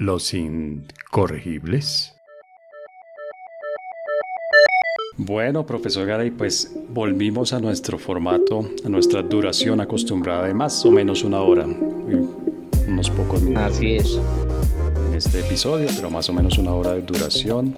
Los 0.00 0.32
incorregibles. 0.32 2.14
Bueno, 5.16 5.66
profesor 5.66 6.06
Garay, 6.06 6.30
pues 6.30 6.72
volvimos 6.88 7.52
a 7.52 7.58
nuestro 7.58 7.98
formato, 7.98 8.70
a 8.84 8.88
nuestra 8.88 9.22
duración 9.22 9.80
acostumbrada 9.80 10.46
de 10.46 10.54
más 10.54 10.86
o 10.86 10.92
menos 10.92 11.24
una 11.24 11.40
hora, 11.40 11.66
unos 12.86 13.10
pocos 13.10 13.42
minutos. 13.42 13.72
Así 13.72 13.96
es. 13.96 14.20
En 15.08 15.14
este 15.16 15.40
episodio, 15.40 15.88
pero 15.96 16.10
más 16.10 16.28
o 16.28 16.32
menos 16.32 16.58
una 16.58 16.72
hora 16.74 16.92
de 16.92 17.02
duración. 17.02 17.74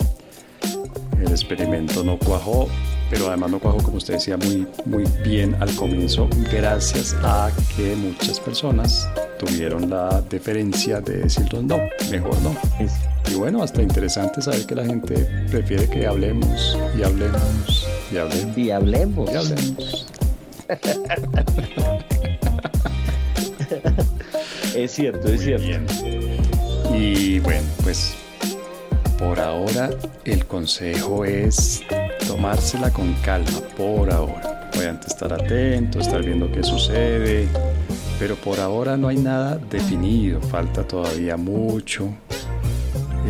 El 1.19 1.31
experimento 1.31 2.05
no 2.05 2.19
cuajó, 2.19 2.69
pero 3.09 3.29
además 3.29 3.51
no 3.51 3.61
cuajó, 3.61 3.79
como 3.79 3.97
usted 3.97 4.15
decía, 4.15 4.37
muy, 4.37 4.67
muy 4.85 5.05
bien 5.25 5.57
al 5.59 5.75
comienzo, 5.75 6.29
gracias 6.53 7.17
a 7.23 7.51
que 7.75 7.97
muchas 7.97 8.39
personas 8.39 9.09
tuvieron 9.41 9.89
la 9.89 10.21
deferencia 10.29 11.01
de 11.01 11.23
decirlo 11.23 11.63
no, 11.63 11.79
mejor 12.11 12.39
no. 12.43 12.55
Y 13.31 13.35
bueno, 13.35 13.63
hasta 13.63 13.81
interesante 13.81 14.43
saber 14.43 14.67
que 14.67 14.75
la 14.75 14.85
gente 14.85 15.15
prefiere 15.51 15.89
que 15.89 16.07
hablemos 16.07 16.77
y 16.97 17.03
hablemos 17.03 17.89
y 18.13 18.19
hablemos. 18.19 18.59
Y 18.59 18.71
hablemos. 18.71 19.31
Y 19.31 19.37
hablemos. 19.37 20.07
es 24.75 24.93
cierto, 24.93 25.29
es 25.29 25.41
cierto. 25.41 25.67
Bien. 25.67 25.87
Y 26.95 27.39
bueno, 27.41 27.67
pues 27.83 28.15
por 29.19 29.41
ahora 29.41 29.89
el 30.25 30.47
consejo 30.47 31.25
es 31.25 31.83
tomársela 32.27 32.91
con 32.91 33.15
calma, 33.25 33.61
por 33.77 34.13
ahora. 34.13 34.69
Obviamente 34.77 35.07
estar 35.07 35.33
atento, 35.33 36.01
estar 36.01 36.23
viendo 36.23 36.53
qué 36.53 36.63
sucede, 36.63 37.49
pero 38.21 38.37
por 38.37 38.61
ahora 38.61 38.97
no 38.97 39.09
hay 39.09 39.17
nada 39.17 39.57
definido, 39.57 40.41
falta 40.41 40.87
todavía 40.87 41.37
mucho 41.37 42.15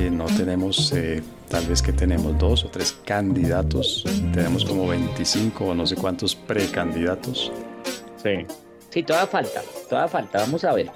no 0.08 0.24
tenemos, 0.26 0.92
eh, 0.92 1.22
tal 1.48 1.66
vez 1.66 1.82
que 1.82 1.92
tenemos 1.92 2.38
dos 2.38 2.64
o 2.64 2.68
tres 2.68 2.96
candidatos, 3.04 4.04
tenemos 4.32 4.64
como 4.64 4.86
25 4.86 5.66
o 5.66 5.74
no 5.74 5.86
sé 5.86 5.96
cuántos 5.96 6.34
precandidatos. 6.34 7.52
Sí, 8.22 8.46
sí, 8.88 9.02
toda 9.02 9.26
falta, 9.26 9.60
toda 9.88 10.08
falta, 10.08 10.38
vamos 10.38 10.64
a 10.64 10.72
ver. 10.72 10.90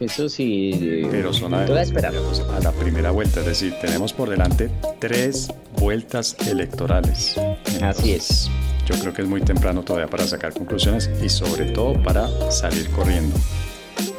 Eso 0.00 0.28
sí, 0.28 1.06
pero 1.08 1.32
son 1.32 1.54
a, 1.54 1.62
a 1.62 2.60
la 2.60 2.72
primera 2.72 3.12
vuelta, 3.12 3.40
es 3.40 3.46
decir, 3.46 3.74
tenemos 3.80 4.12
por 4.12 4.28
delante 4.28 4.68
tres 4.98 5.48
vueltas 5.78 6.36
electorales. 6.48 7.36
Así 7.80 8.12
es. 8.12 8.50
Yo 8.86 8.98
creo 9.00 9.12
que 9.14 9.22
es 9.22 9.28
muy 9.28 9.40
temprano 9.40 9.82
todavía 9.82 10.08
para 10.08 10.26
sacar 10.26 10.52
conclusiones 10.52 11.10
y 11.22 11.28
sobre 11.28 11.66
todo 11.66 12.02
para 12.02 12.28
salir 12.50 12.90
corriendo. 12.90 13.36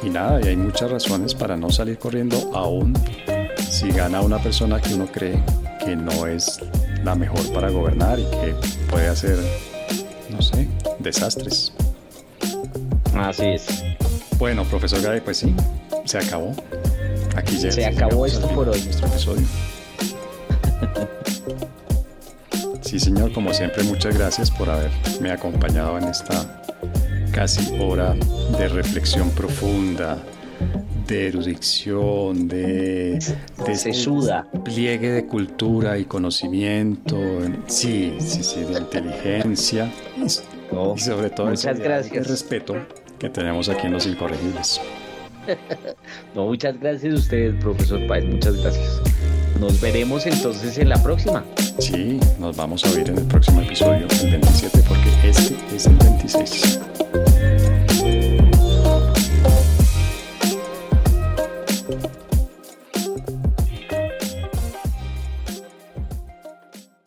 Y 0.03 0.09
nada, 0.09 0.39
y 0.43 0.47
hay 0.47 0.57
muchas 0.57 0.89
razones 0.89 1.35
para 1.35 1.55
no 1.55 1.69
salir 1.69 1.97
corriendo 1.97 2.51
aún 2.53 2.93
si 3.69 3.91
gana 3.91 4.21
una 4.21 4.39
persona 4.39 4.81
que 4.81 4.93
uno 4.93 5.07
cree 5.11 5.43
que 5.83 5.95
no 5.95 6.25
es 6.25 6.59
la 7.03 7.15
mejor 7.15 7.51
para 7.53 7.69
gobernar 7.69 8.19
y 8.19 8.23
que 8.23 8.55
puede 8.89 9.07
hacer, 9.07 9.37
no 10.29 10.41
sé, 10.41 10.67
desastres. 10.99 11.71
Así 13.13 13.45
es. 13.45 13.67
Bueno, 14.37 14.63
profesor 14.65 15.01
Gay, 15.01 15.21
pues 15.21 15.37
sí, 15.37 15.55
se 16.05 16.17
acabó. 16.17 16.53
Aquí 17.35 17.57
ya 17.57 17.71
se 17.71 17.85
acabó 17.85 18.25
esto 18.25 18.47
por 18.49 18.69
hoy. 18.69 18.81
Nuestro 18.81 19.07
episodio. 19.07 19.45
Sí, 22.95 23.01
señor, 23.01 23.33
como 23.33 23.53
siempre, 23.53 23.83
muchas 23.83 24.17
gracias 24.17 24.49
por 24.49 24.69
haberme 24.69 25.29
acompañado 25.29 25.97
en 25.97 26.05
esta 26.05 26.63
casi 27.33 27.77
hora 27.77 28.15
de 28.57 28.69
reflexión 28.69 29.31
profunda, 29.31 30.17
de 31.05 31.27
erudición, 31.27 32.47
de, 32.47 33.19
pliegue 34.63 35.11
de 35.11 35.25
cultura 35.25 35.97
y 35.97 36.05
conocimiento, 36.05 37.17
sí, 37.67 38.15
sí, 38.19 38.41
sí, 38.41 38.61
de 38.61 38.79
inteligencia 38.79 39.91
y, 40.15 40.29
sobre 40.29 41.31
todo 41.31 41.47
muchas 41.47 41.77
gracias. 41.77 42.27
respeto 42.27 42.77
que 43.19 43.29
tenemos 43.29 43.67
aquí 43.67 43.87
en 43.87 43.91
Los 43.91 44.05
Incorregibles. 44.05 44.79
no, 46.33 46.45
muchas 46.45 46.79
gracias 46.79 47.13
a 47.13 47.17
ustedes, 47.17 47.55
profesor 47.61 48.07
Páez, 48.07 48.23
muchas 48.23 48.55
gracias. 48.55 49.01
Nos 49.59 49.79
veremos 49.81 50.25
entonces 50.25 50.77
en 50.77 50.89
la 50.89 51.01
próxima. 51.01 51.43
Sí, 51.79 52.19
nos 52.39 52.55
vamos 52.55 52.83
a 52.85 52.91
ver 52.91 53.09
en 53.09 53.17
el 53.17 53.25
próximo 53.25 53.61
episodio, 53.61 54.07
el 54.23 54.31
27, 54.31 54.83
porque 54.87 55.29
este 55.29 55.55
es 55.75 55.85
el 55.87 55.95
26. 55.95 56.79